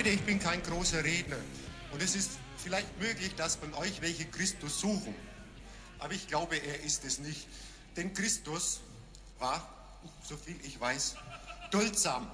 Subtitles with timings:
[0.00, 1.36] Leute, ich bin kein großer Redner.
[1.92, 5.14] Und es ist vielleicht möglich, dass von euch welche Christus suchen.
[5.98, 7.46] Aber ich glaube, er ist es nicht.
[7.98, 8.80] Denn Christus
[9.40, 9.68] war,
[10.26, 11.16] so viel ich weiß,
[11.70, 12.30] duldsam.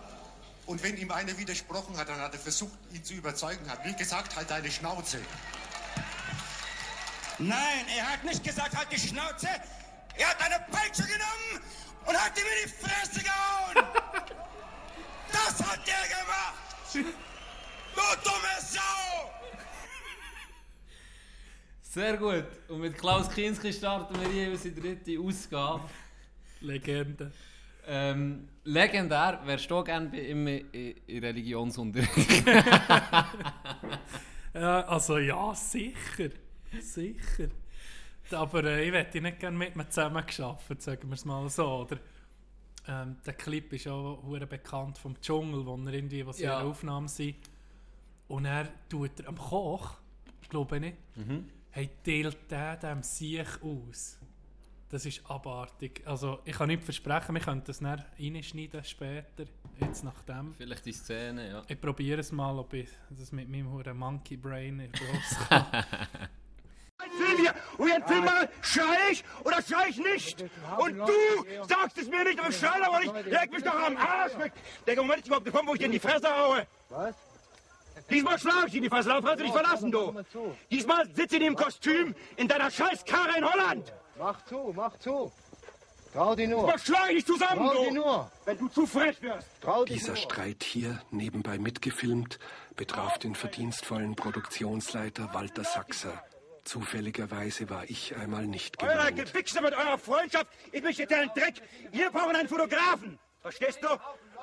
[0.66, 3.94] Und wenn ihm einer widersprochen hat, dann hat er versucht, ihn zu überzeugen, hat wie
[3.94, 5.18] gesagt, halt deine Schnauze.
[7.38, 9.48] Nein, er hat nicht gesagt, halt die Schnauze.
[10.14, 11.64] Er hat eine Peitsche genommen
[12.04, 13.74] und hat ihm in die Fresse gehauen.
[15.32, 17.25] das hat er gemacht.
[17.96, 19.30] Du dumme Sau.
[21.80, 22.44] Sehr gut.
[22.68, 25.88] Und mit Klaus Kinski starten wir jeweils die dritte Ausgabe.
[26.60, 27.32] Legende.
[27.88, 30.70] Ähm, legendär, wärst du gerne bei ihm in,
[31.06, 32.44] in Religionsunterricht?
[34.54, 36.30] Ja, also ja, sicher.
[36.80, 37.48] Sicher.
[38.30, 41.80] Aber äh, ich hätte nicht gerne mit mir zusammen geschafft, sagen wir es mal so.
[41.82, 41.98] Oder,
[42.88, 46.60] ähm, der Clip ist auch hure bekannt vom Dschungel, wo er irgendwie, was Ja.
[46.60, 46.66] ja.
[46.66, 47.36] Aufnahmen sind.
[48.28, 49.94] Und er tut er am Koch,
[50.48, 51.48] glaube ich, Mhm.
[51.70, 54.18] hey, teilt der dem Siech aus.
[54.88, 56.02] Das ist abartig.
[56.06, 59.44] Also ich kann nicht versprechen, wir können das dann reinschneiden später,
[59.80, 60.54] jetzt nach dem.
[60.54, 61.62] Vielleicht die Szene, ja.
[61.66, 65.84] Ich probiere es mal, ob ich das mit meinem huren Monkey Brain rauskomme.
[67.18, 70.42] Silvia, und jetzt Film mal, schrei ich oder schrei ich nicht?
[70.78, 73.26] Und du sagst es mir nicht, aber ich schrei aber nicht.
[73.26, 74.52] Leg mich doch am Arsch weg.
[74.86, 76.66] Der Moment ist überhaupt gekommen, wo ich dir in die Fresse haue.
[76.88, 77.14] Was?
[78.10, 80.14] Diesmal schlage ich dir in die darauf kannst du dich verlassen, du.
[80.70, 83.92] Diesmal sitzt in dem Kostüm in deiner scheiß Karre in Holland.
[84.18, 85.32] Mach zu, mach zu.
[86.12, 86.66] Trau dich nur.
[86.66, 87.94] Was schlage ich dich zusammen, Trau du?
[87.94, 88.30] nur.
[88.46, 89.48] Wenn du zu frech wirst.
[89.60, 90.16] Trau Dieser nur.
[90.16, 92.38] Streit hier, nebenbei mitgefilmt,
[92.74, 96.22] betraf den verdienstvollen Produktionsleiter Walter Sachser.
[96.64, 99.16] Zufälligerweise war ich einmal nicht Euer gemeint.
[99.32, 101.54] Gewichse mit eurer Freundschaft, ich mich jetzt einen Dreck.
[101.92, 103.18] Wir brauchen einen Fotografen.
[103.42, 103.88] Verstehst du?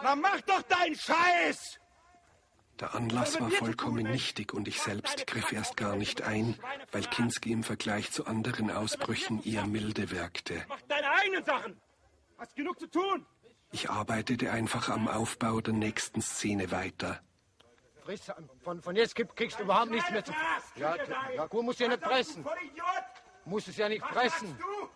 [0.01, 1.79] Na mach doch deinen Scheiß!
[2.79, 6.57] Der Anlass war vollkommen nichtig und ich selbst griff erst gar nicht ein,
[6.91, 10.65] weil Kinski im Vergleich zu anderen Ausbrüchen eher milde wirkte.
[10.67, 11.79] Mach deine eigenen Sachen.
[12.37, 13.25] Hast genug zu tun.
[13.71, 17.21] Ich arbeitete einfach am Aufbau der nächsten Szene weiter.
[18.03, 18.21] Friss,
[18.63, 20.33] von, von jetzt krieg- kriegst du überhaupt nichts mehr zu.
[20.75, 20.95] Ja,
[21.35, 22.43] ja gut, musst du ja nicht pressen.
[22.43, 22.85] Vollidiot!
[23.45, 24.57] Musst es ja nicht pressen.
[24.57, 24.89] du?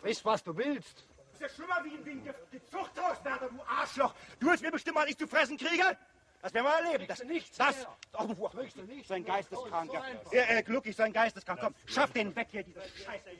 [0.00, 1.06] Friss, was du willst.
[1.16, 4.14] Das ist ja schlimmer wie, wie ein Ge- Ge- Zuchthauswärter, du Arschloch.
[4.38, 5.96] Du willst mir bestimmt mal nicht zu fressen kriege?
[6.46, 7.08] Das werden wir erleben.
[7.08, 9.24] Das, nichts das, du nichts so ein.
[9.24, 9.92] Geisteskranker.
[9.92, 10.32] So einfach.
[10.32, 11.72] Äh, Gluckig, so ein Geisteskranker.
[11.72, 13.30] Komm, schaff den weg hier, diese Scheiße.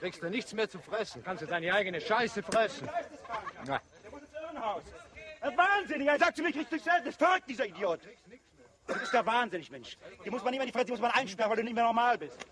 [0.00, 1.22] Kriegst du nichts mehr zu fressen.
[1.22, 2.88] Kannst du deine eigene Scheiße fressen.
[3.64, 3.80] Ja.
[4.02, 4.82] Der muss ins Irrenhaus.
[5.40, 6.08] Das ist wahnsinnig.
[6.08, 7.04] Er sagt zu mir, kriegst du selten.
[7.04, 8.00] Das ist verrückt, dieser Idiot.
[8.88, 9.96] Du bist ja wahnsinnig, Mensch.
[10.24, 11.74] Die muss man nicht mehr in die Fresse, die muss man einsperren, weil du nicht
[11.74, 12.44] mehr normal bist.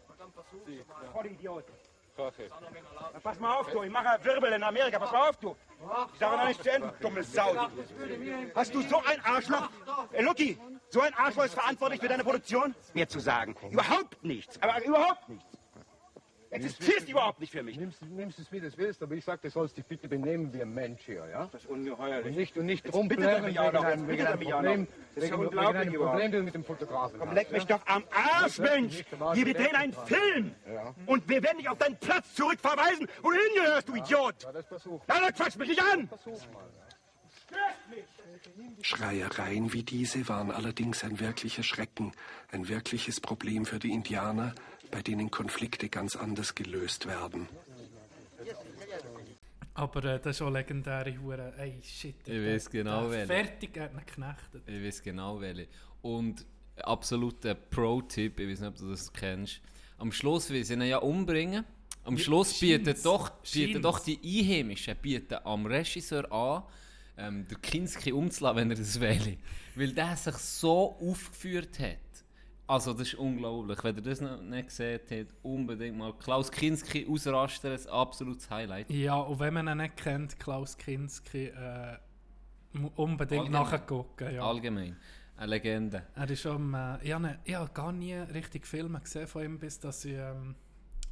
[1.12, 1.64] Voll Idiot.
[2.18, 3.82] Na, pass mal auf, du.
[3.82, 4.98] Ich mache Wirbel in Amerika.
[4.98, 5.56] Pass mal auf, du.
[6.12, 7.54] Ich sage noch nicht zu Ende, dumme Sau.
[8.54, 9.68] Hast du so ein Arschloch?
[10.12, 10.58] Äh, Lucky,
[10.88, 12.74] so ein Arschloch ist verantwortlich für deine Produktion?
[12.94, 13.54] Mir zu sagen.
[13.70, 14.60] Überhaupt nichts.
[14.60, 15.57] Aber überhaupt nichts.
[16.50, 17.76] Existierst überhaupt nicht für mich.
[17.76, 20.62] Nimmst, nimmst es, wie du willst, aber ich sag, du sollst dich bitte benehmen wie
[20.62, 21.48] ein Mensch hier, ja?
[21.52, 22.26] Das ist ungeheuerlich.
[22.26, 24.86] Und nicht, und nicht rumplären wegen einem, wegen einem Problem.
[25.14, 25.94] Das ist ja wegen, wegen einem.
[25.94, 27.76] Problem, du mit dem Fotografen Komm, leck mich ja?
[27.76, 29.04] doch am Arsch, Mensch!
[29.34, 30.54] Hier, wir drehen einen Film!
[31.06, 34.42] Und wir werden dich auf deinen Platz zurückverweisen, wo du hingehörst, du Idiot!
[34.42, 35.02] Ja, das versuch.
[35.06, 36.08] Na, dann quatsch mich nicht an!
[36.08, 36.64] Versuch mal.
[38.82, 42.12] Schreiereien wie diese waren allerdings ein wirklicher Schrecken,
[42.52, 44.54] ein wirkliches Problem für die Indianer,
[44.90, 47.48] bei denen Konflikte ganz anders gelöst werden.
[49.74, 51.52] Aber äh, das ist auch legendäre Hure.
[51.58, 52.16] Ey, shit.
[52.26, 53.26] Ich weiß genau, welche.
[53.26, 54.62] Fertig, er hat ihn geknechtet.
[54.66, 55.68] Ich weiß genau welche.
[56.02, 56.44] Und
[56.82, 59.60] absoluter Pro-Tipp, ich weiß nicht, ob du das kennst.
[59.98, 61.64] Am Schluss will sie ihn ja umbringen.
[62.04, 63.80] Am Ja, Schluss bieten doch, bieten Scheint's.
[63.82, 66.62] doch die Einheimischen bieten am Regisseur an,
[67.16, 69.36] ähm, der Kinski umzulassen, wenn er das will.
[69.74, 71.98] Weil der sich so aufgeführt hat.
[72.68, 73.82] Also das ist unglaublich.
[73.82, 78.90] Wenn ihr das noch nicht gesehen habt, unbedingt mal Klaus Kinski ausrasten, ein absolutes Highlight.
[78.90, 81.96] Ja, und wenn man ihn nicht kennt, Klaus Kinski, äh,
[82.94, 83.62] unbedingt Allgemein.
[83.62, 84.34] nachgucken.
[84.34, 84.46] Ja.
[84.46, 84.96] Allgemein.
[85.38, 86.02] Eine Legende.
[86.14, 89.78] Er ist schon, äh, ich habe ich gar nie richtig Filme gesehen von ihm, bis
[89.78, 90.54] dass ich, ähm,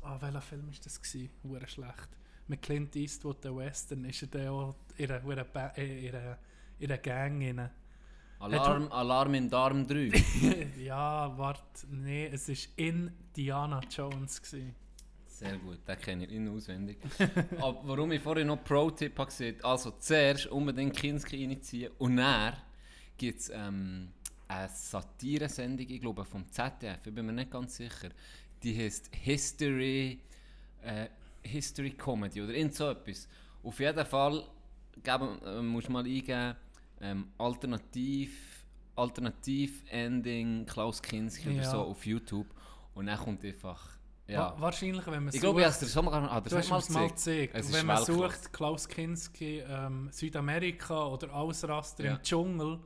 [0.03, 1.01] ah, welcher Film ist das?
[1.43, 2.09] Hure schlecht.
[2.49, 6.39] Mit Clint Eastwood, der Western, ist er dann auch in einer,
[6.79, 7.71] in einer Gang rein.
[8.39, 10.11] Alarm, Alarm in Darm 3.
[10.85, 14.43] ja, warte, nee, es war Indiana Jones.
[14.43, 14.75] Gewesen.
[15.27, 16.99] Sehr gut, den kenne ich in- auswendig.
[17.59, 22.55] Aber warum ich vorhin noch Pro-Tipp habe gesagt, also zuerst unbedingt Kinski reinziehen und dann
[23.19, 24.09] gibt es ähm,
[24.49, 28.09] eine Satire-Sendung, ich glaube vom ZDF, ich bin mir nicht ganz sicher.
[28.63, 30.21] Die heißt History,
[30.83, 31.07] äh,
[31.43, 33.29] History Comedy oder irgend so etwas.
[33.63, 34.45] Auf jeden Fall
[35.03, 36.57] geben, äh, musst du mal eingeben,
[37.01, 38.65] ähm, Alternativ,
[38.95, 41.71] Alternativ-Ending Klaus Kinski oder Ja.
[41.71, 42.47] so auf YouTube.
[42.95, 43.89] Und dann kommt einfach,
[44.27, 44.55] Wa- ja.
[44.59, 47.09] Wahrscheinlich, wenn man Ich glaube, ich habe es dir schon mal, ah, Du hast mal
[47.09, 47.55] gezeigt.
[47.55, 52.15] Es Und wenn man sucht, Klaus Kinski, ähm, Südamerika oder Ausraster Ja.
[52.17, 52.79] im Dschungel,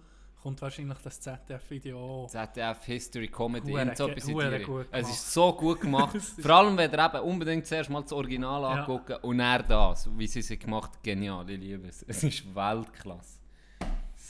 [0.43, 2.27] kommt wahrscheinlich das ZDF-Video.
[2.29, 6.17] ZDF History Comedy, irgend so etwas in Es ist so gut gemacht.
[6.41, 8.69] Vor allem, wenn ihr eben unbedingt zuerst mal das Original Ja.
[8.83, 11.03] angucken und dann das, wie sie es gemacht haben.
[11.03, 12.03] Genial, ich liebe es.
[12.09, 13.40] Es ist Weltklasse.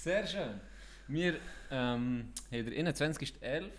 [0.02, 0.58] Sehr schön.
[1.08, 1.34] Wir
[1.70, 3.70] ähm, haben den 21.11.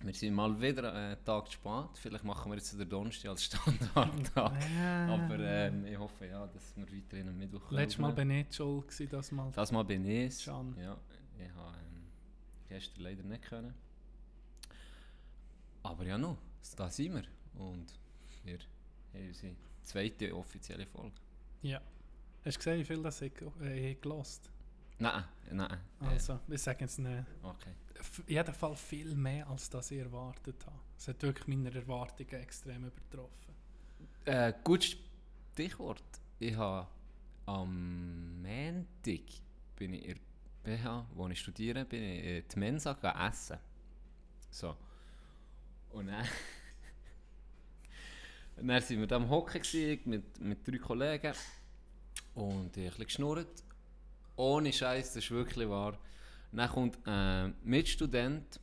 [0.00, 1.88] Wir sind mal wieder einen Tag zu spät.
[1.94, 4.52] Vielleicht machen wir jetzt den Donnerstag als Standardtag.
[4.76, 8.88] Aber ähm, ich hoffe ja, dass wir weiterhin am Mittwoch Letztes Mal bin ich schuld
[8.88, 9.50] gewesen, das Mal.
[9.52, 10.44] Das Mal bin ich es.
[10.44, 12.02] Ja, ich habe ähm,
[12.68, 13.72] gestern leider nicht können.
[15.82, 16.36] Aber ja, noch,
[16.76, 17.24] da sind wir.
[17.54, 17.86] Und
[18.44, 18.58] wir
[19.14, 21.16] haben unsere zweite offizielle Folge.
[21.62, 21.80] Ja.
[22.44, 24.50] Hast du gesehen, wie viel das ich, äh, ich gelost?
[24.98, 25.78] Nein, nein.
[26.00, 27.24] Also, wir sagen es nicht.
[27.42, 27.72] okay.
[27.98, 30.78] Auf jeden Fall viel mehr, als das ich erwartet habe.
[30.96, 33.54] Es hat wirklich meine Erwartungen extrem übertroffen.
[34.24, 34.96] Äh, gutes
[35.52, 36.02] Stichwort.
[36.38, 36.86] Ich habe
[37.46, 39.22] am Montag
[39.76, 40.20] bin ich in
[40.64, 43.58] der BH, wo ich studiere, bin ich in die Mensa gegangen essen.
[44.50, 44.76] So.
[45.90, 46.24] Und dann,
[48.56, 49.62] und dann sind wir da am Hocken
[50.04, 51.32] mit, mit drei Kollegen
[52.34, 53.62] und ich habe ein bisschen geschnurrt.
[54.36, 55.98] Ohne Scheiß, das ist wirklich wahr.
[56.52, 58.60] Dann kommt ein Mitstudent,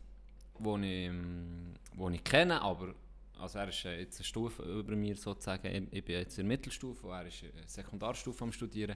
[0.60, 2.96] den ich, ähm, den ich kenne, aber
[3.40, 5.90] also er ist äh, jetzt eine Stufe über mir sozusagen.
[5.92, 8.96] Ich, bin jetzt in der Mittelstufe und er ist in der Sekundarstufe am Studieren.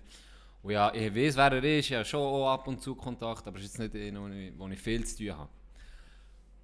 [0.64, 3.58] Und ja, ich weiß, wer er ist, ich habe schon ab und zu Kontakt, aber
[3.58, 5.50] es ist jetzt nicht ich, wo ich viel zu tun habe.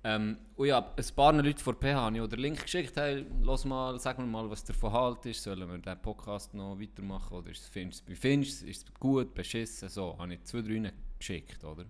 [0.06, 3.26] Ähm, und ja, ein paar Leute von PH habe ich auch den Link geschickt, hey,
[3.42, 7.38] los mal, sag mir mal, was der Verhalt ist, sollen wir den Podcast noch weitermachen?
[7.38, 11.64] Oder ist es, wie findest ist es gut, beschissen, so, habe ich zwei, drei geschickt,
[11.64, 11.86] oder?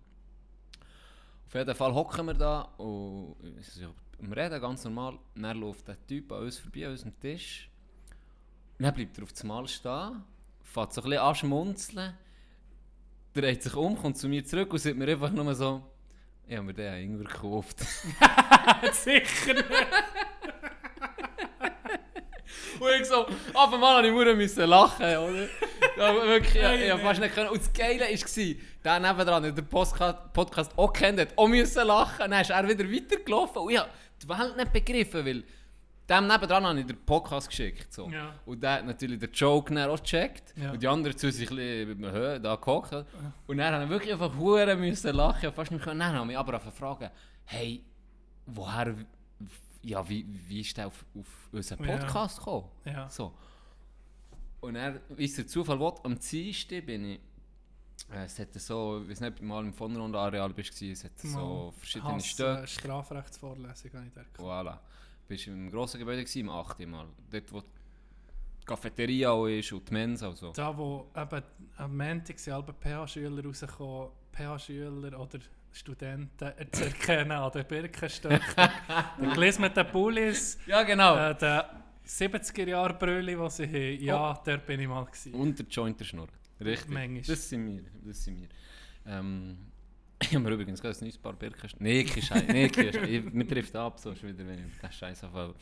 [1.47, 3.35] Auf jeden Fall hocken wir da und
[4.21, 7.69] am Reden ganz normal, dann läuft der Typ an uns vorbei, an unserem Tisch,
[8.77, 10.23] dann bleibt er auf das Mal stehen,
[10.61, 12.13] fährt so ein bisschen an schmunzeln,
[13.33, 15.83] dreht sich um, kommt zu mir zurück und sagt mir einfach nur so,
[16.47, 17.79] ich habe mir den Ingwer gekauft.
[18.93, 19.65] Sicher nicht!
[22.79, 25.47] Und ich so, ab einmal habe ich verdammt müssen lachen, oder?
[25.97, 27.49] Ja, wirklich, ja, ich hab fast nicht können.
[27.49, 31.87] Und das Geile war, der nebendran, der den Podcast, Podcast auch kennt, hat auch müssen
[31.87, 32.29] lachen.
[32.29, 33.61] Dann ist er wieder weitergelaufen.
[33.61, 33.89] Und ich habe
[34.21, 35.43] die Welt nicht begriffen, weil
[36.09, 37.93] dem nebendran habe ich den Podcast geschickt.
[37.93, 38.09] So.
[38.09, 38.35] Ja.
[38.45, 40.53] Und der hat natürlich den Joke dann auch gecheckt.
[40.57, 40.71] Ja.
[40.71, 42.93] Und die anderen zu sich ein bisschen da gehockt.
[43.47, 45.53] Und dann habe ich wirklich einfach verdammt müssen lachen.
[45.53, 45.99] Fast nicht können.
[45.99, 47.09] Dann habe ich mich aber auch fragen,
[47.45, 47.83] hey,
[48.45, 48.95] woher,
[49.81, 51.97] ja, wie, wie ist der auf, auf unseren Ja.
[51.97, 52.67] Podcast gekommen?
[52.85, 53.09] Ja.
[53.09, 53.33] So.
[54.61, 57.19] Und er, wie es der Zufall will, am Dienstag bin ich,
[58.13, 62.13] äh, es hat so, ich weiß nicht, mal im Vonrondo-Areal bist, es hat so verschiedene
[62.13, 62.63] Hass, Stöcke.
[62.63, 64.39] Äh, Strafrechtsvorlesung habe ich da gehabt.
[64.39, 64.79] Voilà.
[65.27, 66.79] Bist im grossen Gebäude gewesen, im 8.
[66.87, 67.07] Mal.
[67.31, 70.51] Dort, wo die Cafeteria auch ist und die Mensa und so.
[70.51, 71.43] Da, wo eben
[71.77, 75.39] am Montag sind alle PH-Schüler rausgekommen, PH-Schüler oder
[75.71, 78.69] Studenten zu erkennen an den Birkenstöcken.
[79.75, 81.15] den Pullis, Ja, genau.
[81.17, 84.03] äh, der 70er-Jahre-Brülli, die sie haben.
[84.03, 85.05] Ja, dort bin ich mal.
[85.05, 85.33] Gewesen.
[85.33, 86.27] Und der Joint der Schnurr.
[86.61, 86.89] Richtig.
[86.89, 87.21] Manchmal.
[87.23, 87.83] Das sind wir.
[88.05, 88.47] Das sind wir.
[89.05, 89.57] Ähm,
[90.29, 91.69] ich habe mir übrigens gerade ein neues Paar Birken...
[91.79, 92.43] Nee, kein Scheiß.
[92.47, 93.09] Nee, kein Scheiß.
[93.09, 95.53] Ich- Mir trifft ab, so ist wieder, wenn ich den Scheiß anfange.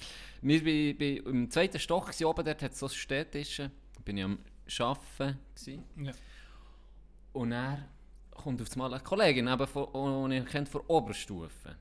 [0.42, 3.72] Wir waren im zweiten Stock, gewesen, oben dort hat es so Städtische.
[4.06, 4.40] bin ich am
[4.80, 5.38] Arbeiten.
[5.56, 5.84] Gewesen.
[5.98, 6.12] Ja.
[7.34, 7.88] Und er
[8.32, 11.76] kommt auf einmal eine Kollegin, eben von, die ich kennt von Oberstufe.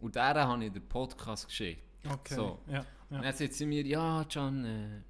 [0.00, 1.82] Und der habe ich den Podcast geschickt.
[2.08, 2.34] Okay.
[2.34, 2.58] So.
[2.70, 3.22] Ja, Und ja.
[3.22, 5.02] dann sagt sie mir, ja, Can, äh,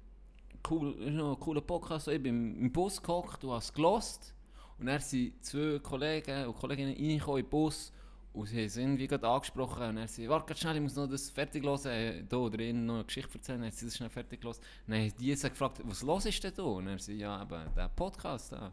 [0.69, 2.07] cool, cooler Podcast.
[2.07, 4.33] Ich bin im Bus gehockt, du hast gelost.
[4.79, 7.91] Und dann sind zwei Kollegen und Kolleginnen reingekommen in den Bus
[8.33, 9.89] und sie haben es irgendwie gerade angesprochen.
[9.89, 12.27] Und er sagt, warte schnell, ich muss noch das fertig hören.
[12.29, 13.59] Da oder ihnen noch eine Geschichte erzählen.
[13.59, 14.59] Dann hat sie das schnell fertig gehört.
[14.85, 16.61] Dann haben die sie gefragt, was los ist denn da?
[16.63, 18.71] Und er sagt, ja, eben, der Podcast da.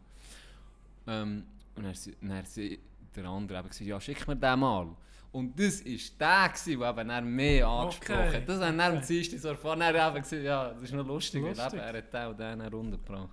[1.07, 1.45] Ähm,
[1.75, 2.79] und dann hat dann hat sie
[3.15, 4.95] der andere eben gesagt, ja, schick mir den mal.
[5.31, 8.49] Und das war der, gewesen, der eben dann mehr angesprochen Okay, hat.
[8.49, 9.05] Das haben wir am okay.
[9.07, 9.79] Dienstag so erfahren.
[9.79, 11.79] Dann haben wir gesagt, ja, das ist noch lustig, Lustig.
[11.79, 13.29] er hat den und den dann runtergebracht.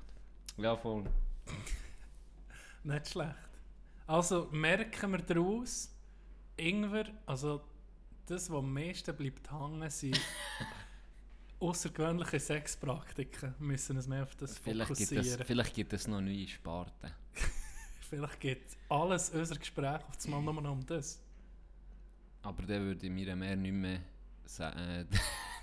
[0.57, 1.05] Ja, voll.
[2.85, 3.37] Nicht schlecht.
[4.07, 5.91] Also merken wir daraus,
[6.57, 7.63] Ingwer, also
[8.27, 10.21] das, was am meisten bleibt hängen, sind
[11.61, 13.55] außergewöhnliche Sexpraktiken.
[13.59, 15.41] Wir müssen uns mehr auf das Vielleicht gibt, fokussieren.
[15.41, 17.11] es, vielleicht gibt es noch neue Sparten.
[18.11, 21.19] Vielleicht geht alles unser Gespräch auf das Mal nur noch um das.
[22.43, 24.01] Aber dann würde ich mir mehr nicht mehr
[24.45, 24.79] sagen.
[24.79, 25.07] Äh,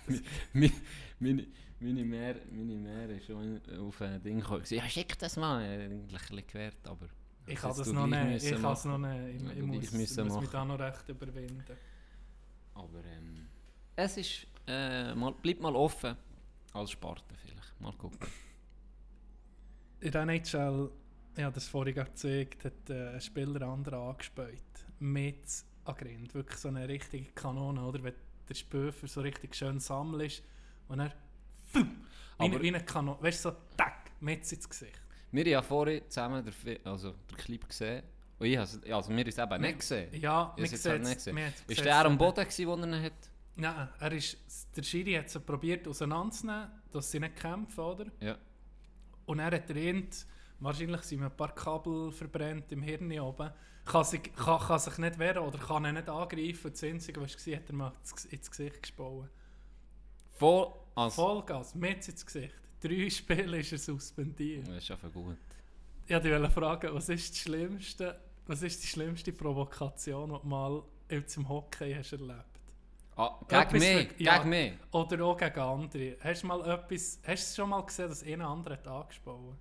[0.53, 0.71] meine,
[1.19, 1.47] meine,
[1.79, 4.63] meine Mehr, meine Mehr ist schon auf ein Ding gekommen.
[4.69, 5.63] Ja, schick das mal.
[5.63, 7.07] Eigentlich ein bisschen gewährt, aber
[7.47, 8.43] Ich kann Das noch nicht.
[8.43, 9.35] Ich es noch nicht.
[9.35, 11.77] Ich, ich muss, müssen muss mich da noch recht überwinden.
[12.73, 13.47] Aber ähm,
[13.95, 16.15] es ist, äh, mal, bleibt mal offen
[16.73, 17.81] als Sparte vielleicht.
[17.81, 18.27] Mal gucken.
[20.01, 20.89] In der NHL,
[21.35, 24.63] ich habe das vorhin gezeigt, hat äh, ein Spieler anderen angespielt.
[24.99, 25.45] Mit
[25.85, 26.33] Agrind.
[26.33, 28.03] Wirklich so eine richtige Kanone, oder?
[28.03, 28.13] Wenn
[28.47, 30.43] der Spöfer so richtig schön sammelt
[30.87, 31.11] und er
[32.37, 35.01] Aber- wie eine Kanone, weißt du, so tack, mit ins Gesicht.
[35.31, 38.03] Wir haben ja vorhin zusammen den, Fi- also den Clip gesehen.
[38.39, 40.21] Und ich has, also wir haben es eben nicht gesehen.
[40.21, 41.37] Ja, man has jetzt halt gesehen.
[41.67, 43.13] Ist der am Boden gewesen, wo er ihn hat?
[43.55, 44.37] Nein, er ist,
[44.77, 48.05] der Schiri hat sie probiert auseinanderzunehmen, dass sie nicht kämpfen, oder?
[48.21, 48.37] Ja.
[49.25, 50.25] Und er hat erwähnt,
[50.59, 53.51] wahrscheinlich sind ein paar Kabel verbrennt im Hirn oben.
[53.85, 56.71] Kann sich, kann, kann sich nicht wehren oder kann ihn nicht angreifen.
[56.71, 57.91] Das Einzige, was er hat er mal
[58.31, 59.27] ins- Gesicht gespaut.
[60.39, 62.55] Voll, also, Vollgas, mit ins Gesicht.
[62.81, 64.67] Drei Spiele ist er suspendiert.
[64.67, 65.35] Das ist einfach gut.
[66.05, 70.47] Ich wollte dich fragen, was ist, das schlimmste, was ist die schlimmste Provokation, die du
[70.47, 70.83] mal
[71.27, 72.45] zum Hockey hast erlebt
[73.17, 74.37] Ah, gegen mich, ja.
[74.37, 74.73] gegen mich.
[74.91, 76.15] Oder auch gegen andere.
[76.21, 79.57] Hast du mal etwas, hast du schon mal gesehen, dass einer andere hat angesprochen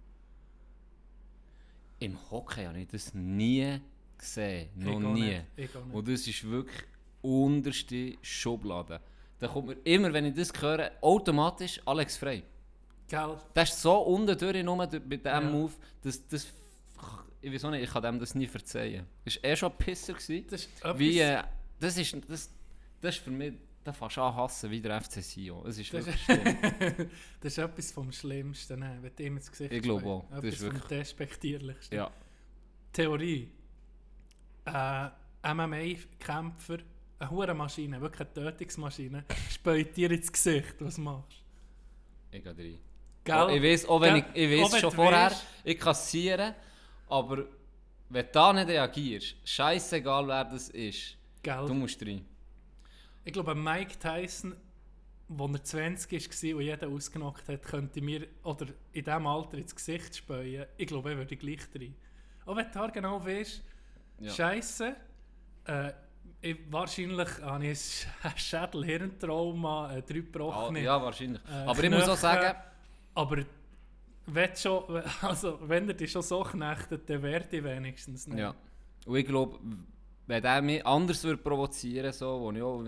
[1.99, 3.81] Im Hockey habe ich das nie
[4.17, 4.69] gesehen.
[4.77, 5.41] Noch nie.
[5.57, 5.75] nicht.
[5.75, 6.85] Und das ist wirklich
[7.21, 9.01] unterste Schublade.
[9.38, 12.42] Da kommt mir immer, wenn ich das höre, automatisch Alex Frey.
[13.09, 13.37] Gell?
[13.54, 15.40] Das ist so unten durch nur bei diesem Ja.
[15.40, 16.47] Move, dass das...
[17.40, 19.07] Ich weiß auch nicht, ich kann dem das nie verzeihen.
[19.25, 20.12] Das war eh schon ein Pisser.
[20.14, 20.47] Gewesen.
[20.50, 21.42] Das ist Wie, äh,
[21.78, 22.50] das, ist, das,
[23.00, 23.54] das ist für mich...
[23.85, 25.64] Da fast an hassen wie der FC Sion.
[25.66, 26.57] Es ist Das wirklich schlimm.
[27.40, 28.99] das ist etwas vom Schlimmsten, ne?
[29.00, 30.25] wenn du ihm ins Gesicht Ich glaube auch.
[30.28, 31.97] Das Etwas ist vom wirklich- despektierlichsten.
[31.97, 32.11] ja.
[32.92, 33.50] Theorie.
[34.66, 35.09] Äh,
[35.54, 36.78] MMA-Kämpfer,
[37.19, 40.75] eine hure Maschine, wirklich eine Tötungsmaschine, späut dir ins Gesicht.
[40.81, 41.43] Was machst
[42.31, 42.57] Ich gehe rein.
[42.57, 42.79] du?
[43.25, 43.43] Gell?
[43.43, 44.25] Oh, ich weiß, auch wenn Gell?
[44.35, 46.55] ich, ich weiß schon du vorher, weisst- ich kassiere,
[47.09, 47.45] aber
[48.09, 51.67] wenn du da nicht reagierst, scheißegal wer das ist, Gell?
[51.67, 52.25] du musst rein.
[53.25, 54.57] Ich glaube, Mike Tyson,
[55.39, 55.65] als er
[55.97, 56.13] 20
[56.45, 60.65] war und jeder ausgenockt hat, könnte mir oder in diesem Alter ins Gesicht späuen.
[60.79, 61.95] Ich glaube, er würde gleich rein.
[62.47, 63.63] Auch wenn du genau weißt,
[64.21, 64.33] Ja.
[64.33, 64.97] Scheiße.
[65.67, 65.93] Äh,
[66.40, 70.83] ich, wahrscheinlich habe ich ein Schädel-Hirntrauma, äh, drei Ah, gebrochene.
[70.83, 71.40] ja, wahrscheinlich.
[71.49, 72.57] äh, aber ich muss auch sagen,
[73.14, 73.38] Aber
[74.26, 74.85] wenn, schon,
[75.23, 78.38] also, wenn er dich schon so knechtet, dann werde ich wenigstens nicht.
[78.38, 78.54] ja.
[79.07, 79.59] Und ich glaube,
[80.26, 82.85] wenn der mich anders würde provozieren so, wo ich auch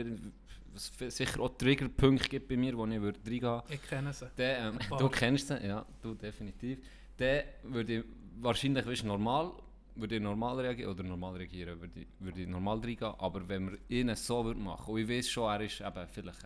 [0.73, 4.26] was sicher auch Triggerpunkte gibt bei mir, wo ich würde reingehen Ich kenne sie.
[4.37, 6.78] Dann, ähm, du kennst sie, ja, du definitiv.
[7.16, 8.04] Dann würde ich
[8.38, 9.52] wahrscheinlich weißt, normal,
[10.00, 13.14] würde ich normal reagieren, oder normal reagieren, würde ich, würde ich normal reingehen.
[13.19, 16.45] Aber wenn wir ihn so würde machen, und ich weiß schon, er ist eben vielleicht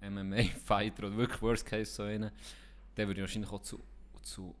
[0.00, 2.32] ein MMA-Fighter oder wirklich Worst Case so einer,
[2.94, 3.80] dann würde ich wahrscheinlich auch zu,
[4.22, 4.54] zu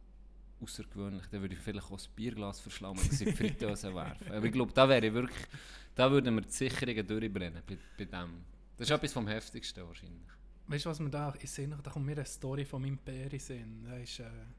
[0.60, 4.32] außergewöhnlich, dann würde ich vielleicht auch das Bierglas verschlammen und in die Fritteuse werfen.
[4.32, 5.46] Aber ich glaube, da wäre ich wirklich,
[5.94, 8.44] da würden wir die Sicherungen durchbrennen bei, bei dem.
[8.76, 10.28] Das ist etwas vom Heftigsten wahrscheinlich.
[10.66, 13.38] Weißt du, was mir da sehe, da kommt mir eine Story von meinem Pär in
[13.38, 13.86] Sinn.
[13.86, 14.54] Er war äh, an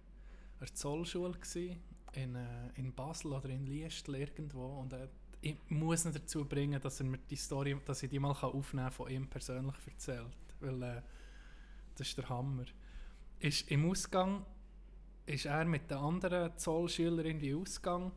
[0.59, 1.77] der Zollschule gsi,
[2.13, 4.65] in, äh, in Basel oder in Liestl irgendwo.
[4.79, 5.07] Und äh,
[5.41, 8.85] ich muss ihn dazu bringen, dass er mir die Story, dass ich die mal aufnehmen
[8.85, 10.37] kann, von ihm persönlich erzählt.
[10.59, 11.01] Weil äh,
[11.95, 12.65] das ist der Hammer.
[13.39, 14.45] Ist im Ausgang
[15.25, 18.11] ist er mit den anderen Zollschülern in Ausgang.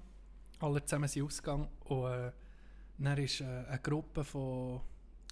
[0.60, 1.68] Alle zusammen sind Ausgang.
[1.84, 2.32] Und äh,
[2.98, 4.80] dann war äh, eine Gruppe von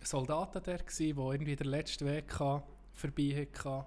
[0.02, 3.86] Soldaten gsi, die irgendwie den letzten Weg hatte, vorbei hatten.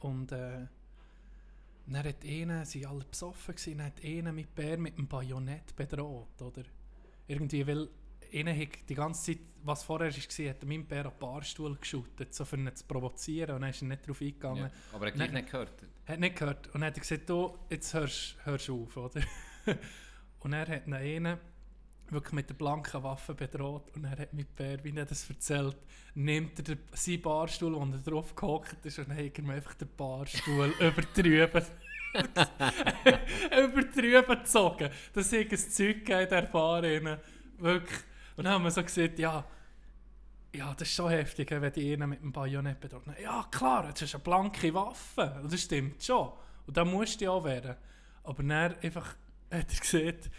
[0.00, 0.66] Und äh,
[1.94, 5.74] dann hat einer, sie alle besoffen, gewesen, dann hat einer mit Bär mit dem Bajonett
[5.74, 6.62] bedroht, oder?
[7.26, 7.88] Irgendwie, weil
[8.32, 12.34] einer hat die ganze Zeit, was vorher war, hat mein Bär an den Barstuhl geschüttet,
[12.34, 14.64] so für ihn zu provozieren, und dann ist er nicht darauf eingegangen.
[14.64, 14.70] Ja.
[14.92, 15.82] Aber er hat nicht gehört.
[16.06, 16.66] Hat nicht gehört.
[16.68, 19.22] Und dann hat er gesagt, du, jetzt hörst du auf, oder?
[20.40, 21.38] und er hat ihn einen
[22.12, 25.76] wirklich mit der blanken Waffe bedroht und er hat mit Bär, wie er das erzählt,
[26.14, 29.88] nimmt er den, seinen Barstuhl, wo er drauf gehockt ist und hat mir einfach den
[29.96, 31.64] Barstuhl übertrüben.
[33.52, 34.90] übertrüben gezogen.
[35.12, 36.82] Das ist ein Zeug gegeben der Bar.
[36.82, 37.18] rein.
[37.58, 38.00] Wirklich.
[38.36, 39.44] Und dann haben wir so gesagt, ja,
[40.54, 43.02] ja, das ist schon heftig, wenn die einen mit dem Bajonett bedroht.
[43.22, 45.42] Ja, klar, das ist eine blanke Waffe.
[45.48, 46.32] Das stimmt schon.
[46.66, 47.76] Und da musst du auch werden.
[48.22, 49.14] Aber dann einfach
[49.50, 50.30] hat er gesagt,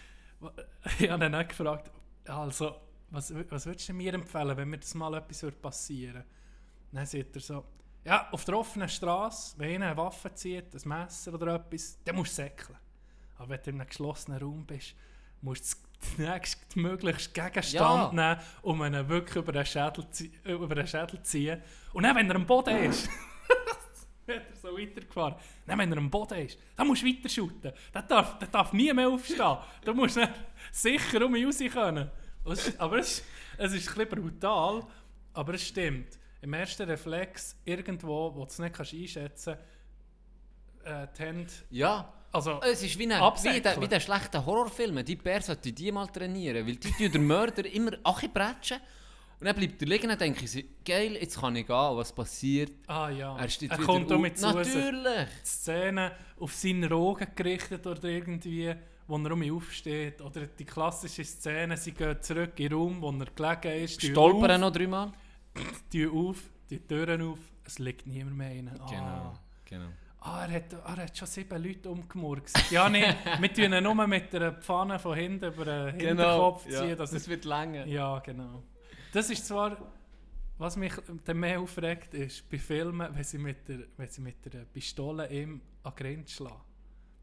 [0.99, 1.91] ich habe ihn dann gefragt,
[2.27, 2.75] also,
[3.09, 6.23] was, was würdest du mir empfehlen, wenn mir das mal etwas würde passieren
[6.91, 7.65] Dann sagt er so,
[8.05, 12.15] ja, auf der offenen Straße, wenn einer eine Waffe zieht, ein Messer oder etwas, dann
[12.15, 12.77] musst du säckeln.
[13.37, 14.95] Aber wenn du in einem geschlossenen Raum bist,
[15.41, 18.29] musst du den nächstmöglichsten Gegenstand Ja.
[18.35, 20.05] nehmen, um ihn wirklich über den Schädel,
[20.45, 21.61] über den Schädel zu ziehen.
[21.93, 23.09] Und dann, wenn er am Boden ist,
[24.29, 25.35] hat er so weitergefahren.
[25.65, 27.73] Dann, wenn er am Boden ist, dann musst du weiter shooten.
[27.93, 29.57] Der darf, der darf nie mehr aufstehen.
[29.83, 30.33] Du musst dann
[30.71, 32.09] sicher um mich raus können.
[32.45, 33.23] Es Aber es,
[33.57, 34.83] es ist ein bisschen brutal,
[35.33, 36.17] aber es stimmt.
[36.41, 39.57] Im ersten Reflex, irgendwo, wo du es nicht kannst einschätzen
[40.83, 41.53] kannst, äh, die Hände...
[41.69, 42.13] Ja.
[42.31, 45.03] Also, Es ist wie, ein, wie, der, wie der schlechte Horrorfilm.
[45.03, 48.77] Die Bär sollte die mal trainieren, weil die den Mörder immer Achi bretschen.
[49.39, 52.71] Und dann bleibt er liegen und denke ich, geil, jetzt kann ich gehen, was passiert?
[52.87, 54.21] ah ja, Er steht er kommt auch auf.
[54.21, 55.27] mit zu Natürlich!
[55.41, 58.75] die Szene auf seine Augen gerichtet oder irgendwie,
[59.07, 60.21] wo er um mich aufsteht.
[60.21, 64.51] Oder die klassische Szene, sie gehen zurück in den Raum, wo er gelegen ist, Stolpern
[64.51, 65.11] auf, noch dreimal.
[65.91, 66.37] tun auf,
[66.69, 68.71] die Türen auf, es liegt niemand mehr rein.
[68.77, 68.89] Ah.
[68.89, 69.93] Genau, genau.
[70.21, 72.71] Ah, er hat, er hat schon sieben Leute umgemurkst.
[72.71, 73.05] Ja, nee,
[73.39, 76.73] wir tun ihn nur mit einer Pfanne von hinten über den Hinterkopf ziehen.
[76.73, 77.85] Genau, ja, das wird länger.
[77.85, 78.63] Ja, genau.
[79.11, 79.91] Das ist zwar,
[80.59, 80.93] was mich
[81.25, 85.27] dann mehr aufregt, ist bei Filmen, wenn sie mit der, wenn sie mit der Pistole
[85.31, 86.61] ihm an den Grind schlagen.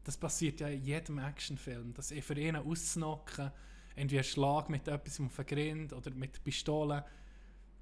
[0.03, 3.51] Das passiert ja in jedem Actionfilm, dass ich für ihn auszuknocken,
[3.95, 7.05] irgendwie ein Schlag mit etwas auf den Grind oder mit Pistole.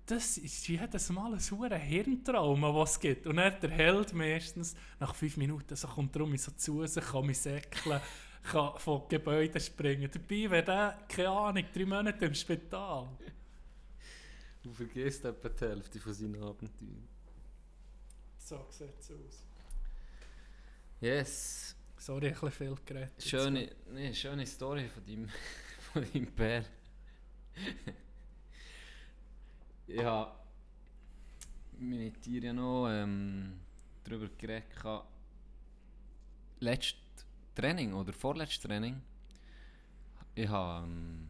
[0.05, 3.25] Das ist jedes Mal ein hoher Hirntrauma, was es gibt.
[3.25, 6.85] Und dann der Held meistens, nach fünf Minuten, so kommt er um mich so zu
[6.85, 7.99] sich, kann mich säckeln,
[8.43, 10.09] kann von Gebäuden springen.
[10.11, 13.09] Dabei wäre der, keine Ahnung, drei Monate im Spital.
[14.65, 17.07] Du vergisst etwa die Hälfte von seinen Abenteuern.
[18.39, 19.45] So sieht es aus.
[20.99, 21.75] Yes.
[21.99, 23.13] Sorry, ein bisschen viel geredet.
[23.23, 25.29] Schöne, nee, schöne Story von deinem,
[25.93, 26.65] von deinem Bär.
[29.85, 30.35] ja,
[31.77, 33.59] meine Tiere ja noch ähm,
[34.03, 34.65] darüber geredet.
[36.59, 36.95] Letztes
[37.53, 38.99] Training oder vorletztes Training,
[40.33, 41.29] ich habe ähm,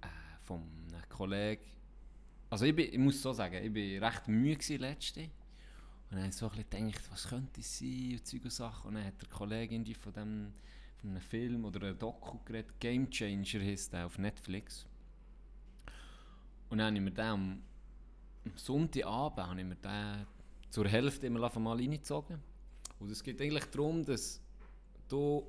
[0.00, 0.06] äh,
[0.42, 1.79] von einem Kollegen,
[2.50, 5.22] also ich, bin, ich muss so sagen, ich war recht müde letzte.
[6.10, 8.88] Und dann ich so gedacht, was könnte es sein und Zeug und Sachen.
[8.88, 10.52] Und dann hat der Kollege irgendwie von, dem,
[10.96, 14.84] von einem Film oder einem Doku geredet, Game Changer heisst der auf Netflix.
[16.68, 17.62] Und dann habe ich mir den am,
[18.56, 20.26] Sonntagabend habe ich mir den
[20.70, 22.40] zur Hälfte immer mal reingezogen.
[22.98, 24.40] Und es geht eigentlich darum, dass
[25.08, 25.46] du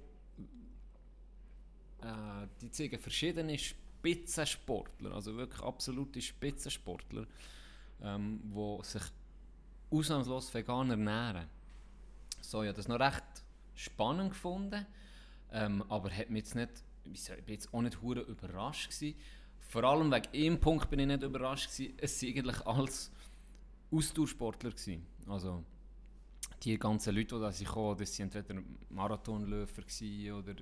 [2.02, 3.58] äh, die zeigen verschiedene
[4.02, 7.28] Spitzensportler, also wirklich absolute Spitzensportler,
[8.02, 9.04] ähm, die sich
[9.92, 11.48] ausnahmslos vegan ernähren.
[12.42, 13.24] So, habe das noch recht
[13.76, 14.88] spannend gefunden,
[15.52, 16.72] ähm, aber hat mich jetzt nicht,
[17.14, 19.16] ich bin jetzt auch nicht hure überrascht gewesen.
[19.68, 21.94] Vor allem wegen einem Punkt bin ich nicht überrascht gewesen.
[21.98, 23.12] Es waren eigentlich alles
[23.92, 25.06] Ausdauersportler gewesen.
[25.28, 25.64] Also
[26.64, 29.84] die ganzen Leute, die da sind das sind entweder Marathonläufer
[30.36, 30.56] oder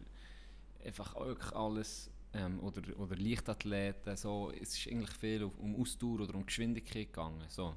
[0.84, 1.16] einfach
[1.54, 4.16] alles ähm, oder, oder Leichtathleten.
[4.16, 7.46] So, es ist eigentlich viel auf- um Ausdauer oder um Geschwindigkeit gegangen.
[7.50, 7.76] So.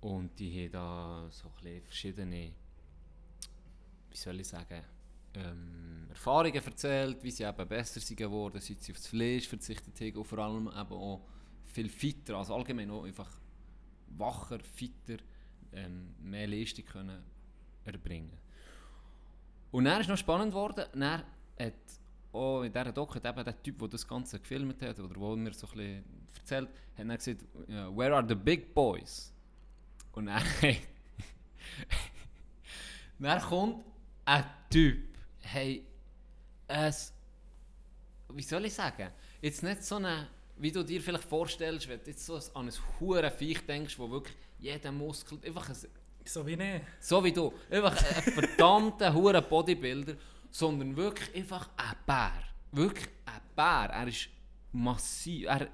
[0.00, 2.52] Und die haben da so ein verschiedene,
[4.10, 4.82] wie soll ich sagen,
[5.34, 10.16] ähm, Erfahrungen erzählt, wie sie eben besser sind geworden, seit sie aufs Fleisch verzichtet haben
[10.18, 11.26] und vor allem eben auch
[11.66, 13.30] viel fitter, also allgemein auch einfach
[14.16, 15.16] wacher, fitter,
[15.72, 17.22] ähm, mehr Leistung können
[17.84, 18.38] erbringen.
[19.72, 21.24] Und dann ist noch spannend geworden, dann
[21.58, 21.74] hat
[22.34, 25.36] auch in dieser Doku hat eben der Typ, der das Ganze gefilmt hat, oder wo
[25.36, 26.04] mir so ein bisschen
[26.36, 27.44] erzählt, hat dann gesagt,
[27.96, 29.32] where are the big boys?
[30.12, 30.42] Und dann,
[33.18, 33.84] dann kommt
[34.24, 35.86] ein Typ, hey,
[36.66, 37.12] es,
[38.28, 42.10] wie soll ich sagen, jetzt nicht so eine, wie du dir vielleicht vorstellst, wenn du
[42.10, 45.76] jetzt so an ein hure Viech denkst, wo wirklich jeder Muskel, einfach ein,
[46.24, 46.80] So wie ich.
[47.00, 50.14] so wie du, einfach ein verdammter hure Bodybuilder,
[50.54, 52.32] sondern wirklich einfach ein Bär,
[52.70, 54.28] wirklich ein Bär, er ist
[54.70, 55.68] massiv, er,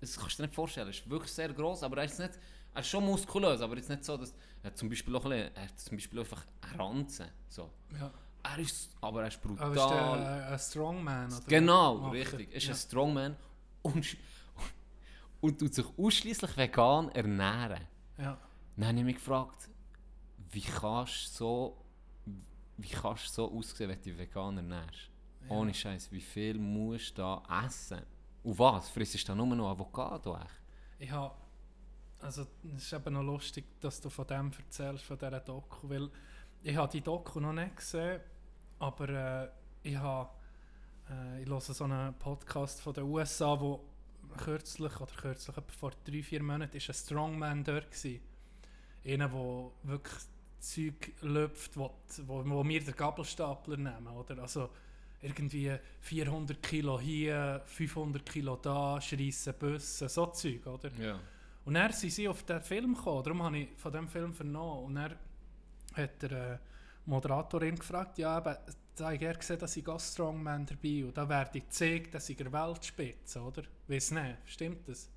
[0.00, 2.32] das kannst du dir nicht vorstellen, er ist wirklich sehr groß, aber er ist nicht,
[2.74, 4.34] er ist schon muskulös, aber jetzt nicht so, dass
[4.64, 7.70] er hat zum Beispiel auch ein bisschen, er hat zum Beispiel einfach eine Ranze, so.
[7.96, 8.12] Ja.
[8.42, 9.64] Er ist, aber er ist brutal.
[9.64, 11.32] Aber ist der äh, ein Strongman?
[11.32, 12.12] Oder Genau, Macher?
[12.12, 12.52] richtig.
[12.52, 12.72] Ist ja.
[12.74, 13.36] ein Strongman
[13.82, 14.16] und,
[15.40, 17.86] und tut sich ausschließlich vegan ernähren.
[18.18, 18.38] Ja.
[18.76, 19.68] Dann habe ich mich gefragt,
[20.50, 21.85] wie kannst du so,
[22.78, 25.10] wie kannst du so aussehen, wenn du dich vegan ernährst?
[25.48, 28.02] Ohne Scheiß, wie viel musst du da essen?
[28.42, 28.88] Und was?
[28.90, 30.38] Frisst du da nur noch Avocado?
[30.98, 31.34] Ich habe,
[32.20, 36.10] also es ist eben noch lustig, dass du von dem erzählst, von dieser Doku, weil
[36.62, 38.20] ich habe die Doku noch nicht gesehen,
[38.78, 39.48] aber äh,
[39.82, 40.30] ich habe,
[41.10, 43.84] äh, ich höre so einen Podcast von den USA, wo
[44.36, 48.20] kürzlich, oder kürzlich, etwa vor drei, vier Monaten, ist ein Strongman dort gewesen.
[49.04, 50.24] Einer, der wirklich
[50.66, 51.90] Zeug läuft, wo,
[52.26, 54.38] wo, wo wir den Gabelstapler nehmen, oder?
[54.42, 54.70] Also
[55.22, 60.90] irgendwie 400 Kilo hier, 500 Kilo da, schreissen Busse, so Zeug, oder?
[60.98, 61.18] Ja.
[61.64, 64.84] Und dann sind sie auf den Film gekommen, darum habe ich von diesem Film vernommen.
[64.84, 65.14] Und dann
[65.94, 66.58] hat der äh,
[67.06, 68.56] Moderatorin gefragt, ja, eben,
[68.94, 72.14] da habe ich gerne gesehen, dass ich als Strongman dabei und da werde ich gezeigt,
[72.14, 73.62] dass ich der Weltspitze, oder?
[73.88, 75.10] Weiss nicht, stimmt das?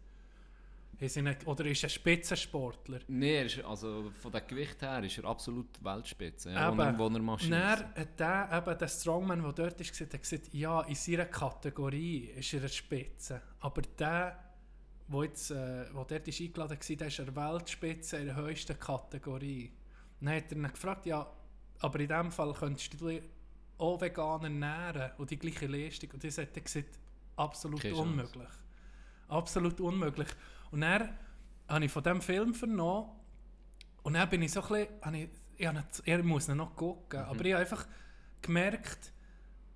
[0.99, 2.99] Nicht- Oder ist er Spitzensportler?
[3.07, 6.79] Nee, er ist, also von dem Gewicht her ist er absolut Weltspitze, ja, Eben.
[6.79, 10.95] er, wo er dann hat der, Strongman, der dort ist, gesagt, hat gesagt, ja, in
[10.95, 13.41] seiner Kategorie ist er eine Spitze.
[13.61, 14.37] Aber der,
[15.07, 18.77] der jetzt, äh, wo dort ist eingeladen war, der ist eine Weltspitze in der höchsten
[18.77, 19.71] Kategorie.
[20.19, 21.31] Dann hat er ihn gefragt, ja,
[21.79, 23.21] aber in dem Fall könntest du dich
[23.77, 26.11] auch vegan ernähren und die gleiche Leistung.
[26.11, 26.99] Und das hat er gesagt,
[27.37, 28.09] absolut Keine Chance.
[28.09, 28.49] unmöglich.
[29.29, 30.27] Absolut unmöglich.
[30.71, 31.17] Und dann
[31.67, 33.09] habe ich von diesem Film vernommen
[34.03, 34.67] und dann bin ich so ein
[35.01, 37.87] bisschen, ich, ich, nicht, ich muss ihn noch gucken, aber ich habe einfach
[38.41, 39.11] gemerkt,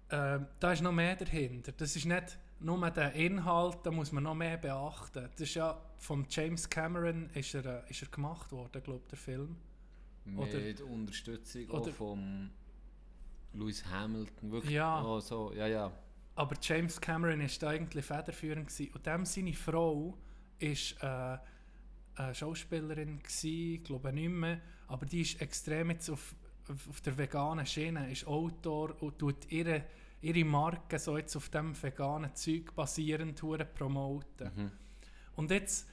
[0.09, 1.71] äh, da ist noch mehr dahinter.
[1.73, 5.27] Das ist nicht nur der Inhalt, da muss man noch mehr beachten.
[5.31, 9.17] Das ist ja von James Cameron ist er, äh, ist er gemacht worden, glaube der
[9.17, 9.55] Film.
[10.37, 12.49] oder- mit Unterstützung oder- vom
[13.53, 14.73] Lewis Hamilton, wirklich.
[14.73, 15.03] Ja.
[15.03, 15.91] Oh, so, ja, ja.
[16.35, 18.93] Aber James Cameron ist da eigentlich federführend gewesen.
[18.93, 20.17] Und dem seine Frau
[20.63, 21.37] ist äh,
[22.15, 26.35] eine Schauspielerin gsi, glaube nicht mehr, aber die ist extrem jetzt auf,
[26.89, 29.83] auf, der veganen Schiene, ist Autor und tut ihre,
[30.21, 33.41] ihre Marke so jetzt auf dem veganen Zeug basierend
[33.75, 34.71] promoten.
[35.35, 35.87] Und jetzt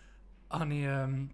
[0.50, 1.30] habe ich, ähm,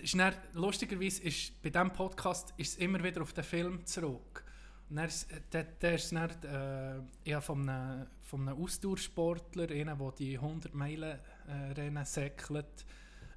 [0.00, 4.44] ist dann, lustigerweise ist bei diesem Podcast ist es immer wieder auf den Film zurück.
[4.88, 9.96] Und dann ist, der, der ist dann, äh, ja, von, einem, von einem Ausdauersportler, einer,
[9.96, 11.18] der die 100 Meilen
[11.48, 12.86] äh, Rennen säckelt,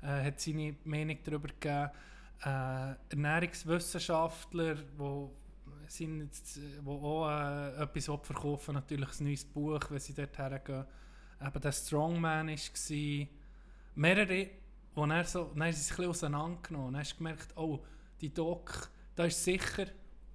[0.01, 1.89] äh, hat seine Meinung darüber gegeben.
[2.43, 5.35] Äh, Ernährungswissenschaftler, wo
[5.87, 10.37] sind jetzt, äh, wo auch äh, etwas verkaufen natürlich ein neues Buch, wenn sie dort
[10.37, 10.85] hergehen.
[11.45, 13.27] Eben der Strongman war.
[13.95, 14.49] Mehrere,
[14.95, 16.93] wo er so, dann ist es ein bisschen auseinandergenommen.
[16.93, 17.83] Dann hast du gemerkt, oh,
[18.21, 19.87] die Doc, da ist sicher,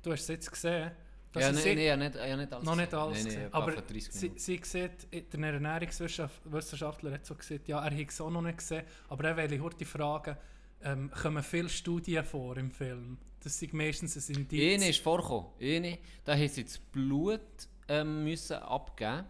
[0.02, 0.92] du hast es jetzt gesehen,
[1.40, 2.64] ja, sie nee, nee, ja, nicht, ja, nicht alles.
[2.64, 7.68] noch nicht alles Nee, nee, Aber 30 sie, sie sieht, der Ernährungswissenschaftler hat so gesagt,
[7.68, 10.36] ja, er hätte es auch noch nicht gesehen, aber er will heute fragen,
[10.82, 13.18] ähm, kommen viele Studien vor im Film?
[13.42, 14.74] Das sind meistens ein Indiz.
[14.74, 15.50] Eine ist vorgekommen.
[15.60, 17.40] Eine, da haben sie das Blut
[17.88, 19.24] ähm, müssen abgeben.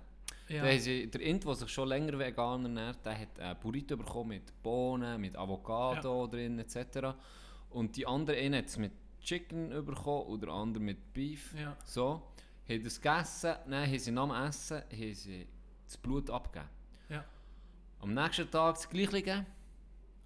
[0.49, 0.63] ja.
[0.63, 3.97] Da haben sie, der Int, der sich schon länger vegan ernährt, der hat einen Burrito
[3.97, 7.15] bekommen mit Bohnen, mit Avocado drin etc.
[7.71, 8.93] Und die andere eine hat es mit
[9.27, 11.53] Chicken bekommen oder der andere mit Beef.
[11.59, 11.77] Ja.
[11.85, 12.23] So,
[12.69, 15.47] haben das gegessen, dann haben sie nach dem Essen haben sie
[15.85, 16.71] das Blut abgegeben.
[17.09, 17.25] Ja.
[18.01, 19.45] Am nächsten Tag das Gleiche,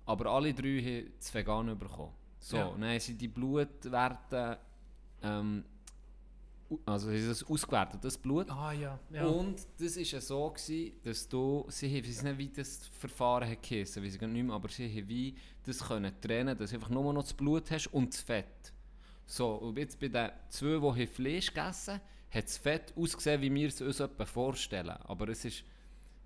[0.05, 2.13] aber alle drei haben das Vegan bekommen.
[2.39, 2.71] So, Ja.
[2.71, 4.59] dann haben sie die Blutwerte,
[5.23, 5.65] ähm,
[6.87, 8.51] also haben das ausgewertet, das Blut.
[8.51, 9.25] Ah ja, ja.
[9.27, 13.57] Und das war ja so, gewesen, dass du, sie haben, ich nicht, wie das Verfahren
[13.61, 15.35] geheissen, weiss ich nicht mehr, aber sie haben wie
[15.65, 18.73] das können trennen, dass du einfach nur noch das Blut hast und das Fett.
[19.31, 23.55] So, und jetzt bei den zwei, die Fleisch gegessen haben, hat das Fett ausgesehen, wie
[23.55, 24.97] wir es uns vorstellen.
[25.05, 25.63] Aber es ist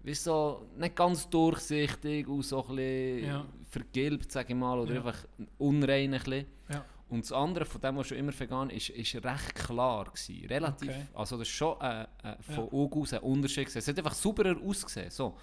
[0.02, 3.46] wie so nicht ganz durchsichtig und so ein bisschen Ja.
[3.68, 5.00] vergilbt, sage ich mal, oder Ja.
[5.00, 5.18] einfach
[5.58, 6.46] unrein ein bisschen.
[6.70, 6.84] ja.
[7.10, 10.46] Und das andere von dem, was schon immer vegan ist, ist recht klar gewesen.
[10.46, 10.88] Relativ.
[10.88, 11.06] Okay.
[11.12, 12.72] Also das ist schon äh, äh, von Ja.
[12.72, 13.78] Augen aus ein Unterschied gewesen.
[13.78, 15.10] Es hat einfach sauberer ausgesehen.
[15.10, 15.36] So.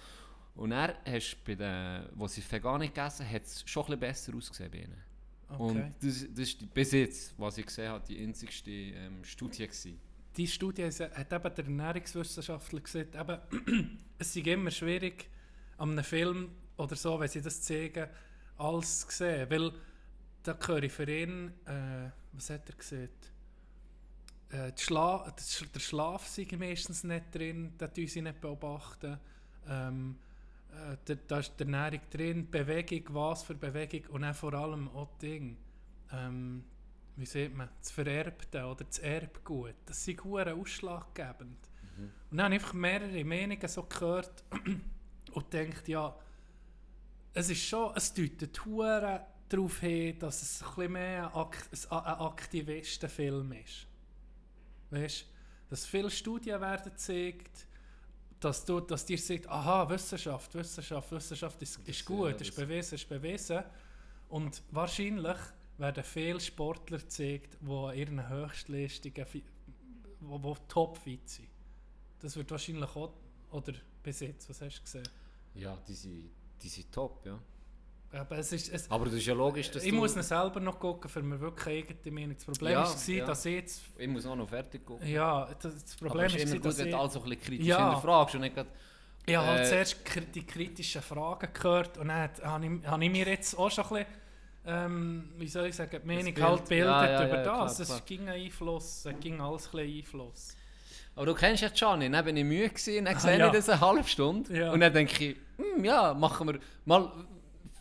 [0.56, 4.00] Und dann hast bei den, wo sie vegan gegessen haben, hat es schon ein bisschen
[4.00, 5.11] besser ausgesehen bei ihnen.
[5.48, 5.62] Okay.
[5.62, 10.00] Und das, das ist bis jetzt, was ich gesehen habe, die einzigste ähm, Studie gewesen.
[10.36, 15.28] die Studie hat eben der Ernährungswissenschaftler gesagt, eben, es ist immer schwierig,
[15.76, 18.08] an einem Film oder so, wenn sie das zeigen,
[18.56, 19.50] alles zu sehen.
[19.50, 19.72] Weil
[20.42, 23.32] da höre ich für ihn, äh, was hat er gesagt?
[24.50, 25.34] Äh, Schla
[25.74, 29.18] der Schlaf sei meistens nicht drin, da tun sie nicht beobachten.
[29.68, 30.16] Ähm,
[30.72, 35.16] äh, da, ist die Ernährung drin, Bewegung, was für Bewegung und dann vor allem auch
[35.18, 35.56] Ding.
[36.12, 36.64] Ähm,
[37.16, 41.68] wie sieht man, das Vererbte oder das Erbgut, das sind hure ausschlaggebend.
[42.30, 44.44] Und dann habe ich einfach mehrere Meinungen so gehört
[45.32, 46.16] und denkt ja,
[47.34, 51.98] es ist schon, es deutet hure darauf hin, dass es ein bisschen mehr ein, ein,
[51.98, 53.86] ein Aktivistenfilm ist.
[54.90, 55.26] Weißt
[55.68, 57.66] dass viele Studien werden gezeigt,
[58.44, 63.08] dass, du, dass dir sagt, aha, Wissenschaft, Wissenschaft, Wissenschaft ist, ist gut, ist bewiesen, ist
[63.08, 63.62] bewiesen.
[64.28, 65.36] Und wahrscheinlich
[65.78, 69.26] werden viele Sportler gezeigt, die an ihren Höchstleistungen
[70.20, 71.48] wo, wo topfit sind.
[72.20, 73.12] Das wird wahrscheinlich auch,
[73.50, 75.08] oder bis jetzt, was hast du gesehen?
[75.54, 76.30] Ja, die sind,
[76.62, 77.38] die sind top, ja.
[78.12, 80.78] Aber es ist, es, Aber das ist ja logisch, dass ich muss ihn selber noch
[80.78, 82.36] gucken, für mir wirklich eigene Meinung.
[82.36, 83.24] Das Problem Ja, war, ja.
[83.26, 85.08] dass ich jetzt, Ich muss auch noch fertig gucken.
[85.08, 87.14] ja, das, das Aber Problem es ist ist, immer dass gut, wenn ich, du alles
[87.14, 87.78] so ein bisschen kritisch Ja.
[87.78, 88.70] hinterfragst und nicht gerade
[89.24, 89.96] Ich habe halt Äh, zuerst
[90.34, 93.90] die kritischen Fragen gehört und dann habe ich, habe ich mir jetzt auch schon ein
[93.90, 94.06] bisschen,
[94.64, 96.40] ähm, wie soll ich sagen, die Meinung Bild.
[96.40, 97.78] halt bildet Ja, ja, über ja, das.
[97.80, 97.80] klar.
[97.80, 100.56] Es ging ein Einfluss, es ging alles ein bisschen Einfluss.
[101.14, 103.68] Aber du kennst ja Gianni, dann bin ich müde gewesen, dann Ah, sehe ich das
[103.68, 107.12] eine halbe Stunde und dann denke ich, hm, ja, machen wir mal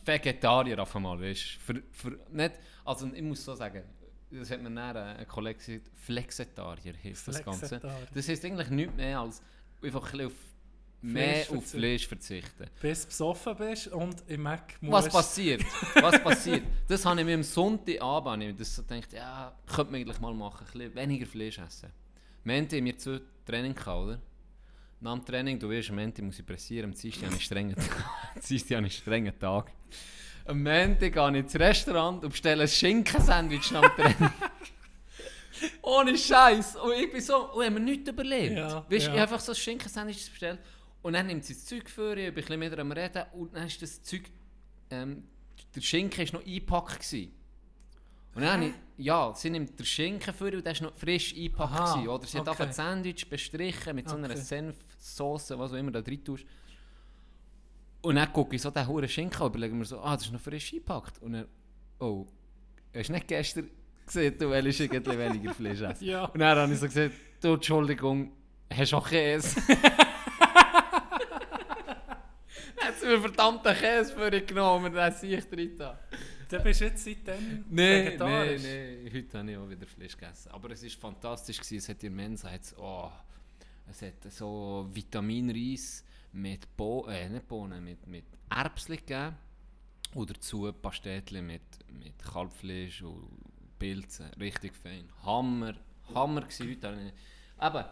[0.05, 1.41] Vegetarier auf einmal, weißt.
[1.41, 2.53] Für, für nicht,
[2.85, 3.83] also ich muss so sagen,
[4.29, 7.79] das hat mir dann ein Kollege gesagt, Flexitarier heisst das Ganze.
[8.13, 9.41] Das heisst eigentlich nichts mehr als
[9.81, 10.33] einfach ein auf
[11.01, 11.65] mehr Fleisch auf.
[11.65, 12.67] Fleisch verzichten.
[12.79, 15.07] Bis du besoffen bist und im Mac musst.
[15.07, 15.63] Was passiert?
[15.95, 16.63] Was passiert?
[16.87, 20.65] Das habe ich mir am Sonntagabend das so gedacht, ja, könnte man eigentlich mal machen,
[20.67, 21.91] ein bisschen weniger Fleisch essen.
[22.43, 24.21] Menti haben wir zwei Training gehabt, oder?
[25.03, 27.73] Nach dem Training, du weißt, am Menti muss ich pressieren, am Dienstag habe ich einen
[27.73, 28.75] strengen Tag.
[28.77, 29.71] Am strengen Tag.
[30.45, 34.33] Am Menti gehe ich ins Restaurant und bestelle ein Schinkensandwich nach dem Training.
[35.81, 36.75] Ohne Scheiß.
[36.75, 38.55] Und ich bin so, und ich habe mir nichts überlegt.
[38.55, 38.97] Ja, weißt, ja.
[38.97, 40.59] Ich habe einfach so ein Schinkensandwich bestellt.
[41.01, 43.23] Und dann nimmt sie das Zeug für, ich bin ein bisschen mit ihr am Reden
[43.33, 44.21] und dann ist das Zeug,
[44.91, 45.23] ähm,
[45.75, 46.99] der Schinken war noch eingepackt.
[46.99, 47.33] Gewesen.
[48.33, 51.73] Und dann ich, ja, sie nimmt den Schinken für und der ist noch frisch eingepackt.
[51.73, 52.49] Aha, Gewesen, oder sie hat okay.
[52.51, 54.39] einfach ein Sandwich bestrichen mit so einer Okay.
[54.39, 56.45] Senfsoße, was auch immer da drin tust.
[58.01, 60.25] Und dann gucke ich so den hohen Schinken an und überlege mir so, ah, das
[60.25, 61.21] ist noch frisch eingepackt.
[61.21, 61.47] Und dann,
[61.99, 62.25] oh,
[62.95, 63.69] hast du nicht gestern
[64.05, 66.05] gesehen, du willst irgendwie weniger Fleisch essen?
[66.07, 66.25] Ja.
[66.25, 68.31] Und dann habe ich so gesagt, du, Entschuldigung,
[68.73, 69.61] hast du auch Käse?
[72.81, 75.99] hat sie mir verdammten Käse für dich genommen dann sehe ich drin da.
[76.51, 80.51] Du bist jetzt seitdem Nein, nein, nein, heute habe ich auch wieder Fleisch gegessen.
[80.51, 81.77] Aber es war fantastisch, gewesen.
[81.77, 83.09] es hat hat's, oh,
[83.89, 89.35] es hat so Vitaminreis mit Bo äh, nicht Bohnen, mit, mit Erbsen gegeben.
[90.13, 93.29] Und dazu Pastetli mit, mit Kalbfleisch und
[93.79, 94.25] Pilzen.
[94.37, 95.07] Richtig fein.
[95.23, 95.75] Hammer,
[96.13, 96.69] Hammer gewesen.
[96.69, 97.85] Heute eben,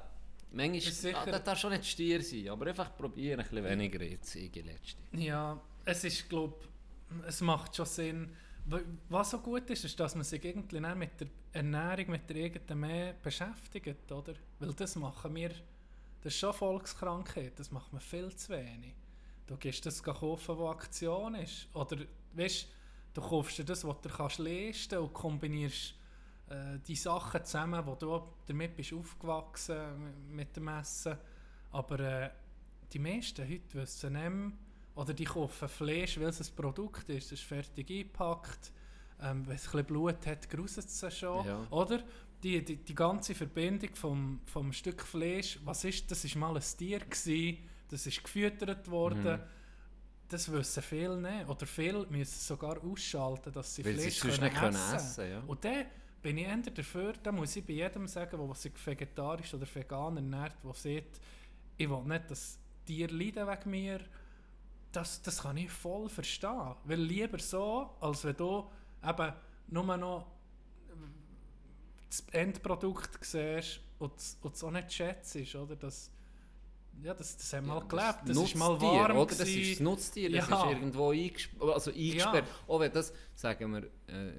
[0.52, 3.64] manchmal, Ist sicher- ah, das darf schon nicht Stier sein, aber einfach probieren, ein bisschen
[3.64, 4.98] weniger jetzt, letzte.
[5.14, 6.58] Ja, es ist, glaube
[7.26, 8.30] es macht schon Sinn.
[8.66, 12.44] Wa- Was so gut ist, ist, dass man sich irgendwie mit der Ernährung, mit der
[12.46, 14.34] eigenen mehr beschäftigt, oder?
[14.60, 15.50] Weil das machen wir,
[16.22, 18.94] das ist schon Volkskrankheit, das macht man viel zu wenig.
[19.48, 21.68] Du gehst das kaufen, wo Aktion ist.
[21.74, 21.98] Oder,
[22.34, 22.68] weißt
[23.16, 25.96] du, kaufst dir das, was du kannst leisten und kombinierst
[26.50, 31.18] äh, die Sachen zusammen, wo du damit bist aufgewachsen mit dem Essen.
[31.72, 32.30] Aber äh,
[32.94, 34.52] die meisten heute wissen nicht mehr,
[34.96, 38.72] oder die kaufen Fleisch, weil es ein Produkt ist, es ist fertig eingepackt.
[39.22, 41.46] Ähm, wenn es ein bisschen Blut hat, gruset es schon.
[41.46, 41.68] Ja.
[41.70, 42.04] Oder?
[42.42, 46.64] Die, die, die ganze Verbindung vom, vom Stück Fleisch, was ist, das war mal ein
[46.78, 47.58] Tier, gewesen,
[47.90, 49.40] das ist gefüttert worden.
[49.40, 49.44] Mhm.
[50.30, 51.50] Das wissen viele nicht.
[51.50, 54.96] Oder viele müssen sogar ausschalten, dass sie Weil sie Fleisch sonst können nicht können essen
[54.96, 55.44] essen, ja.
[55.48, 55.86] Und dann
[56.22, 60.18] bin ich eher dafür, da muss ich bei jedem sagen, der sich vegetarisch oder vegan
[60.18, 61.20] ernährt, der sagt,
[61.78, 64.00] ich will nicht, dass Tiere leiden wegen mir,
[64.92, 66.76] das, das kann ich voll verstehen.
[66.86, 68.70] Weil lieber so, als wenn du
[69.08, 69.34] eben
[69.68, 70.26] nur noch
[72.10, 75.76] das Endprodukt siehst und es auch nicht schätzt, oder?
[75.76, 76.10] Das,
[77.04, 79.26] ja, das, das haben wir mal gelebt, das ist mal warm oder?
[79.28, 80.64] Das ist das Nutztier, das Ja.
[80.66, 81.74] ist irgendwo eingesperrt.
[81.74, 82.48] Also eingesperrt.
[82.48, 82.54] Ja.
[82.74, 84.34] Auch wenn das, sagen wir, äh,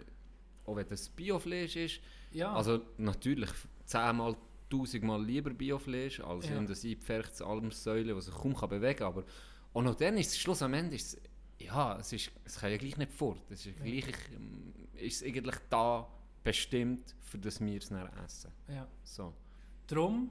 [0.66, 2.00] auch wenn das Biofleisch ist,
[2.32, 2.52] Ja.
[2.54, 3.50] also natürlich
[3.86, 4.36] zehnmal,
[4.68, 6.56] tausendmal lieber Biofleisch als Ja.
[6.58, 9.06] in das eingepferchtes Almsäule, das sich kaum kann bewegen kann.
[9.08, 9.24] Aber
[9.72, 11.20] auch noch dann ist es Schluss am Ende, ist es,
[11.66, 13.42] ja, es, ist, es kann ja gleich nicht fort.
[13.50, 14.04] Es ist, gleich,
[14.34, 16.08] ähm, ist eigentlich da
[16.42, 18.50] bestimmt, für das wir es dann essen.
[18.68, 18.86] ja.
[19.04, 19.34] So.
[19.86, 20.30] Drum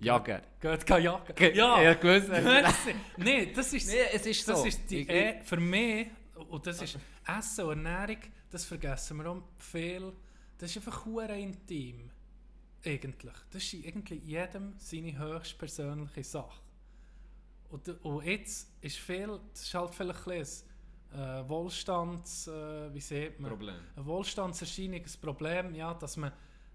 [0.00, 0.40] Jagen.
[0.60, 1.54] geht kein Jagen.
[1.54, 2.28] Ja, ja gewusst.
[3.16, 4.66] Nein, das ist, Nee, es ist das so.
[4.66, 6.08] ist die, äh, für mich,
[6.48, 10.12] und das ist Essen und Ernährung, das vergessen wir auch viel,
[10.56, 12.10] das ist einfach hure intim.
[12.84, 13.34] Eigentlich.
[13.50, 16.60] Das ist irgendwie jedem seine höchstpersönliche Sache.
[17.70, 20.42] Und, und jetzt ist viel, das ist halt vielleicht ein
[21.18, 23.50] äh, Wohlstands, äh, wie sieht man?
[23.50, 23.74] Problem.
[23.96, 26.32] Eine Wohlstandserscheinung, ein Problem, ja, dass man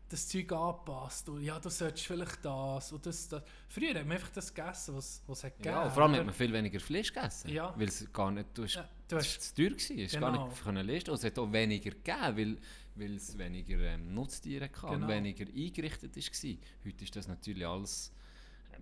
[0.10, 1.28] das Zeug anpasst.
[1.30, 3.42] Und ja, du solltest vielleicht das und das, das.
[3.70, 5.70] Früher hat man einfach das gegessen, was, was es gegeben.
[5.76, 7.50] Ja, vor allem hat man viel weniger Fleisch gegessen.
[7.50, 7.74] Ja.
[7.76, 10.12] Weil es gar nicht, du hast, Ja, du es hast- war zu teuer, gewesen, es
[10.20, 10.48] gar Genau.
[10.48, 11.10] nicht können leisten.
[11.10, 12.58] Und es hat auch weniger gegeben, weil,
[12.96, 14.94] weil es weniger ähm, Nutztiere hatte Genau.
[14.94, 16.58] und weniger eingerichtet war.
[16.86, 18.12] Heute ist das natürlich alles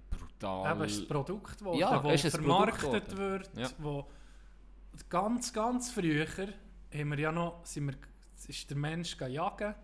[0.10, 0.72] brutal.
[0.72, 3.50] Eben, es ist ein Produkt geworden, Ja, das vermarktet Produkt wird.
[3.58, 3.70] Ja.
[3.78, 4.08] Wo
[5.10, 6.28] ganz, ganz früher
[6.94, 7.96] haben wir ja noch, sind wir,
[8.48, 9.76] ist der Mensch jagen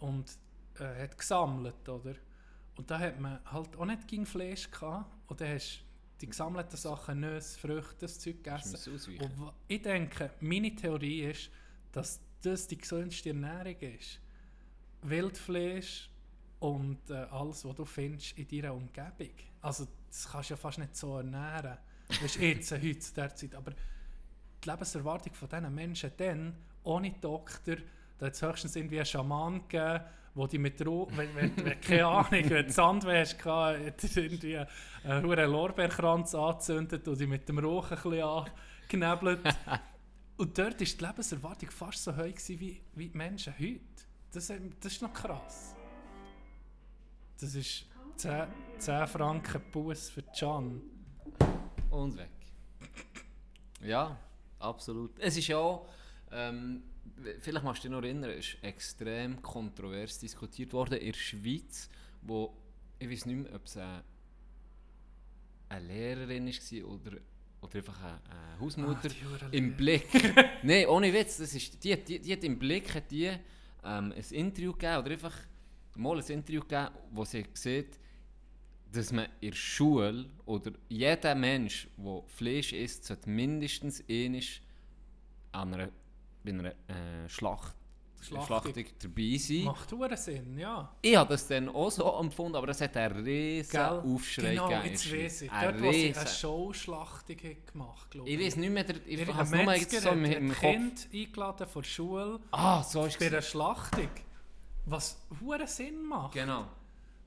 [0.00, 0.30] und
[0.78, 2.14] äh, hat gesammelt, oder?
[2.76, 5.10] Und da hat man halt auch nicht gegen Fleisch gehabt.
[5.28, 5.84] Und dann hast du
[6.20, 8.92] die gesammelten Sachen, Nüsse, Früchte, das Zeug gegessen.
[9.18, 11.50] Und ich denke, meine Theorie ist,
[11.92, 14.20] dass das die gesündeste Ernährung ist.
[15.02, 16.10] Wildfleisch
[16.60, 19.34] und äh, alles, was du findest in deiner Umgebung.
[19.60, 21.76] Also das kannst du ja fast nicht so ernähren.
[22.08, 23.54] Das ist jetzt, äh, heute zu der Zeit.
[23.54, 27.76] Aber die Lebenserwartung von diesen Menschen dann, ohne Doktor,
[28.18, 31.80] da hat es höchstens irgendwie einen Schaman gegeben, wo die mit Ro wenn, wenn, wenn,
[31.80, 34.58] keine Ahnung, wenn du hast, gehabt, hat er irgendwie
[35.04, 38.46] einen Lorbeerkranz angezündet und die mit dem Rauchen ein bisschen
[38.90, 39.40] angenebelt.
[40.36, 43.80] und dort war die Lebenserwartung fast so hoch wie, wie die Menschen heute.
[44.32, 45.75] Das, das ist noch krass.
[47.38, 47.84] Das ist
[48.16, 48.46] 10,
[48.78, 50.80] 10 Franken Bus für Can.
[51.90, 52.30] Und weg.
[53.82, 54.18] Ja,
[54.58, 55.18] absolut.
[55.18, 55.86] Es ist ja auch,
[56.32, 56.82] ähm,
[57.40, 61.90] vielleicht magst du dich noch erinnern, es ist extrem kontrovers diskutiert worden in der Schweiz,
[62.22, 62.56] wo,
[62.98, 64.02] ich weiß nicht mehr, ob es eine,
[65.68, 67.18] eine Lehrerin war oder,
[67.60, 70.08] oder einfach eine, Hausmutter, Hure im Blick.
[70.62, 73.40] Nein, ohne Witz, das ist, die, die, die hat im Blick hat die, ähm,
[73.84, 75.34] ein Interview gegeben oder einfach
[75.96, 77.98] mal ein Interview gegeben, wo sie sieht,
[78.92, 84.40] dass man in der Schule oder jeder Mensch, der Fleisch isst, sollte mindestens einmal
[85.52, 85.88] an einer,
[86.44, 87.74] bei einer äh, Schlacht,
[88.20, 88.46] Schlachtung.
[88.72, 89.64] Schlachtung dabei sein.
[89.64, 90.90] Macht hure Sinn, ja.
[91.02, 93.80] Ich habe das dann auch so empfunden, aber es hat einen riesen Gell?
[93.82, 94.84] Aufschrei genau, gegeben.
[94.86, 95.10] in jetzt ich.
[95.10, 95.40] Schweiz.
[95.40, 97.36] Dort, Ein wo sie eine riesen- Showschlachtung
[97.72, 100.24] gemacht glaube Ich weiß nicht mehr, der, ich habe es nur mal jetzt so im,
[100.24, 100.60] im ein Kopf.
[100.60, 104.08] Kind eingeladen von der Schule Ah, so ist bei einer Schlachtung.
[104.86, 106.34] Was hure Sinn macht.
[106.34, 106.68] Genau.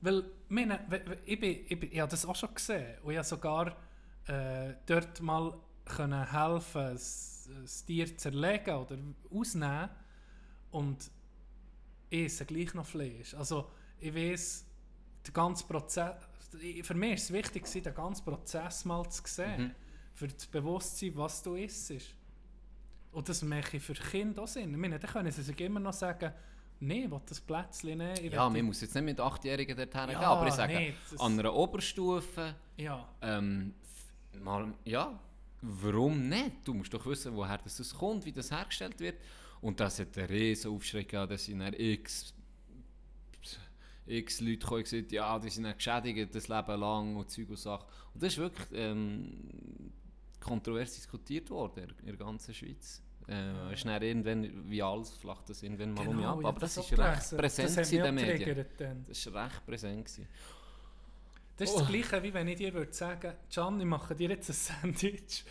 [0.00, 0.80] Weil, meine,
[1.26, 2.98] ich, bin, ich, bin, ich habe das auch schon gesehen.
[3.02, 3.76] Und ich habe sogar
[4.26, 8.96] äh, dort mal können helfen, das, Tier zu zerlegen oder
[9.30, 9.90] ausnehmen.
[10.70, 11.10] Und
[12.08, 13.34] ich esse gleich noch Fleisch.
[13.34, 14.64] Also, ich weiß,
[15.26, 16.14] der ganze Prozess.
[16.82, 19.62] Für mich ist es wichtig, den ganzen Prozess mal zu sehen.
[19.62, 19.74] Mhm.
[20.14, 21.92] Für das Bewusstsein, was du isst.
[23.12, 24.70] Und das mache ich für Kinder auch Sinn.
[24.70, 26.32] Ich meine, dann können sie sich immer noch sagen,
[26.80, 28.14] nein, ich will das Plätzchen nehmen.
[28.24, 30.94] ich Ja, man muss jetzt nicht mit 8-Jährigen dorthin gehen, Ja, aber ich sage, nee,
[31.18, 33.74] an einer Oberstufe, Ja, ähm,
[34.42, 35.18] mal, ja,
[35.62, 36.52] warum nicht?
[36.64, 39.16] Du musst doch wissen, woher das kommt, wie das hergestellt wird.
[39.60, 42.34] Und das hat einen riesen Aufschrei gehabt, dass sie dann x,
[44.06, 47.58] x Leute gekommen und gesagt ja, die sind geschädigt das Leben lang und Zeug und
[47.58, 47.86] Sachen.
[48.14, 49.92] Und das ist wirklich ähm,
[50.40, 53.02] kontrovers diskutiert worden in der ganzen Schweiz.
[53.28, 56.36] Äh, ist dann irgendwann, wie alles, flacht das irgendwann mal um mich ab.
[56.36, 58.66] Genau, ich Aber das auch ist recht präsent Das in den Medien.
[58.76, 59.04] dann.
[59.06, 60.04] Das war recht präsent.
[60.04, 60.28] Gewesen.
[61.56, 64.48] Das ist das Gleiche, wie wenn ich dir würde sagen, Can, ich mache dir jetzt
[64.48, 65.44] ein Sandwich.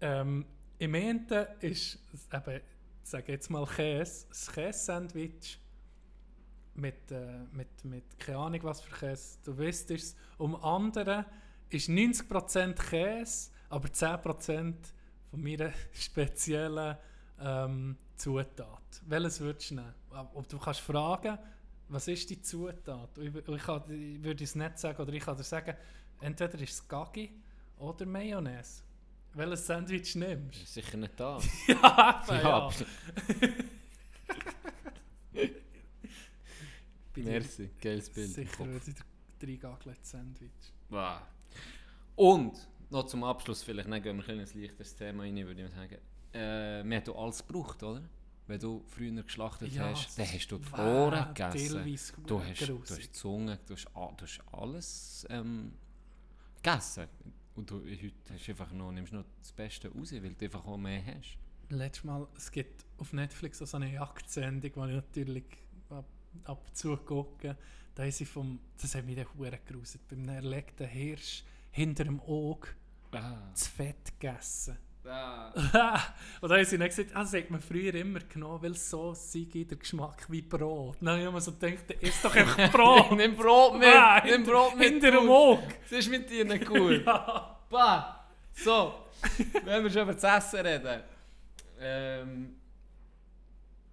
[0.00, 0.46] Ähm,
[0.78, 1.26] Im einen
[1.60, 1.98] ist,
[2.32, 2.62] eben, ich
[3.10, 5.58] sage jetzt mal Käse, ein Käse-Sandwich
[6.74, 10.16] mit, äh, mit, mit keine Ahnung was für Käse, du weißt es.
[10.38, 11.26] Um anderen
[11.68, 14.74] ist 90% Käse, aber 10%
[15.34, 16.96] von meiner speziellen
[17.40, 19.02] ähm, Zutat.
[19.06, 19.94] Welches würdest du nehmen?
[20.34, 21.36] Ob du kannst fragen,
[21.88, 23.18] was ist die Zutat?
[23.18, 25.76] Und Ich, ich, kann, ich würde es nicht sagen, oder ich kann dir sagen,
[26.20, 27.32] entweder ist es Gaggi
[27.78, 28.82] oder Mayonnaise.
[29.34, 30.66] Welches Sandwich nimmst du?
[30.66, 31.40] Sicher nicht da.
[31.66, 32.70] ja, eben, Ja, ja.
[37.16, 38.30] Dir Merci, geiles Bild.
[38.30, 38.94] Sicher würde ich
[39.40, 40.50] drei Gaglets Sandwich.
[40.88, 41.18] Wow.
[42.14, 45.98] Und noch zum Abschluss, vielleicht dann gehen wir ein leichteres Thema rein, würde ich sagen.
[46.32, 48.02] Äh, wir haben alles gebraucht, oder?
[48.46, 51.98] Wenn du früher geschlachtet Ja, hast, dann hast du die Ohren gegessen.
[52.26, 55.72] Du hast, du hast die Zunge, du hast, du hast alles ähm,
[56.62, 57.06] gegessen.
[57.56, 60.64] Und du, heute hast du einfach noch, nimmst noch das Beste raus, weil du einfach
[60.66, 61.38] auch mehr hast.
[61.70, 65.44] Letztes Mal, es gibt auf Netflix so eine Jagdsendung, die ich natürlich
[65.88, 66.04] ab,
[66.44, 67.56] ab und zu gucke.
[67.94, 72.20] Da ist sie vom, das hat mich dann hure geruset, beim erlegten Hirsch hinter dem
[72.20, 72.68] Auge
[73.22, 73.50] Ah.
[73.52, 74.78] das Fett gegessen.
[75.06, 75.52] Ah.
[76.40, 79.12] und da haben sie dann gesagt, ah, das hat man früher immer genommen, weil so
[79.12, 80.96] sei der Geschmack wie Brot.
[81.00, 83.12] Dann habe ich mir so gedacht, isst doch einfach Brot.
[83.16, 83.88] Nimm Brot mit!
[83.88, 84.88] Ah, nimm Brot mit!
[84.88, 85.28] Hinter dem.
[85.28, 85.62] Auge.
[85.82, 87.04] Das ist mit dir nicht gut.
[87.06, 87.58] Ja.
[87.68, 88.26] Bah.
[88.52, 88.94] So,
[89.64, 91.02] wenn wir schon über das Essen reden.
[91.80, 92.56] Ähm,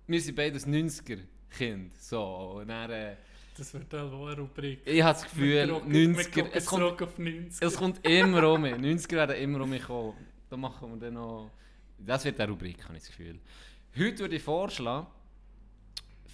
[0.05, 1.93] wir sind beides 90er-Kind.
[1.99, 3.15] So, und dann, äh,
[3.58, 4.82] Das wird halt wohl eine Rubrik.
[4.86, 7.62] ich habe das Gefühl, wir 90er, gucken es kommt, zurück auf 90.
[7.62, 8.74] es kommt immer um mich.
[8.76, 10.14] 90er werden immer um mich kommen.
[10.49, 11.52] Da machen wir dann noch...
[11.97, 13.39] Das wird eine Rubrik, habe ich das Gefühl.
[13.95, 15.08] Heute würde ich vorschlagen,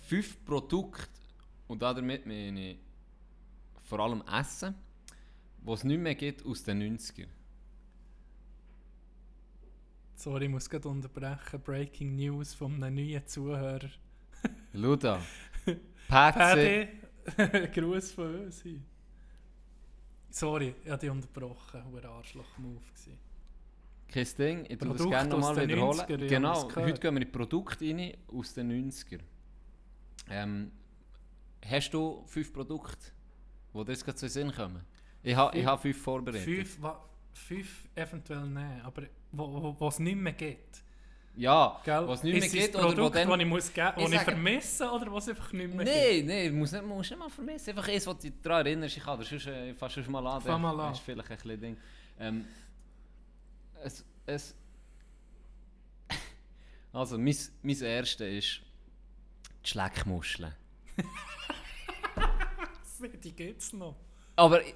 [0.07, 1.09] fünf Produkte,
[1.67, 2.77] und damit meine ich
[3.83, 4.75] vor allem Essen,
[5.61, 7.27] was es nicht mehr gibt aus den 90er.
[10.15, 11.61] Sorry, ich muss gerade unterbrechen.
[11.63, 13.89] Breaking News von einem neuen Zuhörer.
[14.73, 15.21] Luda.
[16.07, 16.87] Pätze.
[17.73, 18.61] Gruß von uns.
[18.61, 18.83] hin.
[20.29, 21.81] Sorry, ich habe dich unterbrochen.
[21.95, 22.81] Ein Arschloch-Move.
[24.09, 25.99] Kein Ding, ich tue das gerne nochmal wiederholen.
[25.99, 29.19] 90er, ja, genau, heute gehen wir in Produkte rein aus den 90er.
[30.29, 30.71] Ähm,
[31.65, 32.97] hast du fünf Produkte,
[33.73, 34.81] die dir jetzt gerade zu Sinn kommen?
[35.23, 36.43] Ich habe ha fünf vorbereitet.
[36.45, 37.03] Fünf, wa-
[37.33, 40.83] fünf eventuell nein, aber wo es nicht mehr geht.
[41.39, 42.07] Ja, Gell?
[42.07, 43.29] was nicht mehr das oder wo Produkt, dann...
[43.29, 46.57] das ich, muss Ich das ich sage- vermisse oder was einfach nicht mehr Nein, nein,
[46.57, 47.69] muss nicht, musst nicht mal vermissen.
[47.69, 48.97] Einfach eins, was dich daran erinnerst.
[48.97, 50.41] Ich kann dir sonst, äh, fast sonst mal an.
[50.41, 50.89] Fang mal an.
[50.89, 51.77] Das ist vielleicht ein bisschen Ding.
[52.19, 52.45] Ähm,
[53.83, 54.55] es, es,
[56.93, 58.61] also, mein, mein erste ist
[59.63, 60.53] die Schleckmuscheln.
[63.23, 63.95] Die gibt es noch.
[64.35, 64.73] Aber ich-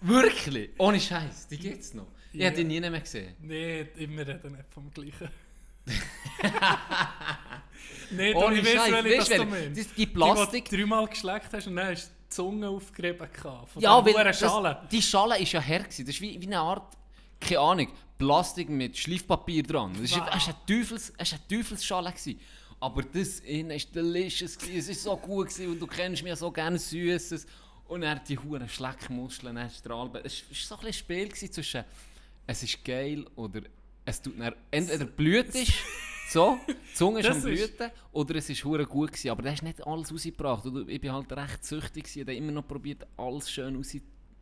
[0.00, 2.06] wirklich, ohne Scheiß, die gibt's noch.
[2.32, 2.46] Ich Ja.
[2.46, 3.34] habe die nie mehr gesehen.
[3.40, 5.28] Nein, immer reden nicht vom gleichen.
[8.10, 9.96] Nein, Ohne ich weiß, Scheiß, weißt das meinst.
[9.96, 13.28] Die Plastik- die du dreimal geschleckt hast und dann hast du die Zunge aufgerieben.
[13.40, 14.82] Von Ja, weil das, Schale.
[14.90, 15.80] die Schale ist ja her.
[15.80, 16.06] Gewesen.
[16.06, 16.96] Das ist wie, wie eine Art,
[17.40, 19.92] keine Ahnung, Plastik mit Schleifpapier dran.
[19.94, 20.28] Das ist, Wow.
[20.30, 22.10] eine, Teufels, eine Teufelsschale.
[22.12, 22.40] Gewesen.
[22.80, 24.58] Aber das innen war delicious.
[24.58, 24.78] Gewesen.
[24.78, 27.46] Es ist so gut gewesen, und du kennst mich ja so gerne Süßes.
[27.86, 30.22] Und er die huren Schleckmuscheln, dann Strahlbein.
[30.24, 31.84] Es war so ein Spiel zwischen
[32.46, 33.60] es ist geil oder
[34.04, 35.72] es tut dann entweder blüht ist,
[36.30, 39.30] so, die Zunge ist Das am ist- Blüten, oder es ist hure gut gewesen.
[39.30, 40.64] Aber das hast nicht alles rausgebracht.
[40.66, 42.18] Und ich bin halt recht süchtig gewesen.
[42.20, 43.94] Ich habe immer noch probiert, alles schön raus...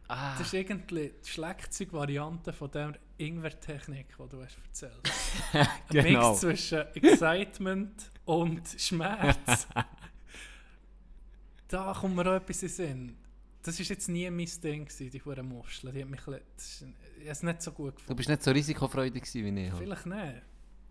[0.08, 0.36] Ah.
[0.36, 5.00] Das ist irgendwie die Schlagzeugvariante von der Ingwer-Technik, die du hast erzählt.
[5.54, 6.30] Ein Genau.
[6.30, 9.66] Mix zwischen Excitement und Schmerz.
[11.68, 13.16] da kommt mir auch etwas in Sinn.
[13.62, 15.94] Das war jetzt nie mein Ding, gewesen, die Huren Muscheln.
[15.94, 18.16] Die hat mich ein bisschen- ist- ich es nicht so gut Du gefunden.
[18.16, 19.70] bist nicht so risikofreudig gewesen wie ich.
[19.70, 19.82] halt.
[19.82, 20.42] Vielleicht nicht.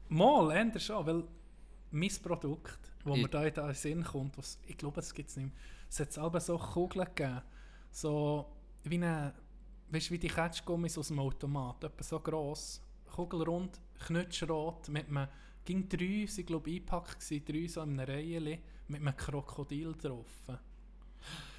[0.10, 1.24] Mal, eher schon, weil
[1.92, 5.30] mein Produkt, wo Ich- mir da in den Sinn kommt, was, ich glaube, es gibt
[5.30, 5.56] es nicht mehr,
[5.90, 7.42] es hat aber so Kugeln gegeben,
[7.92, 8.46] so
[8.84, 9.34] wie eine,
[9.90, 12.82] weißt du, wie die Ketschgummis aus dem Automat, etwa so gross,
[13.14, 15.28] kugelrund, knutschrot, mit einem,
[15.66, 19.94] ging drei, sie glaube ich eingepackt gewesen, drei so in einer Reihe, mit einem Krokodil
[19.94, 20.26] drauf.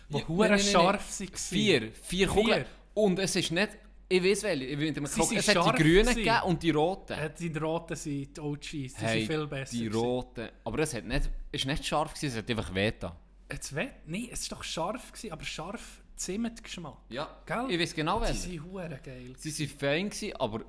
[0.08, 1.28] Wo Ja, hure scharf waren.
[1.36, 2.66] Vier, vier Kugeln.
[2.94, 3.78] Und es ist nicht...
[4.08, 4.64] Ich weiß welche.
[4.66, 7.12] Ich will Sie sind es hat die grünen gegeben und die roten.
[7.18, 9.72] Äh, die roten sind die OGs, die Hey, sind viel besser.
[9.76, 10.00] die gewesen.
[10.00, 10.48] roten.
[10.64, 13.12] Aber es hat nicht, ist nicht scharf gewesen, es hat einfach wehgetan.
[13.50, 13.88] Jetzt weh?
[14.06, 16.98] Nein, es war doch scharf, gewesen, aber scharf Zimtgeschmack.
[17.08, 17.66] Ja, Gell?
[17.70, 18.38] ich weiß genau Die welche.
[18.38, 19.32] sind hure geil.
[19.38, 20.60] Sie waren fein, gewesen, aber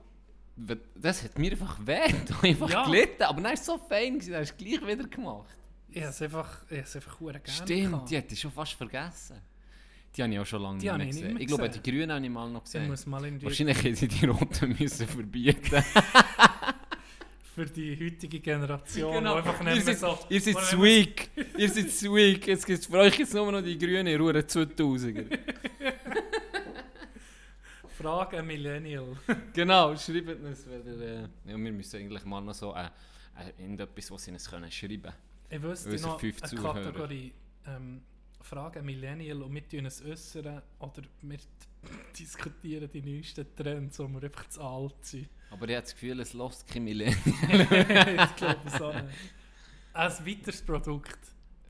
[0.96, 2.00] das hat mir einfach weh.
[2.44, 2.86] Ich einfach Ja.
[2.86, 3.24] gelitten.
[3.24, 5.50] Aber dann war es so fein, gewesen, dann hast du es gleich wieder gemacht.
[5.90, 8.10] Ich habe es einfach, ich habe es einfach gerne Stimmt, gehabt.
[8.10, 9.42] die hätte ich schon fast vergessen.
[10.16, 11.34] Die habe ich auch schon lange Die nicht mehr ich nicht gesehen.
[11.34, 11.84] mehr Ich glaube, gesehen.
[11.84, 13.42] die grünen habe ich mal noch Ich gesehen.
[13.42, 15.84] Wahrscheinlich hätte sie die roten müssen verbieten
[17.56, 19.36] für die heutige Generation, Genau.
[19.36, 20.20] einfach Ihr nicht mehr seid, so...
[20.30, 21.30] ihr seid mehr weak.
[21.58, 22.48] ihr seid weak.
[22.48, 25.26] Jetzt gibt's für euch jetzt nur noch die grünen Ruhe 2000er.
[25.30, 25.38] so-
[28.04, 29.16] Frage ein Millennial.
[29.54, 33.62] genau, schreibt uns, wenn ihr, äh, ja, wir müssen eigentlich mal noch so äh, äh,
[33.62, 35.14] irgendetwas, was sie uns können schreiben
[35.50, 36.32] Ich wüsste noch eine.
[36.62, 37.34] Kategorie
[37.68, 38.02] ähm,
[38.44, 41.38] Frage ein Millennial und wir tun es äußern oder wir
[42.20, 45.30] diskutieren die neuesten Trends, wo wir einfach zu alt sind.
[45.50, 47.18] Aber ich habe das Gefühl, es lässt kein Millennium.
[47.26, 49.34] ich glaube so nicht.
[49.94, 51.20] Ein weiteres Produkt.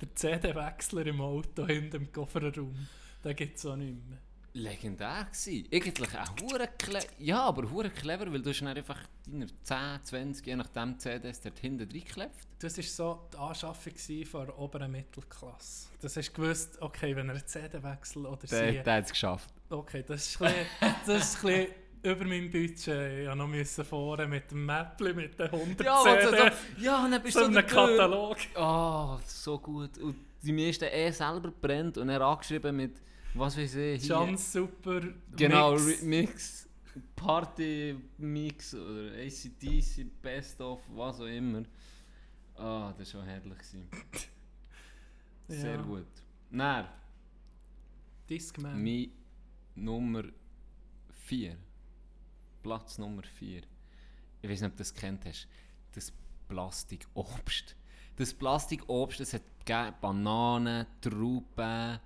[0.01, 2.87] Der CD-Wechsler im Auto hinter dem Kofferraum.
[3.23, 4.19] Den gibt es auch nicht mehr.
[4.53, 5.67] Legendär gewesen.
[5.73, 6.69] Eigentlich auch hure.
[7.17, 11.57] Ja, aber hure clever, weil du hast einfach deine 10, 20, je nachdem CDs dort
[11.59, 12.35] hinten reingeklebt.
[12.59, 13.93] Das war so die Anschaffung
[14.25, 15.87] von der oberen Mittelklasse.
[16.01, 18.83] Das hast du gewusst, okay, wenn er einen CD-Wechsel oder Der, sie...
[18.83, 19.49] der hat es geschafft.
[19.69, 21.67] Okay, das ist ein bisschen, das ist ein bisschen
[22.03, 23.27] über meinem Budget.
[23.29, 26.37] Ich noch müssen fahren mit dem Mäppli, mit den 100 Ja, CD.
[26.77, 28.37] so, ja, und dann bist so du der Gür- Katalog.
[28.55, 29.97] Ah, so gut.
[29.97, 33.01] Und die meisten eh selber brennt und er angeschrieben mit,
[33.33, 34.15] was weiß ich, hier.
[34.15, 35.01] Ganz super
[35.35, 36.67] Genau, Mix.
[37.15, 41.63] Party Mix oder ACDC, Best of, was auch immer.
[42.55, 43.57] Ah, das war schon herrlich.
[43.57, 43.87] gewesen.
[45.47, 45.81] Sehr Ja.
[45.81, 46.05] gut.
[46.51, 46.87] Dann,
[48.29, 48.83] Discman.
[48.83, 49.11] mein
[49.75, 50.23] Nummer
[51.25, 51.57] 4.
[52.61, 53.63] Platz Nummer 4.
[54.41, 55.47] Ich weiß nicht, ob du das kennt hast.
[55.93, 56.13] Das
[56.47, 57.75] Plastikobst.
[58.15, 59.41] Das Plastikobst, das hat
[59.99, 61.99] Bananen, Trauben,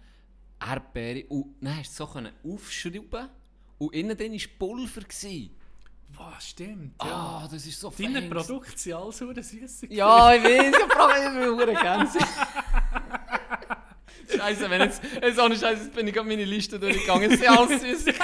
[0.60, 1.26] Erdbeere.
[1.28, 3.30] Und dann hast du so aufschrauben
[3.78, 5.02] und innen drin war Pulver.
[5.02, 5.56] Gewesen.
[6.18, 7.12] Was, stimmt, ja.
[7.44, 8.30] Ah, das ist so Deine fein.
[8.30, 9.82] Produkte sind alles sehr süß.
[9.90, 12.20] Ja, ich weiß, ich brauche immer eine Gänse.
[14.36, 17.32] Scheiße, wenn jetzt, jetzt ohne Scheiße, jetzt bin ich gerade meine Liste durchgegangen.
[17.32, 18.16] Es sind alles süß.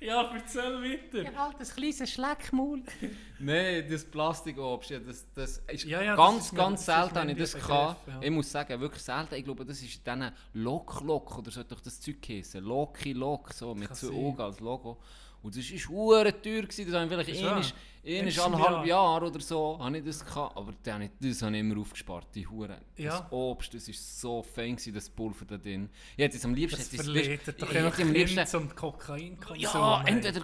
[0.00, 1.38] Ja, erzähl weiter.
[1.38, 2.82] halt ein kleines Schleckmaul.
[3.38, 7.18] Nein, das Plastikobst, ja, das, das ist Ja, ja, das ganz, ganz das ist selten,
[7.18, 8.08] habe ich das gehabt.
[8.08, 8.20] Ja.
[8.22, 9.34] Ich muss sagen, wirklich selten.
[9.34, 12.62] Ich glaube, das ist in diesen Lok-Lok oder so doch das Zeug heißen.
[12.62, 14.16] Loki Lok, so mit so sein.
[14.16, 14.98] Augen als Logo.
[15.46, 16.86] Und das war hure teuer, gewesen.
[16.90, 18.86] das habe ich vielleicht Einisch im eineinhalb Jahr.
[18.86, 21.80] Jahre oder so, habe ich das gehabt, aber dann habe ich, das habe ich immer
[21.80, 22.78] aufgespart, die Hure.
[22.96, 23.20] Ja.
[23.20, 25.88] Das Obst, das war so fein, gewesen, das Pulver da drin.
[26.16, 26.78] Ich hätte es am liebsten...
[26.78, 28.46] Das verleitet weisst- doch ich einfach am liebsten...
[28.46, 29.58] Zum Kokainkonsum.
[29.58, 30.42] Ja, entweder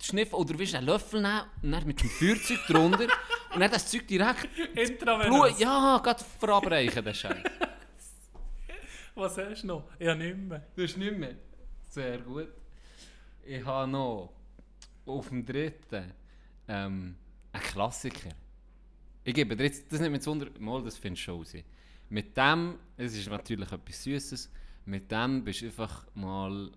[0.00, 3.06] schniffen oder willst du einen Löffel nehmen und dann mit dem Feuerzeug drunter
[3.54, 5.58] und dann das Zeug direkt Intravenös.
[5.58, 7.36] Ja, gerade verabreichen, den Scheiß.
[9.14, 9.84] Was hast du noch?
[10.00, 10.62] Ja, nicht mehr.
[10.74, 11.34] Das ist nicht mehr.
[11.88, 12.48] Sehr gut.
[13.46, 14.32] Ich habe noch
[15.06, 16.12] auf dem dritten
[16.68, 17.16] ähm,
[17.52, 18.30] einen Klassiker.
[19.24, 21.54] Ich gebe dir jetzt, das nicht mit Wunder, mal, das findest du schon raus.
[22.10, 24.50] Mit dem, es ist natürlich etwas Süßes,
[24.86, 26.70] mit dem bist du einfach mal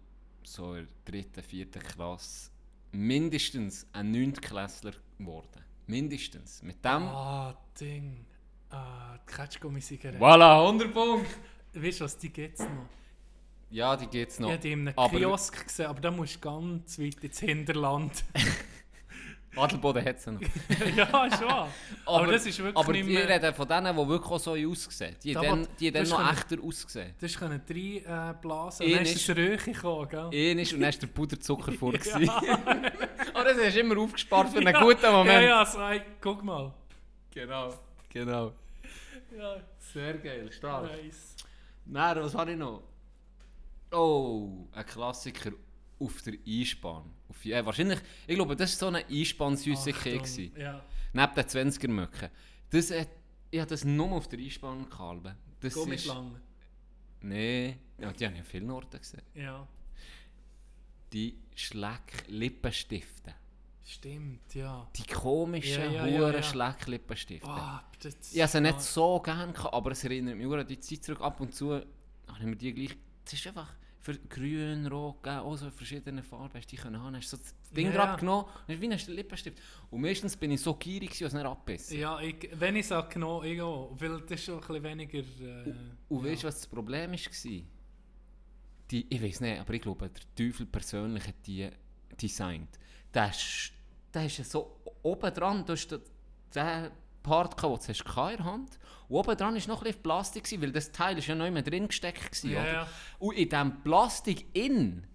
[0.44, 2.50] so in der dritten, vierten Klasse
[2.94, 5.62] mindestens ein Neuntklässler geworden.
[5.88, 6.64] Mindestens.
[6.64, 8.26] Mit dem, Ah, Ding.
[8.70, 10.20] Ah, die Ketschgummi-Zigarette.
[10.20, 11.30] voilà, 100 Punkte.
[11.74, 12.88] Weißt du was, die gibt es noch.
[13.70, 14.48] Ja, die geht es noch.
[14.48, 17.40] Ich habe die in einem Aber- Kiosk gesehen, aber da musst du ganz weit ins
[17.40, 18.24] Hinterland.
[19.56, 20.42] Adelboden hat sie noch.
[20.96, 21.68] ja, schon.
[22.06, 23.28] Aber, das ist wirklich aber nicht mehr...
[23.28, 25.16] reden von denen, die wirklich auch so aussehen.
[25.24, 27.16] Die Da, dann, die dann das noch können- echter ausgesehen.
[27.20, 27.76] Du hast können drei
[28.30, 30.52] äh, blasen und Ein dann ist ist- das Röche gekommen, gell?
[30.52, 31.92] Ein ist und dann ist der Puderzucker vor.
[33.34, 35.42] Aber das hast du immer aufgespart für einen Ja, guten Moment.
[35.42, 36.72] Ja, ja, so, ey, guck mal.
[37.34, 37.74] Genau.
[38.14, 38.52] Genau.
[39.38, 39.56] Ja,
[39.92, 40.84] Sehr geil, stark.
[40.84, 41.36] nice.
[41.86, 42.84] Nein, was habe ich noch?
[43.92, 45.52] Oh, ein Klassiker
[46.00, 47.04] auf der Einspann.
[47.30, 50.58] Auf, ja, wahrscheinlich, ich glaube, das war so eine Einspann-Süßigkeit.
[50.58, 50.84] Ja.
[51.14, 52.30] Neben den 20er Möcken.
[52.70, 53.08] Das, hat-
[53.50, 55.36] ich habe das nur auf der Einspann gehalten.
[55.60, 55.80] Das ist...
[55.82, 56.42] Gummischlangen.
[57.22, 59.22] Nee, ja, die habe ich an vielen Orten gesehen.
[59.34, 59.68] Ja,
[61.14, 63.34] Die Schleck-Lippenstifte.
[63.84, 64.88] stimmt, ja.
[64.96, 66.44] Die komischen, Ja, ja, ja, ja.
[66.44, 67.48] Schleck-Lippenstifte.
[67.48, 67.84] Ah,
[68.32, 71.22] Ich habe sie nicht so gerne aber es erinnert mich an die Zeit zurück.
[71.22, 71.86] Ab und zu habe
[72.40, 72.98] ich mir die gleich...
[73.28, 76.82] Es ist einfach für grün, rot, gelb, auch so in verschiedenen Farben hast du die
[76.82, 77.16] können haben.
[77.16, 78.16] Hast so das Ding Ja, drauf ja.
[78.16, 79.62] genommen und hast wie ein Lippenstift.
[79.92, 82.00] Und meistens bin ich so gierig, dass es nicht abbissen.
[82.00, 83.94] Ja, ich, wenn ich sage genau, ich auch.
[84.00, 85.20] Weil das ist schon ein bisschen weniger...
[85.20, 85.74] Äh,
[86.08, 87.62] Und weißt du, was das Problem war?
[88.92, 91.70] Die, ich weiß nicht, aber ich glaube, der Teufel persönlich hat die
[92.22, 92.80] designt.
[93.14, 93.74] Der ist,
[94.14, 96.00] der ist ja so oben dran, du hast den
[96.56, 96.92] den
[97.28, 100.02] Part, gehabt, den du hast in der Hand und oben dran war noch ein bisschen
[100.04, 102.24] Plastik, gewesen, weil das Teil ist ja noch immer drin gesteckt.
[102.32, 102.88] Gewesen, Ja, ja.
[103.20, 105.06] Und in diesem Plastik in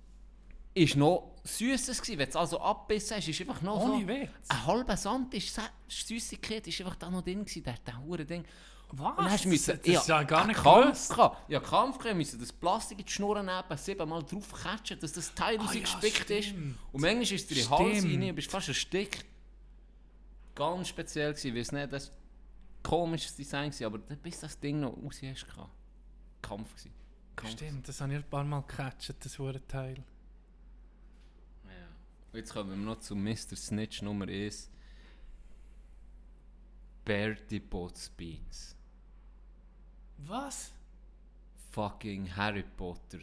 [0.75, 2.09] ist noch Süßes.
[2.09, 4.31] Wenn du es also abbissen hast, ist einfach noch Ohne so Witz?
[4.49, 8.45] ein halber Sand, ist Süßigkeit ist einfach da noch drin gewesen, der, der hure Ding.
[8.95, 9.19] Was?
[9.19, 11.51] Und hast müssen, das, das ist ja gar nicht Kampf gehabt.
[11.51, 15.35] Ja, Kampf gehabt, müssen das Plastik in die Schnur nehmen, siebenmal drauf catchen, dass das
[15.35, 16.49] Teil Ah, ja, rausgespickt ist.
[16.49, 16.79] stimmt.
[16.93, 19.25] Und manchmal ist es dir in den Hals rein, du bist fast erstickt.
[20.55, 22.13] Ganz speziell gewesen, weil es nicht das
[22.83, 25.71] komisches Design war, aber bis das Ding noch raus hast, gehabt.
[26.43, 26.93] Kampf gewesen.
[27.37, 27.53] Kampf.
[27.53, 30.05] Stimmt, das habe ich ein paar Mal gecatcht, das hure Teil.
[31.65, 32.39] Ja.
[32.39, 33.57] Jetzt kommen wir noch zu Mr.
[33.57, 34.71] Snitch Nummer 1.
[37.05, 38.77] Bertie Bott's Beans.
[40.19, 40.73] Was?
[41.71, 43.19] Fucking Harry Potter.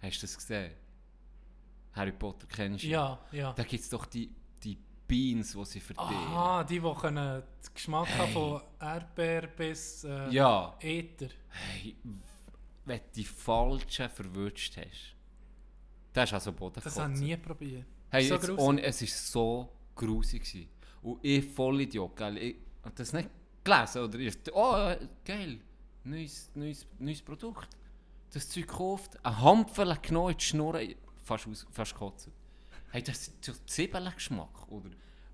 [0.00, 0.74] Hast du das gesehen?
[1.92, 2.88] Harry Potter kennst du?
[2.88, 3.52] Ja, ja.
[3.52, 4.30] Da gibt es doch die
[5.12, 6.10] Beans, die sie verteilen.
[6.10, 10.74] Aha, die, die können den Geschmack haben von Erdbeer bis äh, Ja.
[10.80, 11.28] Ether.
[11.50, 11.94] Hey,
[12.86, 15.14] wenn du die falschen verwünscht hast.
[16.14, 17.84] Das ist also Boden Das habe ich nie probiert.
[18.08, 20.68] Hey, so jetzt ohne, es war so grusig.
[21.02, 22.38] Und ich Vollidiot, gell?
[22.38, 23.28] Ich habe das nicht
[23.62, 24.04] gelesen.
[24.04, 24.94] Oder ich, oh,
[25.26, 25.60] geil,
[26.04, 27.68] neues, neues, neues Produkt.
[28.32, 30.80] Das Zeug gekauft, ein Hampfel genommen die Schnur,
[31.22, 32.30] fast, aus, fast gekotzt.
[32.92, 34.68] Hey, das ist so Zwiebelgeschmack.
[34.70, 34.90] Oder,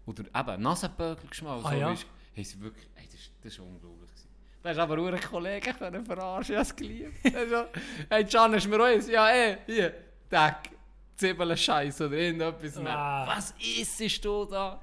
[0.06, 1.64] oder eben Nasenbögelgeschmack.
[1.64, 1.92] Ah, so, ja?
[1.92, 2.00] du.
[2.34, 4.08] hey, sie wirklich, hey, das, ist- das ist unglaublich.
[4.08, 4.28] gewesen.
[4.62, 7.14] Da hast aber auch einen Kollegen können verarschen, ich habe es geliebt.
[8.10, 9.08] Hey, Can, du mir eins?
[9.08, 9.92] Ja, eh, hier,
[10.30, 10.70] Deck.
[11.16, 12.96] Zwiebeln-Scheiß oder irgendetwas mehr.
[12.96, 13.26] Ah.
[13.26, 13.52] Was
[14.00, 14.80] isst du da?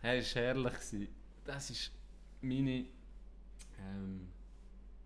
[0.00, 0.72] Hey, das war herrlich.
[0.74, 1.08] gewesen.
[1.44, 1.90] Das ist
[2.40, 2.86] meine.
[3.80, 4.28] Ähm,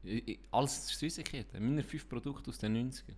[0.03, 1.64] ich, ich, alles Süßigkeiten.
[1.67, 3.14] Meine fünf Produkte aus den 90ern.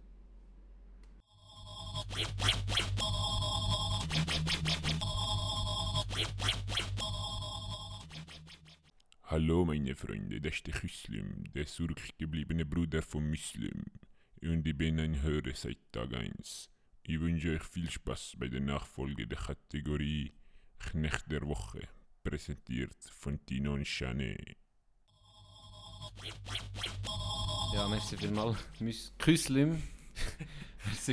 [9.24, 13.84] Hallo meine Freunde, das ist der Küslim, der zurückgebliebene Bruder von Muslim.
[14.42, 16.70] Und ich bin ein Hörer seit Tag 1.
[17.06, 20.32] Ich wünsche euch viel Spaß bei der Nachfolge der Kategorie
[20.78, 21.88] Knecht der Woche,
[22.22, 24.56] präsentiert von Tino und Chanet.
[27.74, 28.56] Ja, merci vielmals.
[28.80, 29.12] Müs-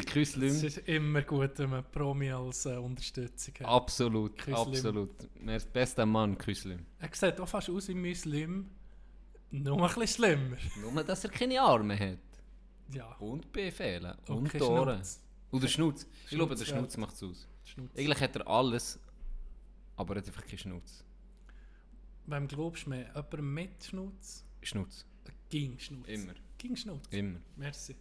[0.05, 0.49] Küslim.
[0.49, 3.67] Es ist immer gut, wenn man Promi als äh, Unterstützung hat.
[3.67, 4.55] Absolut, Küslim.
[4.55, 5.11] absolut.
[5.41, 6.85] Merci, bester Mann, Küslim.
[6.99, 8.69] Er sieht auch fast aus wie Muslim,
[9.51, 10.57] nur ein bisschen schlimmer.
[10.81, 12.19] Nur, dass er keine Arme hat.
[12.93, 13.13] Ja.
[13.15, 14.17] Und Befehle.
[14.27, 14.95] Und Und Ohren.
[14.97, 15.19] Schnauze.
[15.51, 16.07] Oder Schnutz.
[16.25, 16.77] Ich glaube, der Schnutz, ja.
[16.77, 17.47] Schnutz macht es aus.
[17.63, 17.97] Schnutz.
[17.97, 18.99] Eigentlich hat er alles,
[19.95, 21.03] aber er hat einfach keinen Schnutz.
[22.27, 23.07] Wem glaubst du mehr?
[23.15, 24.43] Jemand mit Schnutz?
[24.61, 25.05] Schnutz.
[25.49, 26.07] Ging Schnutz.
[26.07, 26.33] Immer.
[26.57, 27.07] Ging Schnutz.
[27.11, 27.39] Immer.
[27.55, 27.95] Merci.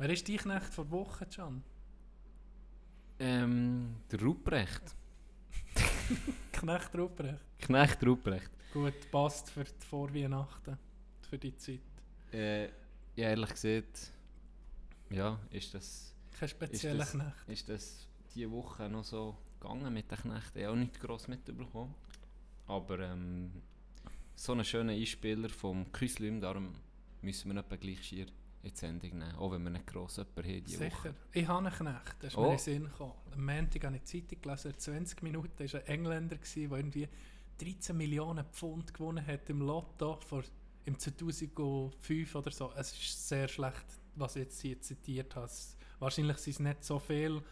[0.00, 1.62] Wer ist dein Knecht vor Woche, Can?
[3.18, 4.96] Ähm, der Ruprecht.
[6.52, 7.40] Knecht Ruprecht.
[7.58, 8.50] Knecht Ruprecht.
[8.72, 10.78] Gut, passt für die Vorweihnachten.
[11.28, 11.80] Für die Zeit.
[12.32, 12.64] Äh,
[13.14, 14.10] ja, ehrlich gesagt,
[15.10, 17.48] ja, ist das, Kein spezieller das- Knecht.
[17.48, 20.58] ist das diese Woche noch so gegangen mit den Knechten.
[20.60, 21.94] Ich habe auch nicht gross mitbekommen.
[22.68, 23.50] Aber ähm,
[24.34, 26.72] so einen schönen Einspieler vom Küslim, darum
[27.20, 28.26] müssen wir etwa gleich schier
[28.62, 29.34] in die Sendung nehmen.
[29.36, 30.96] Auch wenn wir nicht gross jemanden haben diese Sicher.
[30.96, 31.14] Woche.
[31.32, 32.42] Ich habe einen Knecht, das ist Oh.
[32.42, 33.12] mir in den Sinn gekommen.
[33.32, 37.08] Am Montag habe ich die Zeitung gelesen, 20 Minuten war ein Engländer, gewesen, der irgendwie
[37.58, 40.42] 13 Millionen Pfund gewonnen hat im Lotto vor,
[40.84, 42.72] im 2005 oder so.
[42.76, 43.84] Es ist sehr schlecht,
[44.16, 45.50] was ich jetzt hier zitiert habe.
[45.98, 47.42] Wahrscheinlich sind es nicht so viel,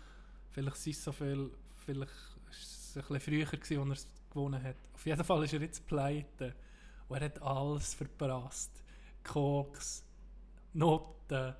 [0.50, 1.50] vielleicht sind es so viel,
[1.84, 2.12] vielleicht
[2.50, 4.76] ist es ein bisschen früher gewesen, als er es gewonnen hat.
[4.94, 6.54] Auf jeden Fall ist er jetzt pleite
[7.08, 8.70] und er hat alles verprasst.
[9.24, 10.04] Koks,
[10.72, 11.54] Noten,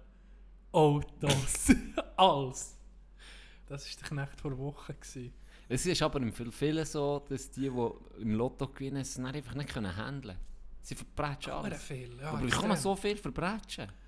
[0.72, 1.72] Autos,
[2.16, 2.76] alles.
[3.66, 4.92] Das war der Knecht vor Wochen.
[4.98, 5.32] Gewesen.
[5.68, 9.26] Es ist aber im Fall viele so, dass die, die im Lotto gewinnen, es dann
[9.26, 10.46] einfach nicht können handeln können.
[10.80, 11.82] Sie verbrechen Aber alles.
[11.82, 12.30] viel, ja.
[12.30, 13.88] aber wie kann man so viel verbrechen?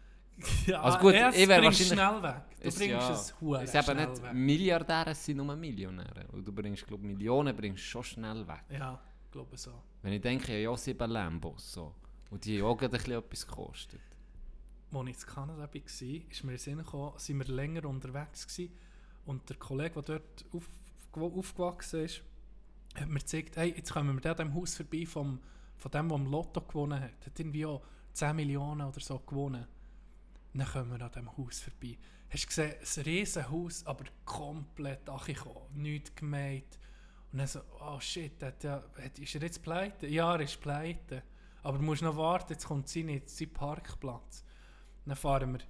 [0.66, 2.42] Ja, Also gut, ich wär bringst wahrscheinlich- schnell weg.
[2.62, 4.32] Du Es- bringst ja, es hure Es eben nicht weg.
[4.32, 6.26] Milliardäre, es sind nur Millionäre.
[6.32, 8.64] Und du bringst, glaube Millionen bringst schon schnell weg.
[8.70, 9.82] Ja, ich glaube so.
[10.01, 11.70] Wenn ich denke, ja sieben Lambos.
[11.74, 11.94] So.
[12.30, 14.01] Und die haben auch gerade ein bisschen etwas gekostet.
[14.93, 18.72] Als ich in Kanada war, ist mir in Sinn gekommen, sind wir länger unterwegs gewesen.
[19.24, 20.68] Und der Kollege, der dort auf,
[21.12, 22.22] aufgewachsen ist,
[22.97, 25.41] hat mir gezeigt, hey, jetzt kommen wir da dem Haus vorbei vom,
[25.76, 27.26] von dem, der am Lotto gewonnen hat.
[27.26, 27.82] Hat irgendwie auch
[28.12, 29.66] 10 Millionen oder so gewonnen.
[30.53, 31.97] Dann kommen wir an diesem Haus vorbei.
[32.28, 36.78] Hast du gesehen, ein riesen Haus, aber komplett angekommen, nichts gemeint.
[37.32, 40.09] Und dann so, oh shit, hat ja, hat, ist er jetzt pleite?
[40.09, 41.22] Ja, er ist pleite.
[41.62, 44.45] Aber du musst noch warten, jetzt kommt sein, sein Parkplatz.
[45.05, 45.61] Dann fahren wir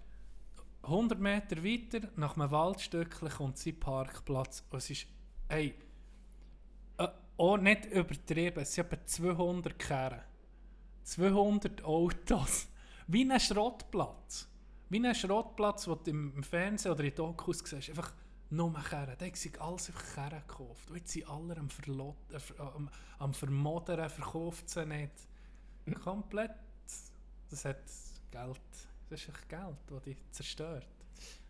[0.82, 4.64] 100 Meter weiter, nach einem Waldstückchen kommt sein Parkplatz.
[4.70, 5.06] Und es ist,
[5.48, 5.74] ey,
[6.98, 10.20] äh, auch nicht übertrieben, es sind etwa 200 Kehren.
[11.02, 12.68] 200 Autos.
[13.06, 14.48] Wie ein Schrottplatz.
[14.88, 17.90] Wie ein Schrottplatz, den du im Fernsehen oder in Dokus siehst.
[17.90, 18.12] Einfach
[18.50, 19.16] nur Kehren.
[19.18, 20.90] Da sind alles einfach Kehren gekauft.
[20.90, 22.38] Und jetzt sind alle am, Verlot, äh,
[23.18, 25.12] am, verkauft sie nicht.
[26.02, 26.54] Komplett.
[27.50, 27.82] Das hat
[28.30, 28.89] Geld.
[29.10, 30.86] Das ist echt Geld, das dich zerstört.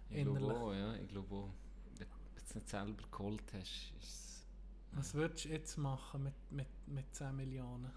[0.09, 0.95] Ich glaube auch, ja.
[0.95, 1.51] Ich glaube auch.
[1.99, 4.47] Wenn du es nicht selber geholt hast, ist es...
[4.93, 7.93] Was würdest du jetzt machen mit, mit, mit 10 Millionen?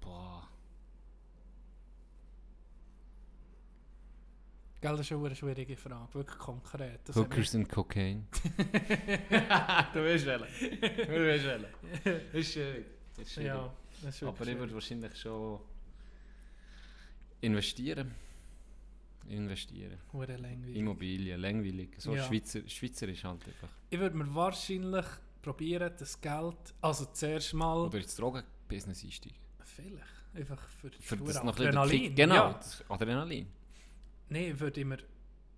[0.00, 0.48] Boah.
[4.80, 7.00] Gell, das ist eine schwierige Frage, wirklich konkret.
[7.04, 8.24] Das Hookers and Cocaine.
[9.92, 10.48] du willst wählen.
[10.80, 11.66] Du willst wählen.
[12.32, 12.86] Ist schwierig.
[13.10, 13.48] Ist mich- schwierig.
[13.48, 15.60] Ja, das ist Aber ich würde wahrscheinlich schon
[17.42, 18.14] investieren.
[19.30, 19.98] Investieren.
[20.12, 20.76] Hure langweilig.
[20.76, 21.90] Immobilien, langweilig.
[21.98, 22.24] So Ja.
[22.24, 23.68] Schweizer, Schweizer ist halt einfach.
[23.90, 25.06] Ich würde mir wahrscheinlich
[25.42, 29.38] probieren, das Geld, also zuerst mal, Oder ins Drogenbusiness einsteigen.
[29.64, 30.04] vielleicht,
[30.34, 32.14] einfach für, Für das noch ein Adrenalin.
[32.14, 32.52] Genau, Ja.
[32.54, 33.46] das Adrenalin.
[34.28, 34.98] Nein, würde ich mir,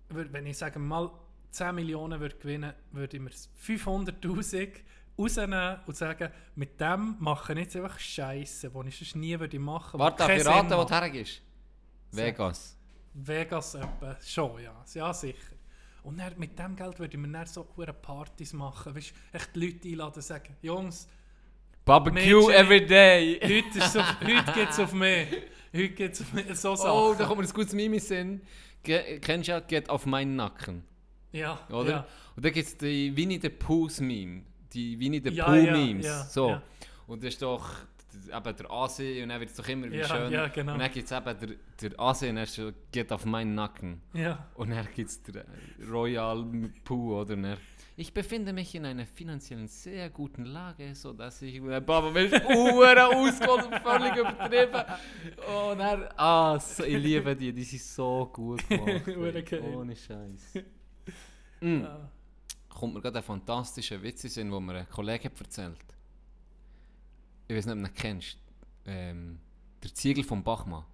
[0.09, 1.11] würde, wenn ich sage mal
[1.51, 4.69] 10 Millionen würde gewinnen, würde ich mir 500'000
[5.17, 9.59] rausnehmen und sagen, mit dem mache ich jetzt einfach Scheiße, die ich sonst nie würde
[9.59, 11.41] machen Warte, darf keinen ich Sinn raten, wo du hergehst?
[12.11, 12.77] Vegas.
[13.13, 14.83] Vegas etwa, schon, ja.
[14.93, 15.37] Ja, sicher.
[16.03, 18.95] Und dann, mit dem Geld würde ich mir dann so hure Partys machen.
[18.95, 21.07] Weißt du, echt die Leute einladen und sagen, Jungs,
[21.85, 23.39] Barbecue Mädchen- every day.
[23.41, 25.27] heute, ist auf, heute geht es auf mich.
[25.73, 26.45] Heute geht es auf mich.
[26.55, 26.91] So Sachen.
[26.91, 28.41] Oh, da kommt mir ein gutes den Sinn.
[28.83, 30.83] Ge kennst du ja, geht auf meinen Nacken.
[31.31, 31.89] Ja, Oder?
[31.89, 32.07] ja.
[32.35, 34.43] Und da gibt es die Winnie the Pooh's Meme.
[34.73, 36.05] Die Winnie the Ja, Pooh ja, Memes.
[36.05, 36.49] ja, so.
[36.49, 36.61] ja.
[37.07, 37.69] Und das ist doch
[38.15, 40.31] eben der Asi und dann wird es doch immer wie Ja, schön.
[40.31, 40.73] ja, genau.
[40.73, 44.01] Und dann gibt es eben der, der Asi und er so, geht auf meinen Nacken.
[44.13, 44.47] Ja.
[44.55, 45.45] Und dann gibt es der
[45.89, 46.45] Royal
[46.83, 47.37] Pooh, oder?
[47.37, 47.57] Er,
[47.95, 51.61] ich befinde mich in einer finanziellen sehr guten Lage, sodass ich...
[51.61, 54.83] Dann Papa, mir ist Uhren ausgeholt und völlig übertrieben.
[55.47, 56.19] Und er...
[56.19, 59.07] Ah, so, ich liebe die, die sind so gut gemacht.
[59.75, 60.63] Ohne Scheiß.
[61.61, 61.81] Mm.
[61.81, 62.09] Ja.
[62.67, 65.92] Kommt mir gerade ein fantastischer Witz in den mir ein Kollege hat erzählt
[67.53, 68.37] Ich weiß nicht, ob du ihn kennst.
[68.85, 69.39] Ähm,
[69.83, 70.85] der Ziegel vom Bachmann.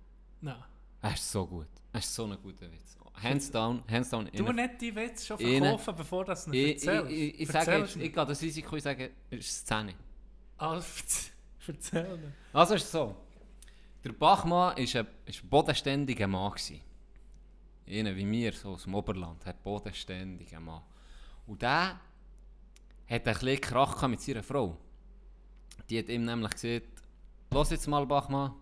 [0.41, 0.62] Nein.
[1.01, 1.68] Er ist so gut.
[1.93, 2.97] Er ist so ein guter Witz.
[3.24, 4.30] Hands down, hands down.
[4.34, 7.12] Du nicht die Witze schon verkaufen, bevor du es nicht ich, ich, erzählst.
[7.12, 9.93] ich, ich Erzähl sage jetzt, ich gehe das Risiko ich sage, es ist Szene.
[10.57, 10.82] Ah,
[11.68, 12.34] erzähl.
[12.53, 13.16] Also ist es so.
[14.03, 15.07] Der Bachmann war ein, ist ein
[15.49, 16.53] bodenständiger Mann.
[17.88, 20.82] Einer wie mir, so aus dem Oberland, hat bodenständigen Mann.
[21.47, 22.01] Und der hat
[23.10, 24.78] ein bisschen Krach mit seiner Frau.
[25.89, 27.03] Die hat ihm nämlich gesagt,
[27.51, 28.53] los jetzt mal Bachmann,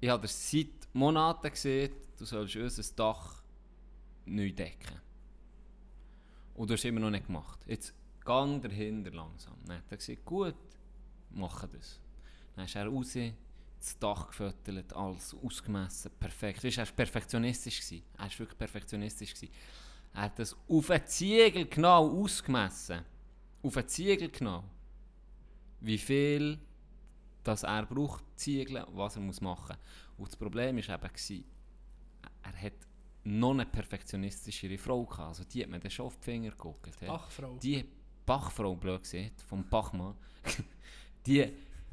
[0.00, 3.42] ich habe seit Monaten gesehen, du sollst unser Dach
[4.26, 5.00] neu decken.
[6.54, 7.60] Und du hast es immer noch nicht gemacht.
[7.66, 7.94] Jetzt
[8.24, 9.54] gang dahinter langsam.
[9.66, 10.54] Dann hat er gesagt, gut,
[11.30, 12.00] mache das.
[12.54, 13.16] Dann ist er raus,
[13.78, 16.64] das Dach gefüttert, alles ausgemessen, perfekt.
[16.64, 17.80] Weißt, er war perfektionistisch.
[17.80, 18.02] Gewesen.
[18.14, 19.34] Er war wirklich perfektionistisch.
[20.12, 23.04] Er hat das auf einen Ziegel genau ausgemessen.
[23.62, 24.64] Auf einen Ziegel genau.
[25.80, 26.58] Wie viel
[27.48, 30.18] das er braucht, Ziegel, was er muss machen muss.
[30.18, 31.44] Und das Problem war eben, gewesen,
[32.42, 32.74] er hat
[33.24, 35.28] noch eine perfektionistischere Frau gehabt.
[35.28, 37.00] Also die hat mir dann schon auf die Finger geguckt.
[37.00, 37.56] Bachfrau.
[37.58, 37.84] Die
[38.26, 40.14] Bachfrau, blöd gesagt, vom Bachmann,
[41.26, 41.50] die,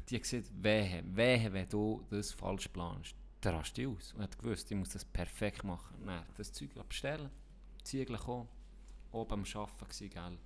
[0.08, 3.14] die hat gesagt, wehe, wehe, wenn du das falsch planst.
[3.42, 5.96] Der rast dich aus und hat gewusst, ich muss das perfekt machen.
[6.04, 7.30] Dann hat das Zeug bestellen,
[7.82, 8.48] Ziegel kommen,
[9.12, 10.38] oben am Arbeiten gell.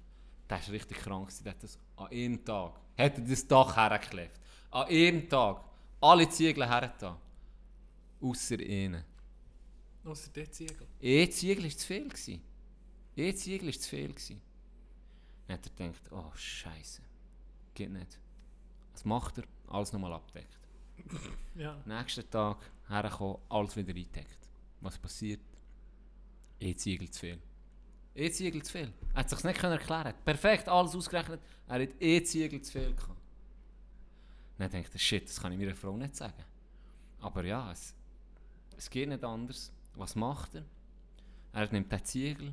[0.50, 4.38] Der war richtig krank, der hat das an einem Tag, hat er das Dach hergeklebt.
[4.70, 5.64] An einem Tag,
[6.00, 7.16] alle Ziegel hergetan.
[8.20, 9.04] Ausser einen.
[10.04, 10.86] Ausser der Ziegel.
[11.02, 12.08] Ein Ziegel war zu viel.
[12.08, 12.42] gewesen.
[13.16, 14.08] Ein Ziegel war zu viel.
[14.08, 14.40] gewesen.
[15.46, 17.02] Dann hat er gedacht, oh Scheiße,
[17.74, 18.18] geht nicht.
[18.92, 19.44] Was macht er?
[19.68, 20.58] Alles nochmal abdeckt.
[21.56, 21.76] Ja.
[21.84, 24.38] Nächsten Tag hergekommen, alles wieder eingedeckt.
[24.80, 25.40] Was passiert?
[26.62, 27.38] Ein Ziegel zu viel.
[28.20, 28.92] Ein Ziegel zu viel.
[29.14, 30.12] Er hat sich nicht können erklären.
[30.26, 31.40] Perfekt, alles ausgerechnet.
[31.66, 33.18] Er hat ein Ziegel zu viel gehabt.
[34.58, 36.44] Dann denkt er, shit, das kann ich meiner Frau nicht sagen.
[37.20, 37.94] Aber ja, es,
[38.76, 39.72] es geht nicht anders.
[39.94, 40.64] Was macht er?
[41.54, 42.52] Er nimmt den Ziegel,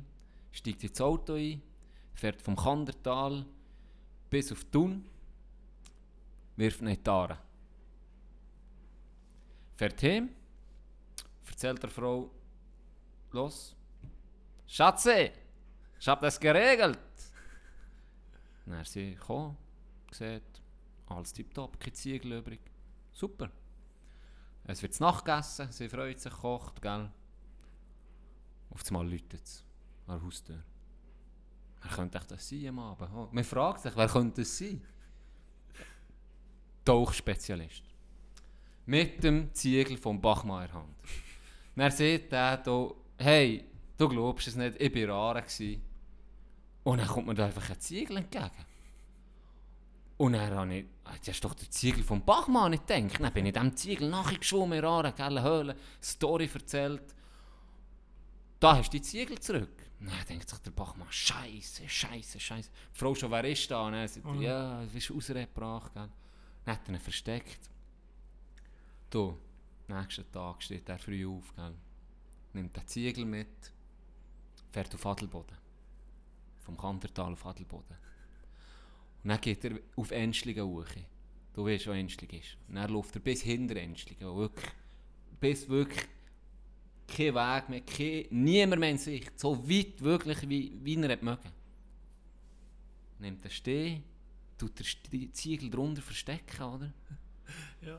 [0.52, 1.60] steigt ins Auto ein,
[2.14, 3.44] fährt vom Kandertal
[4.30, 5.04] bis auf Thun,
[6.56, 6.98] wirft ihn in.
[9.76, 10.30] Fährt heim,
[11.46, 12.30] erzählt der Frau,
[13.32, 13.76] los,
[14.66, 15.30] Schatze,
[15.98, 16.98] ich hab das geregelt.
[18.66, 19.56] Dann ist sie gekommen,
[20.10, 20.42] sieht,
[21.06, 22.60] alles tipptopp, keine Ziegel übrig.
[23.12, 23.50] Super.
[24.64, 27.10] Es wird Nacht gegessen, sie freut sich, kocht, gell.
[28.70, 29.64] Auf einmal läutet es
[30.06, 30.62] an der Haustür.
[31.80, 33.10] Wer könnte das sein am Abend?
[33.14, 34.82] Oh, man fragt sich, wer könnte das sein?
[36.84, 37.84] Tauchspezialist.
[38.86, 40.96] Mit dem Ziegel vom Bachmann in der Hand.
[41.76, 43.64] Dann sieht er hier, hey,
[43.96, 45.87] du glaubst es nicht, ich war gewesen.
[46.88, 48.50] Und dann kommt mir da einfach ein Ziegel entgegen.
[50.16, 53.22] Und dann habe ich, ah, das ist doch der Ziegel vom Bachmann, ich denke.
[53.22, 57.14] Dann bin ich dem Ziegel nachgeschwommen in Rare, gelle Höhle, Story erzählt.
[58.58, 59.84] Da hast du die Ziegel zurück.
[60.00, 62.70] Dann denkt sich der Bachmann, Scheiße, Scheiße, Scheiße.
[62.94, 63.86] Die Frau schon, wer ist da?
[63.86, 65.92] Und er sagt, ja, du bist rausgebracht.
[65.92, 66.08] Gell.
[66.64, 67.68] Dann hat er ihn versteckt.
[69.10, 69.36] Du,
[69.88, 71.74] nächsten Tag steht er früh auf, gell.
[72.54, 73.74] nimmt den Ziegel mit,
[74.72, 75.67] fährt auf Adelboden.
[76.68, 77.96] Vom Kantertal auf Adelboden.
[79.24, 80.84] Und dann geht er auf Enschligen hoch.
[81.54, 82.58] Du weißt, wo Enschlig ist.
[82.68, 84.36] Und dann läuft er bis hinter Enschligen.
[84.36, 84.70] Wirklich,
[85.40, 86.06] bis wirklich
[87.06, 89.40] kein Weg mehr, kein, niemand mehr in Sicht.
[89.40, 91.50] So weit wirklich, wie, wie er es mögen.
[93.18, 94.02] Nimmt den Steh,
[94.58, 94.72] tut
[95.10, 96.92] den Ziegel drunter verstecken, oder?
[97.80, 97.98] Ja.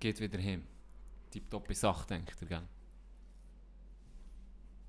[0.00, 0.64] Geht wieder hin.
[1.30, 2.68] Tipptoppe Sache, denkt er, gell?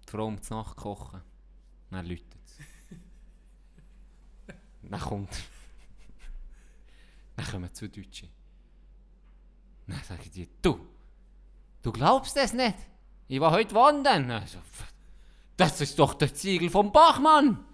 [0.08, 1.22] Die Frau um die Nacht kochen.
[1.92, 2.43] Dann läutet.
[4.90, 5.30] Dann kommt
[7.36, 8.28] Dann kommen zwei Deutsche.
[9.88, 10.80] Dann sagen die, du,
[11.82, 12.78] du glaubst es nicht.
[13.28, 14.30] Ich war heute wandern.
[14.32, 14.60] Also,
[15.58, 17.66] das ist doch der Ziegel vom Bachmann.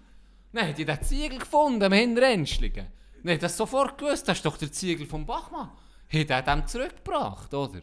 [0.52, 2.86] Dann hat die den Ziegel gefunden am Hinterrennschligen.
[3.22, 5.70] Dann hat das sofort gewusst, das ist doch der Ziegel vom Bachmann.
[6.12, 7.82] Hat er dem zurückgebracht, oder?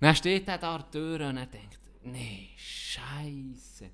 [0.00, 3.90] Dann steht er da an und er denkt, nee, Scheiße.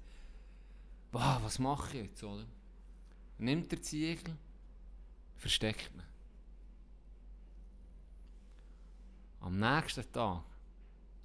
[1.11, 2.45] Wow, was mache ich jetzt, oder?
[3.39, 4.37] Nimmt der Ziegel,
[5.45, 6.03] versteckt ihn.
[9.40, 10.42] Am nächsten Tag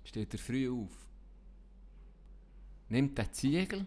[0.04, 0.92] steht er früh auf,
[2.90, 3.86] nimmt den Ziegel,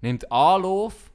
[0.00, 1.10] nimmt Anlauf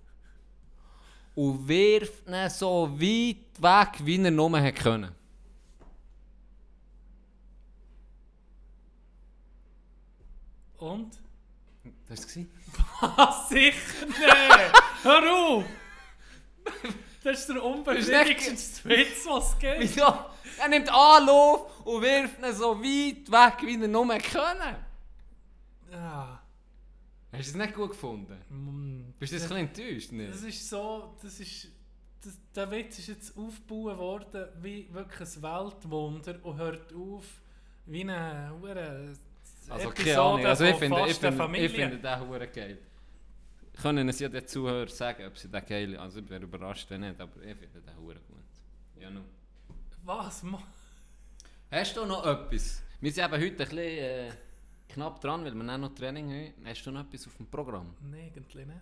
[1.33, 5.15] und wirft ihn so weit weg, wie er nur hätte können.
[10.77, 11.19] Und?
[12.07, 12.49] Das war es.
[13.01, 15.03] Ah, sicher nicht!
[15.03, 15.65] Hör auf!
[17.23, 19.79] Das ist der unbefriedigendste Witz, was es gibt.
[19.79, 20.03] Wieso?
[20.59, 24.75] Er nimmt Anlauf und wirft ihn so weit weg, wie er nur können.
[25.91, 26.41] Ja.
[27.31, 28.37] Hast du es nicht gut gefunden?
[28.49, 30.11] Mm, Bist du jetzt ein bisschen enttäuscht?
[30.11, 30.33] Nicht?
[30.33, 31.67] Das ist so, das ist,
[32.23, 37.23] das, der Witz ist jetzt aufgebaut worden wie wirklich ein Weltwunder und hört auf
[37.85, 39.15] wie eine hure
[39.69, 40.45] Also keine Ahnung.
[40.45, 42.77] Also ich finde, ich finde, ich finde den geil.
[43.81, 47.01] Können es ja den Zuhörern sagen, ob sie den geil Also ich wäre überrascht, wenn
[47.01, 48.37] nicht, aber ich finde den hure gut.
[48.99, 49.25] Ja, nun.
[50.03, 50.43] Was?
[50.43, 50.61] Ma
[51.71, 52.83] Hast du noch etwas?
[53.01, 54.31] Wir sind eben heute ein bisschen äh,
[54.89, 56.65] knapp dran, weil wir dann noch Training haben.
[56.65, 57.95] Hast du noch etwas auf dem Programm?
[58.01, 58.79] Nein, eigentlich nicht.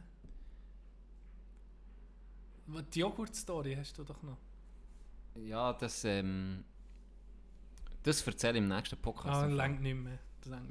[2.95, 4.37] Die Joghurt-Story hast du doch noch.
[5.35, 6.63] Ja, das, ähm,
[8.03, 9.43] das erzähle ich im nächsten Podcast.
[9.43, 10.19] Ah, längt nicht mehr.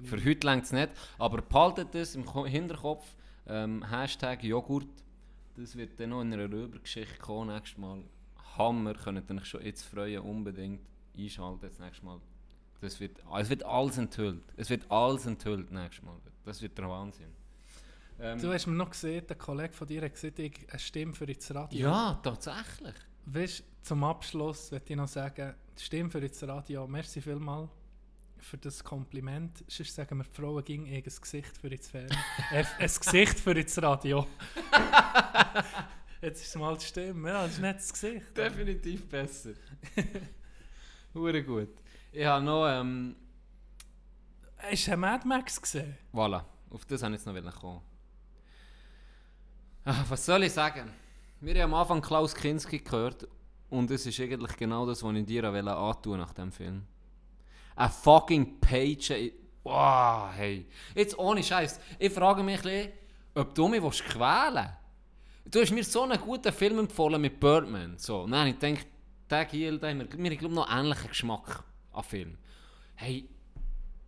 [0.05, 3.07] Für heute längt es nicht, aber behaltet es im Ko- Hinterkopf.
[3.47, 4.86] Ähm, Hashtag Joghurt.
[5.57, 8.03] Das wird dann noch in einer Röbergeschichte kommen nächstes Mal.
[8.57, 10.80] Hammer, könnt ihr euch schon jetzt freuen, unbedingt
[11.16, 12.20] einschalten das nächste Mal.
[12.80, 14.43] Das wird, es wird alles enthüllt.
[14.57, 16.16] Es wird alles enthüllt nächstes Mal.
[16.45, 17.28] Das wird der Wahnsinn.
[18.18, 21.12] Ähm, Du hast mir noch gesehen, der Kollege von dir hat gesagt, ich eine Stimme
[21.14, 21.78] für ins Radio.
[21.88, 22.95] ja, tatsächlich.
[23.26, 27.68] Weißt, zum Abschluss möchte ich noch sagen, die Stimme für ins Radio, merci vielmal
[28.43, 29.64] für das Kompliment.
[29.68, 32.20] Sonst sagen wir, die Frauen ging ein Gesicht für ins Fernsehen.
[32.53, 34.26] äh, ein Gesicht für ins Radio.
[36.22, 38.36] Jetzt ist es mal die Stimme, ja, das ist nicht das Gesicht.
[38.36, 39.53] Definitiv besser.
[41.14, 41.70] Hure gut.
[42.12, 43.16] Ich habe noch, ähm,
[44.59, 45.97] Hast du Mad Max gesehen?
[46.12, 47.80] voilà, auf das wollte ich jetzt noch kommen.
[49.84, 50.93] Ah, was soll ich sagen?
[51.41, 53.26] Wir haben am Anfang Klaus Kinski gehört
[53.70, 56.86] und es ist eigentlich genau das, was ich dir antun nach dem Film.
[57.77, 59.33] Ein fucking Page.
[59.62, 60.66] Wow, hey.
[60.95, 61.81] Jetzt ohne Scheiß.
[61.99, 62.61] Ich frage mich
[63.35, 64.71] ob du mich willst quälen
[65.45, 67.99] Du hast mir so einen guten Film empfohlen mit Birdman.
[67.99, 68.85] So, nein, ich denke,
[69.29, 72.39] der da haben wir, wir haben, glaube noch ähnlichen Geschmack an Film.
[72.95, 73.29] Hey,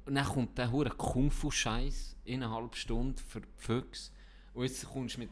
[0.05, 4.11] und dann kommt der hure Kung-Fu-Scheiß in einer halben Stunde für die Füchse.
[4.53, 5.31] Und jetzt kommst du mit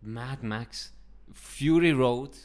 [0.00, 0.94] Mad Max,
[1.32, 2.36] Fury Road,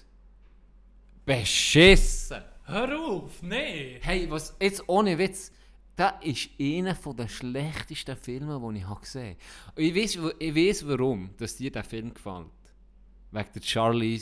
[1.26, 2.44] beschissen.
[2.68, 4.00] Hör auf, nee!
[4.02, 5.52] Hey, was jetzt ohne Witz,
[5.96, 9.38] das ist einer der schlechtesten Filme, die ich gesehen
[9.68, 9.82] habe.
[9.84, 12.48] Ich weiß, ich weiß warum, dass dir der Film gefällt.
[13.32, 14.22] Wegen der Charlie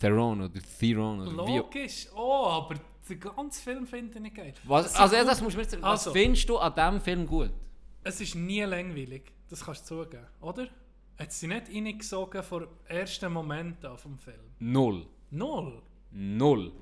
[0.00, 1.56] Theron oder Theron oder wie.
[1.58, 2.76] Logisch, oh, aber
[3.08, 4.54] den ganzen Film finde ich nicht geil.
[4.64, 6.10] Was, also, ist ja, das musst du mir jetzt, Also.
[6.10, 7.50] was findest du an diesem Film gut?
[8.04, 10.66] Es ist nie langweilig, das kannst du zugeben, oder?
[11.18, 14.40] Hat sie nicht reingesogen vor ersten Moment an vom Film?
[14.58, 15.06] Null.
[15.30, 15.82] Null?
[16.10, 16.72] Null.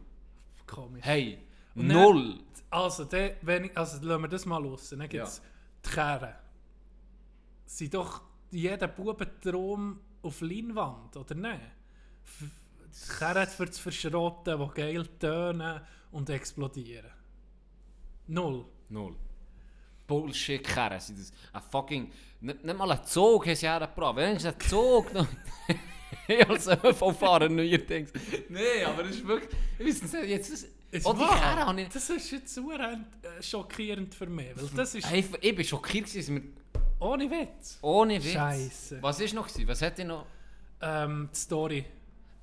[0.75, 1.05] Komisch.
[1.05, 1.39] Hey,
[1.75, 2.41] Und dann- null.
[2.71, 4.89] Also, der, wenn ich, also lassen wir das mal raus.
[4.91, 5.43] Dann gibt es
[5.85, 6.35] die Kehren.
[7.67, 11.61] Sind doch jeder Bubentraum auf Leinwand, oder nicht?
[12.41, 15.81] Die Kehren für zu verschrotten, die geil tönen
[16.13, 17.11] und explodieren.
[18.29, 18.65] Null.
[18.89, 19.17] Null.
[20.07, 21.33] Bullshit Kerren sind das.
[21.53, 22.11] Ein fucking...
[22.41, 24.17] Nicht, nicht mal ein Zug haben sie hergebracht.
[24.17, 25.27] Wenn ist ein Zug noch...
[26.49, 28.13] als ÖV-Fahrer neuerdings.
[28.49, 29.51] Nein, aber das ist wirklich...
[29.79, 30.53] Ich weiß nicht, jetzt...
[30.53, 31.25] Das, Ist oh, die?
[31.25, 31.89] Kerren habe ich...
[31.89, 36.07] Das ist jetzt sehr äh, schockierend für mich, weil das ist Hey, ich bin schockiert,
[36.07, 36.43] dass wir
[36.99, 37.79] ohne Witz.
[37.83, 38.33] ohne Witz...
[38.33, 39.03] Scheisse.
[39.03, 39.69] Was ist noch gewesen?
[39.69, 40.27] Was hätte ich noch...
[40.81, 41.85] Ähm, die Story.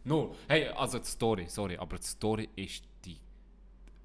[0.04, 0.32] Null.
[0.48, 3.18] Hey, also die Story, sorry, aber die Story ist die...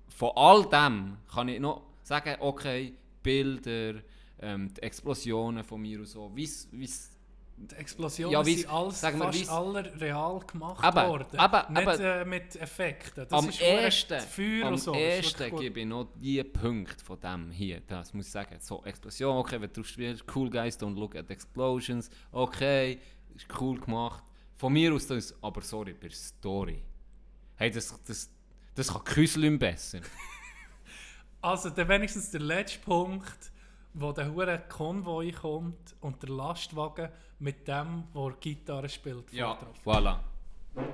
[0.09, 4.03] Von all dem kann ich noch sagen, okay, Bilder,
[4.41, 7.11] ähm, die Explosionen von mir und so, wie's, wie's
[7.57, 11.27] Die Explosionen Ja, sind alles, sagen wir, fast aller real gemacht Eben, worden.
[11.33, 12.01] eben, Nicht.
[12.01, 13.27] Äh, mit Effekten.
[13.29, 14.93] Das am ist ersten, Feuer am so.
[14.93, 17.81] ersten gebe ich noch die Punkte von dem hier.
[17.87, 18.57] Das muss ich sagen.
[18.61, 22.11] So, Explosion, okay, wenn du spielst, cool guys, don't look at explosions.
[22.33, 22.99] Okay,
[23.35, 24.25] ist cool gemacht.
[24.57, 26.83] Von mir aus das, aber sorry, bei Story.
[27.57, 28.31] Hey, das, das,
[28.75, 30.01] das kann Küslim besser.
[31.41, 33.53] Also dann wenigstens der letzte Punkt,
[33.93, 37.11] wo der hure Konvoi kommt und der Lastwagen
[37.45, 40.17] mit dem, wo er Gitarre spielt, Ja, voilà.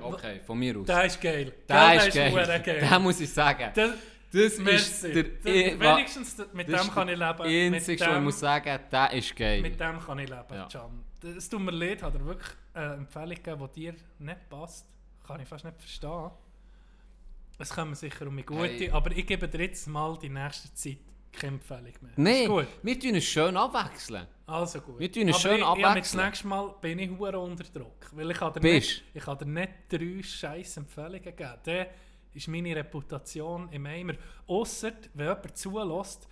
[0.01, 0.85] Okay, von mir aus.
[0.85, 1.53] Der ist geil.
[1.67, 2.61] Der ist geil.
[2.65, 2.79] geil.
[2.81, 3.71] Der muss ich sagen.
[3.73, 3.91] Das,
[4.31, 5.23] Das ist der...
[5.23, 7.73] Das- wa- wenigstens mit das dem kann ich der leben.
[7.75, 9.61] Einzige, mit, was ich muss sagen, der ist geil.
[9.61, 10.67] mit dem kann ich leben, Ja.
[10.71, 11.03] Can.
[11.37, 14.85] Es tut mir leid, hat er wirklich eine Empfehlung gegeben, die dir nicht passt.
[15.25, 16.29] Kann ich fast nicht verstehen.
[17.59, 18.89] Es kommen sicher um mich gute, Hey.
[18.91, 20.97] aber ich gebe dir jetzt mal die nächste Zeit
[21.31, 22.11] keine Empfehlung mehr.
[22.15, 24.27] Nein, wir tun es schön abwechseln.
[24.45, 24.99] Also gut.
[24.99, 25.95] Wir tun es schön ich, ich abwechseln.
[26.01, 28.09] das nächste Mal bin ich hure unter Druck.
[28.11, 28.73] Weil ich kann dir Bist?
[28.73, 31.59] nicht, ich kann dir nicht drei scheiß Empfehlungen geben.
[31.63, 31.85] Dann
[32.33, 34.13] ist meine Reputation im Eimer.
[34.47, 36.27] Ausser, wenn jemand zulässt,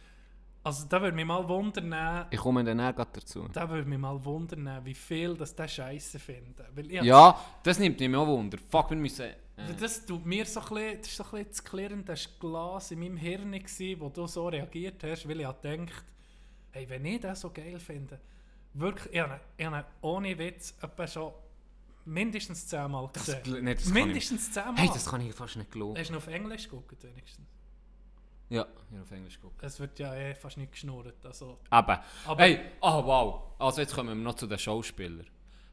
[0.64, 3.48] also da würde mich mal wundern, Ich komme dann auch dazu.
[3.54, 6.64] da würde mich mal wundern, wie viel das der Scheiße finden.
[6.76, 8.58] Weil ich Ja, das nimmt mich auch Wunder.
[8.70, 9.26] Fuck, wir müssen...
[9.26, 9.36] Äh,
[9.80, 13.00] Das tut mir so ein bisschen, das ist so ein bisschen das klirrende Glas in
[13.00, 16.04] meinem Hirn gewesen, wo du so reagiert hast, weil ich habe gedacht,
[16.72, 18.20] hey, wenn ich das so geil finde,
[18.74, 21.32] wirklich, ich habe, ich habe ohne Witz etwa schon
[22.06, 23.42] mindestens zehnmal gesehen.
[23.64, 24.78] nee, das kann ich- mindestens zehnmal.
[24.78, 25.98] hey, das kann ich fast nicht glauben.
[25.98, 27.46] Hast du ihn auf Englisch geguckt wenigstens?
[28.50, 29.62] Ja, ich habe auf Englisch geguckt.
[29.64, 31.24] Es wird ja eh fast nicht geschnurrt.
[31.26, 31.62] Also, Eben.
[31.72, 32.04] Aber-
[32.38, 33.42] hey, ah wow.
[33.60, 35.28] Also jetzt kommen wir noch zu den Schauspielern.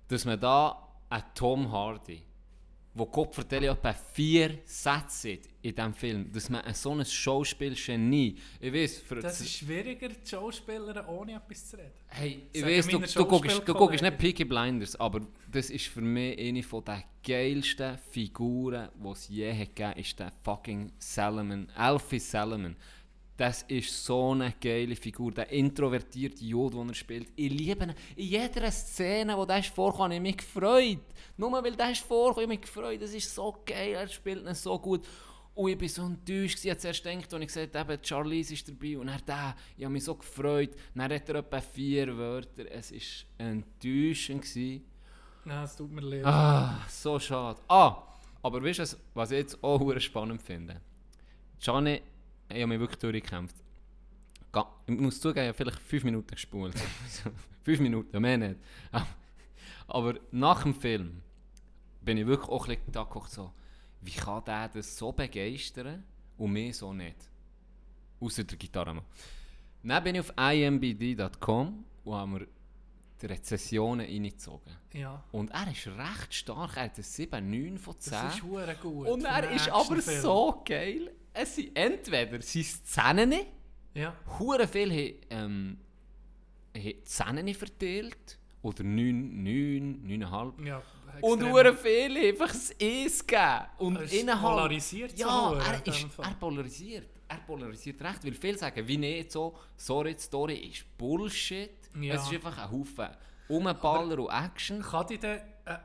[0.08, 2.22] Dass man da einen Tom Hardy,
[2.96, 8.98] wo vertelle etwa vier Sätze in diesem Film, dass man so ein Schauspielgenie, ich weiß,
[9.02, 11.92] für das ist schwieriger, die Schauspieler ohne etwas zu reden.
[12.06, 15.20] Hey, ich weiss, du, du, guckst, du guckst nicht Peaky Blinders, aber
[15.52, 20.18] das ist für mich eine von den geilsten Figuren, die es je gegeben hat, ist
[20.18, 22.76] der fucking Salomon, Alfie Salomon.
[23.36, 27.28] Das ist so eine geile Figur, der introvertierte Jude, den er spielt.
[27.36, 27.94] Ich liebe ihn.
[28.16, 31.00] In jeder Szene, wo der ist vorkam, habe ich mich gefreut.
[31.36, 33.02] Nur weil der ist vorkam, habe ich mich gefreut.
[33.02, 35.06] Das ist so geil, er spielt ihn so gut.
[35.54, 38.68] Und ich war so enttäuscht, ich habe zuerst gedacht, als ich gesagt habe, Charlize ist
[38.68, 40.70] dabei und er der, ich habe mich so gefreut.
[40.94, 44.42] Dann hat er etwa vier Wörter, es war enttäuschend.
[44.42, 44.84] Gewesen.
[45.44, 46.24] Nein, es tut mir leid.
[46.24, 47.60] Ah, so schade.
[47.68, 48.02] Ah,
[48.42, 50.80] aber weißt du, was ich jetzt auch spannend finde?
[51.58, 52.02] Gianni,
[52.48, 53.56] ich habe mich wirklich durchgekämpft.
[54.86, 56.74] Ich muss zugeben, ich habe vielleicht fünf Minuten gespult.
[57.62, 58.60] fünf Minuten, mehr nicht.
[59.86, 61.20] Aber nach dem Film
[62.00, 63.52] bin ich wirklich auch ein bisschen da so,
[64.00, 66.04] wie kann der das so begeistern
[66.38, 67.16] und mich so nicht?
[68.20, 69.02] Außer der Gitarre.
[69.82, 72.46] Dann bin ich auf imbd.com und habe mir
[73.20, 74.72] die Rezessionen reingezogen.
[74.92, 78.12] Ja, Und er ist recht stark, er hat ein 7, 9 von 10.
[78.12, 78.42] das ist
[78.80, 79.06] gut.
[79.06, 80.22] Und er ist aber Actionfilm.
[80.22, 81.12] so geil.
[81.38, 83.34] Es sind entweder sind es Szenen,
[83.94, 85.78] Ja, hure viel haben, ähm,
[86.74, 90.66] haben verteilt, oder 9, 9, 9,5.
[90.66, 90.82] ja.
[91.20, 93.64] Und hure viel einfach das Eis gegeben.
[93.78, 94.56] Und Er ist innerhalb...
[94.56, 97.08] polarisiert so Ja, hure er, ist, er polarisiert.
[97.28, 101.70] Er polarisiert recht, weil viele sagen, wie nicht so, sorry, die Story ist Bullshit.
[102.00, 102.14] Ja.
[102.14, 103.08] Es ist einfach ein Haufen
[103.48, 104.82] Umballer und Action.
[104.82, 105.76] Kann dich denn, äh,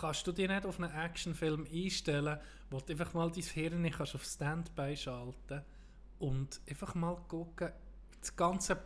[0.00, 2.38] kannst du dich nicht auf einen Actionfilm einstellen,
[2.72, 5.62] wo du einfach mal dein Hirn kannst auf Standby schalten
[6.18, 7.70] und einfach mal gucken,
[8.20, 8.78] das ganze,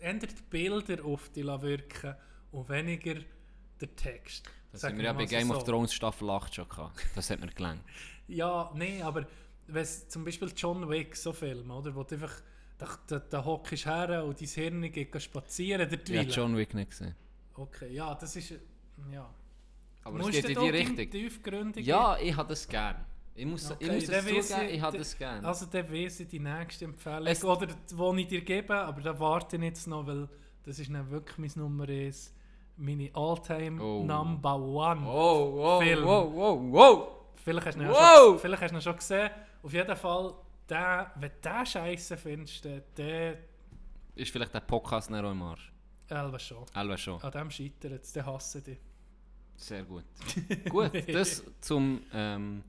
[0.00, 2.14] ändert die Bilder auf dich lassen wirken
[2.52, 3.20] und weniger
[3.80, 4.48] der Text.
[4.70, 5.56] Das haben wir ja bei Game so.
[5.56, 7.06] of Thrones Staffel 8 schon gehabt.
[7.14, 7.82] Das hat mir gelangt.
[8.28, 9.26] Ja, nee, aber
[9.66, 12.40] wenn zum Beispiel John Wick, so Filme, oder, wo du einfach,
[12.78, 16.28] da, da, hockst her und dein Hirn geht spazieren, Ich habe.
[16.30, 17.14] John Wick nicht gesehen.
[17.54, 18.54] Okay, ja, das ist,
[19.10, 19.28] ja.
[20.04, 21.82] Aber Musst es geht in die Richtung.
[21.82, 23.04] Ja, ich habe das gern.
[23.34, 25.44] Ich muss, ich Okay, muss dann das weiss zugeben, ich- ich habe das gern.
[25.44, 29.18] Also dann weiss ich die nächste Empfehlung, Es- oder die ich dir gebe, aber da
[29.18, 30.28] warte ich jetzt noch, weil
[30.64, 32.34] das ist dann wirklich mein Nummer 1,
[32.76, 34.04] meine All-Time Oh.
[34.04, 35.00] Number One.
[35.06, 36.04] oh, wow, Film.
[36.04, 37.08] wow, wow, wow.
[37.36, 37.98] Vielleicht hast du ihn Wow!
[38.30, 39.30] schon, vielleicht hast du schon gesehen.
[39.62, 40.34] Auf jeden Fall,
[40.68, 42.64] der, wenn du den Scheiße findest,
[42.96, 43.38] der
[44.14, 45.72] Ist vielleicht der Podcast nicht auch im Arsch?
[46.08, 46.64] Elva schon.
[46.74, 47.20] Elva schon.
[47.22, 48.78] An dem scheitert es, den hassen die.
[49.56, 50.04] Sehr gut.
[50.68, 52.62] gut, das zum ähm,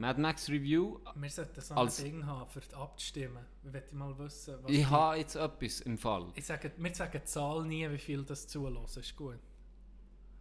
[0.00, 0.98] Mad Max Review.
[1.14, 3.44] Wir sollten so Als- ein Ding haben, für abzustimmen.
[3.62, 6.26] Ich möchte mal wissen, was Ich habe jetzt etwas im Fall.
[6.34, 9.38] ich sage, Wir sagen die Zahl nie, wie viel das zulassen ist gut.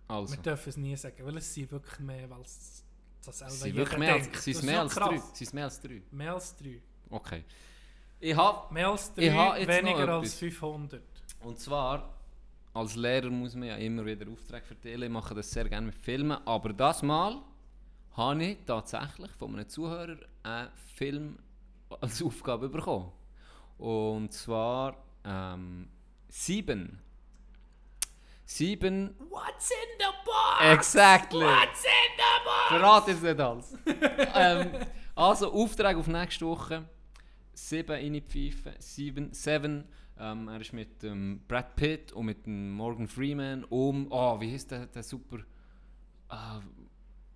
[0.07, 2.84] Also, Wir dürfen es nie sagen, weil es sind wirklich mehr, weil es
[3.26, 4.38] das selber jeder wirklich mehr als, denkt.
[4.38, 5.10] ist ist mehr als krass.
[5.10, 5.22] drei.
[5.34, 6.01] Sie ist mehr als drei.
[6.12, 6.82] Mehr als drei.
[7.10, 7.43] Okay.
[8.22, 10.39] Ich habe Mehr als Ich habe drei, jetzt weniger als etwas.
[10.39, 11.01] 500.
[11.41, 12.14] Und zwar,
[12.74, 15.03] als Lehrer muss man ja immer wieder Aufträge verteilen.
[15.03, 16.38] Ich mache das sehr gerne mit Filmen.
[16.45, 17.41] Aber das Mal
[18.20, 21.39] habe ich tatsächlich von einem Zuhörer einen Film
[22.01, 23.11] als Aufgabe bekommen.
[23.78, 25.88] Und zwar ähm,
[26.28, 26.99] Sieben.
[28.45, 29.15] Sieben.
[29.30, 30.61] What's in the box?
[30.61, 31.45] Exactly.
[31.45, 32.67] What's in the box?
[32.67, 33.78] Verrate es nicht alles.
[34.36, 36.89] ähm, also, Auftrag auf nächste Woche.
[37.53, 38.74] Sieben reinpfeifen.
[38.80, 39.34] Sieben.
[39.34, 39.86] Seven.
[40.20, 44.07] Ähm, er ist mit ähm, Brad Pitt und mit dem Morgan Freeman um.
[44.09, 45.38] Oh, wie heißt der, der super.
[46.28, 46.59] Ah,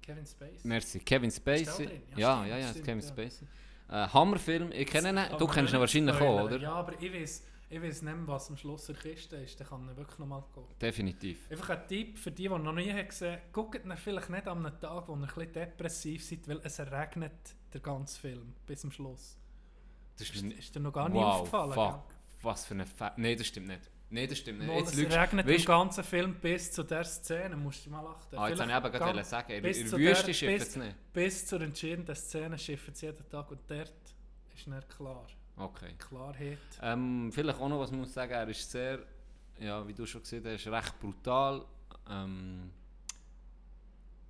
[0.04, 0.68] Kevin Spacey.
[0.68, 1.00] merci.
[1.00, 2.02] Kevin Spacey.
[2.16, 3.08] Ja, Ja, ja, ja, stimmt, Kevin ja.
[3.08, 3.48] Spacey.
[3.90, 4.72] Äh, Hammerfilm.
[4.72, 5.38] Ich kenne ihn.
[5.38, 6.58] Du kennst ihn wahrscheinlich auch, oder?
[6.58, 9.60] Ja, aber ich weiß, ich weiß nicht mehr, was am Schluss der Kiste ist.
[9.60, 10.76] Dann kann er wirklich nochmal gucken.
[10.80, 11.50] Definitiv.
[11.50, 14.66] Einfach ein Tipp für die, die noch nie gesehen haben, guckt ihn vielleicht nicht an
[14.66, 18.82] einem Tag, wo ihr ein bisschen depressiv seid, weil es regnet der ganze Film bis
[18.82, 19.38] zum Schluss.
[20.18, 21.74] Das Ist, ist dir noch gar nicht wow, aufgefallen?
[21.74, 22.04] fuck.
[22.42, 23.90] Was für eine Fa Nein, das stimmt nicht.
[24.10, 24.68] Nein, das stimmt nicht.
[24.68, 27.90] Mal, Jetzt es lügst- regnet Weißt im ganzen Film bis zu der Szene, musst du
[27.90, 28.38] mal achten.
[28.38, 30.32] Ah, jetzt habe ich eben gerade sagen, in der Wüste bis-
[30.68, 31.14] es nicht.
[31.14, 33.92] Bis zur entscheidenden Szene schiffen sie jeden Tag und dort
[34.56, 35.26] ist nicht klar.
[35.58, 35.94] Okay.
[35.98, 36.58] Klarheit.
[36.82, 39.00] Ähm, vielleicht auch noch, was man muss sagen, er ist sehr,
[39.60, 41.66] ja, wie du schon gesehen hast, recht brutal.
[42.10, 42.70] Ähm,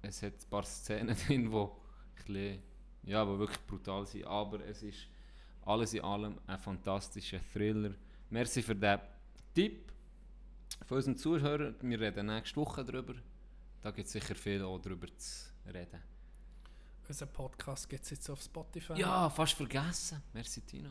[0.01, 1.67] es hat ein paar Szenen drin, die
[2.23, 2.61] bisschen,
[3.03, 5.07] ja, wirklich brutal sind, aber es ist
[5.65, 7.91] alles in allem ein fantastischer Thriller.
[8.29, 8.99] Merci für den
[9.53, 9.91] Tipp
[10.87, 11.75] von unseren Zuhörern.
[11.81, 13.13] Wir reden nächste Woche darüber.
[13.81, 16.01] Da gibt es sicher viel auch darüber zu reden.
[17.07, 18.93] Unser Podcast gibt es jetzt auf Spotify.
[18.93, 20.23] Ja, fast vergessen.
[20.33, 20.89] Merci, Tino.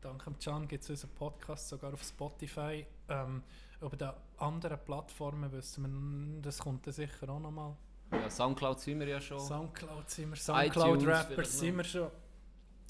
[0.00, 2.86] dank dem Can gibt es unseren Podcast sogar auf Spotify.
[3.08, 3.42] Ähm,
[3.80, 7.76] über die anderen Plattformen wissen wir, das kommt dann sicher auch nochmal.
[8.12, 9.40] Ja, Soundcloud sind wir ja schon.
[9.40, 12.10] Soundcloud sind wir, vielleicht sind wir schon.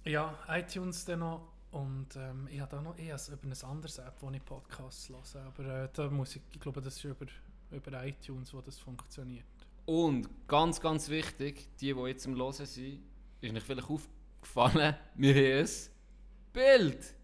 [0.04, 1.51] Ja, iTunes dann noch.
[1.72, 5.42] Und ähm, ich habe da noch eher über ein anderes App, wo ich Podcasts höre.
[5.46, 7.26] Aber äh, da muss ich, ich glaube, das ist über,
[7.70, 9.46] über iTunes, wo das funktioniert.
[9.86, 13.00] Und ganz, ganz wichtig, die, die jetzt im Hören sind,
[13.40, 15.68] ist euch vielleicht aufgefallen, wir haben ein
[16.52, 17.14] Bild.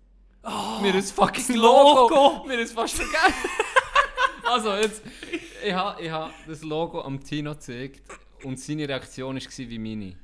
[0.43, 2.09] wir haben ein fucking Logo.
[2.09, 2.49] Logo.
[2.49, 3.51] Wir haben es fast vergessen.
[4.51, 5.03] also jetzt,
[5.63, 8.03] ich habe ich ha das Logo am Tino gezeigt
[8.45, 10.17] und seine Reaktion war wie meine.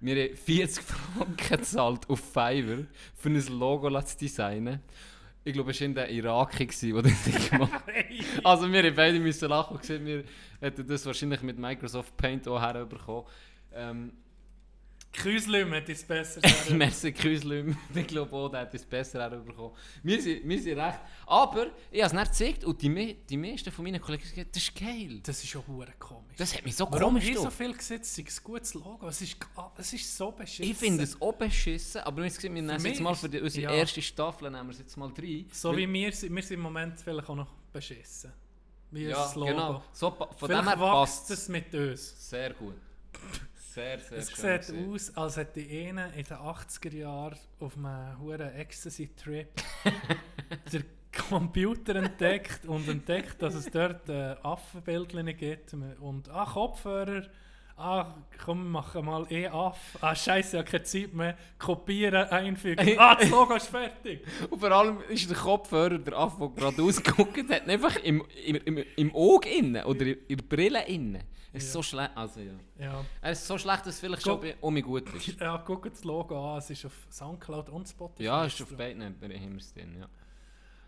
[0.00, 0.82] Wir haben 40
[1.16, 4.80] Franken gezahlt auf Fiverr für ein Logo zu designen.
[5.44, 6.66] Ich glaube, es war in der Iraker, der
[7.02, 7.84] das Ding gemacht hat.
[8.44, 10.24] Also wir haben beide müssen lachen und gesehen, wir
[10.60, 13.24] hätten das wahrscheinlich mit Microsoft Paint auch herbekommen.
[13.74, 14.12] Ähm,
[15.12, 16.78] Küslüm hätte es besser sagen.
[16.78, 19.72] Merci Küslüm, ich glaube auch, der hat es besser herbekommen.
[20.02, 21.00] Wir sind, wir sind recht.
[21.26, 24.54] Aber ich habe es nicht gezeigt und die, die meisten von meinen Kollegen haben gesagt,
[24.56, 25.20] das ist geil.
[25.22, 26.36] Das ist schon hure komisch.
[26.36, 28.18] Das hat mich so Warum komisch haben so viel gesetzt?
[28.18, 29.08] Es ist ein gutes Logo.
[29.08, 29.36] Es ist,
[29.78, 30.70] es ist so beschissen.
[30.70, 33.72] Ich finde es auch beschissen, aber wir nehmen es jetzt mal für die, unsere ja.
[33.72, 35.46] erste Staffel, nehmen wir es jetzt mal rein.
[35.52, 38.32] So wie wir, sind- wir sind im Moment vielleicht auch noch beschissen.
[38.92, 39.46] Wie ja, das Logo.
[39.50, 39.82] genau.
[39.92, 42.28] So, von Vielleicht dem her passt es mit uns.
[42.30, 42.74] Sehr gut.
[43.72, 44.92] Sehr, sehr Es schön sieht gewesen.
[44.92, 49.48] aus, als hätte einer in den 80er Jahren auf einem hohen Ecstasy-Trip
[50.72, 50.84] den
[51.28, 55.72] Computer entdeckt und entdeckt, dass es dort äh, Affenbildchen gibt.
[56.00, 57.28] Und ah, Kopfhörer,
[57.76, 58.12] ah,
[58.44, 59.96] komm, machen mal eh Aff.
[60.00, 61.38] Ah, scheiße, ich habe keine Zeit mehr.
[61.56, 62.98] Kopieren, einfügen.
[62.98, 64.26] Ah, das Logo ist fertig.
[64.50, 68.56] Und vor allem ist der Kopfhörer, der Affe, der gerade ausgeguckt hat, einfach im, im,
[68.56, 71.22] im, im Auge innen oder in in der Brille innen.
[71.52, 72.10] Es ist so schlecht.
[72.16, 72.52] Also ja.
[72.78, 73.04] Ja.
[73.20, 74.32] Er ist so schlecht, dass es vielleicht Guck.
[74.32, 75.26] schon bei Omi gut ist.
[75.40, 78.22] Ja, guckt das Logo an, es ist auf Soundcloud und Spotify.
[78.24, 80.08] Ja, ist auf beiden wir es drin, ja.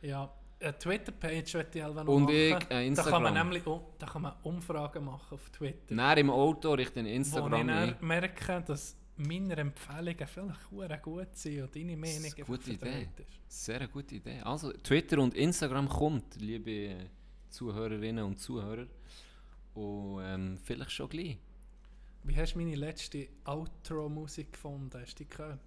[0.08, 2.34] Ja, eine Twitter-Page möchte ich noch Und machen.
[2.34, 3.22] ich, äh, Da kann Instagram.
[3.24, 5.94] man nämlich um, da kann man Umfragen machen auf Twitter.
[5.94, 7.96] Dann im Auto wo ich Instagram dann ein.
[8.00, 10.16] merke, dass meine Empfehlungen
[10.70, 13.08] vielleicht gut sind und deine Meinung ist gute Idee.
[13.48, 13.64] ist.
[13.64, 14.40] Sehr eine gute Idee.
[14.40, 16.96] Also Twitter und Instagram kommt, liebe
[17.50, 18.86] Zuhörerinnen und Zuhörer.
[19.74, 21.38] Und ähm, vielleicht schon gleich.
[22.24, 24.90] Wie hast du meine letzte Outro-Musik gefunden?
[25.00, 25.60] Hast du die gehört?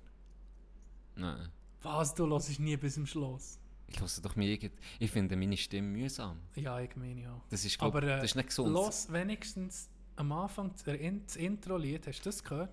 [1.16, 1.50] Nein.
[1.82, 3.60] Was, du hörst nie bis zum Schluss?
[3.88, 4.58] Ich höre doch mir.
[5.00, 6.40] Ich finde meine Stimme mühsam.
[6.56, 7.42] Ja, ich meine ja.
[7.50, 8.74] Das ist, glaub, Aber äh, das ist nicht gesund.
[8.74, 12.72] los wenigstens am Anfang das In- das Intro-Lied, hast du das gehört?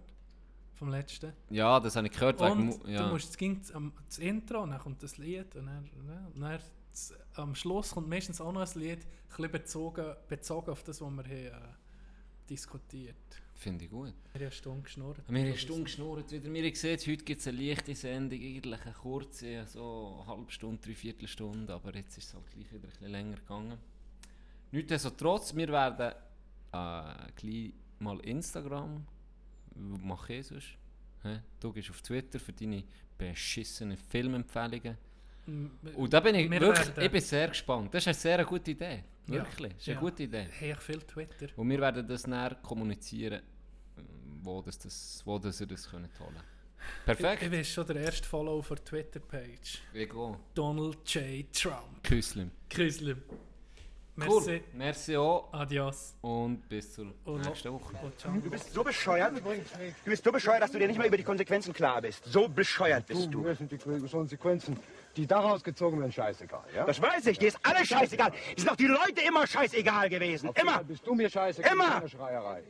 [0.74, 1.32] Vom letzten?
[1.50, 2.40] Ja, das habe ich gehört.
[2.40, 3.04] wegen Und Mu- ja.
[3.04, 5.90] du musst, es ging am- das Intro, dann kommt das Lied und dann,
[6.34, 6.70] dann das,
[7.34, 9.06] am Schluss kommt meistens auch noch ein Lied,
[9.38, 11.52] ein bezogen, bezogen auf das, was wir haben, äh,
[12.48, 13.16] diskutiert.
[13.54, 14.12] Finde ich gut.
[14.32, 15.18] Wir haben eine Stunde geschnurrt.
[15.28, 16.52] Wir haben eine Stunde geschnurrt wieder.
[16.52, 20.50] Wir haben gesehen, heute gibt es eine leichte Sendung, eigentlich eine kurze, so eine halbe
[20.50, 23.78] Stunde, dreiviertel Stunde, aber jetzt ist es halt gleich wieder ein bisschen länger gegangen.
[24.72, 26.12] Nichtsdestotrotz, wir werden
[26.72, 29.06] äh, gleich mal Instagram,
[29.76, 30.76] mache ich sonst.
[31.22, 31.40] Hä?
[31.60, 32.82] Du gehst auf Twitter für deine
[33.16, 34.96] beschissenen Filmempfehlungen.
[35.46, 37.92] Und da bin ich Wir wirklich, werden- ich bin sehr gespannt.
[37.92, 39.04] Das ist eine sehr gute Idee.
[39.26, 39.34] Ja.
[39.34, 40.00] Wirklich, das ist eine Ja.
[40.00, 40.46] gute Idee.
[40.60, 41.46] Habe ich viel Twitter.
[41.56, 43.40] Und wir werden das näher kommunizieren,
[43.96, 44.00] äh,
[44.42, 46.36] wo, das, das, wo das ihr das könnt holen
[47.00, 47.42] Ich, Perfekt.
[47.44, 49.80] ich bin schon der erste Follow auf der Twitter-Page.
[49.92, 50.36] Wie go.
[50.54, 51.52] Donald J.
[51.52, 52.02] Trump.
[52.02, 52.50] Küsslim.
[52.70, 53.16] Grüßle.
[54.14, 54.26] Cool.
[54.42, 54.62] Merci.
[54.74, 56.14] Merci auch Adios.
[56.20, 57.94] und bis zur Und nächsten Woche.
[58.04, 58.10] Oh.
[58.42, 59.32] Du bist so bescheuert.
[59.38, 62.22] Du bist so bescheuert, dass du dir nicht mal über die Konsequenzen klar bist.
[62.26, 63.40] So bescheuert bist du.
[63.40, 64.76] Mir sind die Konsequenzen,
[65.16, 66.64] die daraus gezogen werden, scheißegal.
[66.74, 66.84] Ja?
[66.84, 67.38] Das weiß ich.
[67.38, 68.30] Dir ist alles scheißegal.
[68.56, 70.50] Die sind doch die Leute immer scheißegal gewesen.
[70.54, 70.82] Immer.
[70.84, 71.72] Bist du mir scheißegal?
[71.72, 72.08] Immer.
[72.08, 72.62] Schreierei.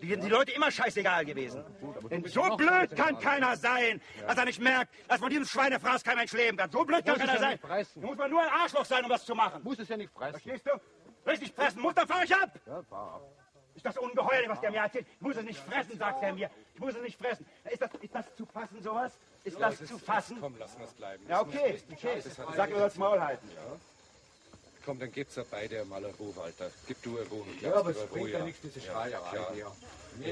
[0.00, 1.64] Die sind die Leute immer scheißegal gewesen.
[2.08, 6.16] Denn so blöd kann keiner sein, dass er nicht merkt, dass von diesem Schweinefraß kein
[6.16, 6.70] Mensch leben kann.
[6.70, 7.58] So blöd kann keiner ja sein.
[7.62, 9.62] Da muss man nur ein Arschloch sein, um das zu machen.
[9.64, 10.40] Muss es ja nicht fressen.
[10.40, 11.28] Verstehst du?
[11.28, 12.50] Richtig fressen muss, dann fahr ich ab.
[12.66, 13.22] Ja, fahr ab.
[13.74, 15.06] Ist das ungeheuer, was der mir erzählt?
[15.16, 16.50] Ich muss es nicht fressen, sagt er mir.
[16.74, 17.46] Ich muss es nicht fressen.
[17.70, 19.18] Ist das, ist das zu fassen, sowas?
[19.48, 20.38] Ist das zu fassen?
[20.40, 21.24] Komm, lassen wir es bleiben.
[21.28, 21.80] Ja, okay.
[21.92, 22.22] okay.
[22.56, 23.48] Sag, du sollst Maul halten.
[24.84, 26.70] Komm, dann gibt's ja beide mal eine Ruhe, Walter.
[26.86, 27.44] Gib du eine Ruhe.
[27.60, 29.66] Ja, aber es bringt ja nichts, diese Schreierei hier.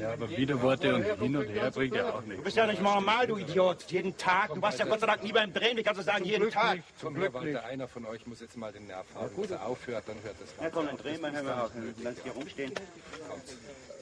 [0.00, 2.42] Ja, aber Widerworte und hin und her bringt ja auch Du nichts.
[2.44, 3.84] bist ja nicht normal, du Idiot.
[3.90, 4.54] Jeden Tag.
[4.54, 5.76] Du warst ja Gott sei Dank nie beim Drehen.
[5.76, 6.78] Wie kannst du sagen, jeden Tag?
[6.98, 9.30] Zum Glück, Walter, einer von euch muss jetzt mal den Nerv haben.
[9.36, 11.70] Wenn er aufhört, dann hört es Ja, komm, dann drehen wir, hören wir auf.
[12.02, 12.72] Lass hier rumstehen.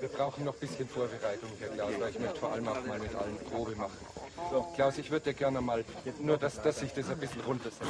[0.05, 2.98] Wir brauchen noch ein bisschen Vorbereitung hier, Klaus, weil ich möchte vor allem auch mal
[2.98, 3.97] mit allen Probe machen.
[4.51, 5.82] So, Klaus, ich würde dir gerne mal,
[6.20, 7.86] nur dass, dass ich das ein bisschen runtersetze.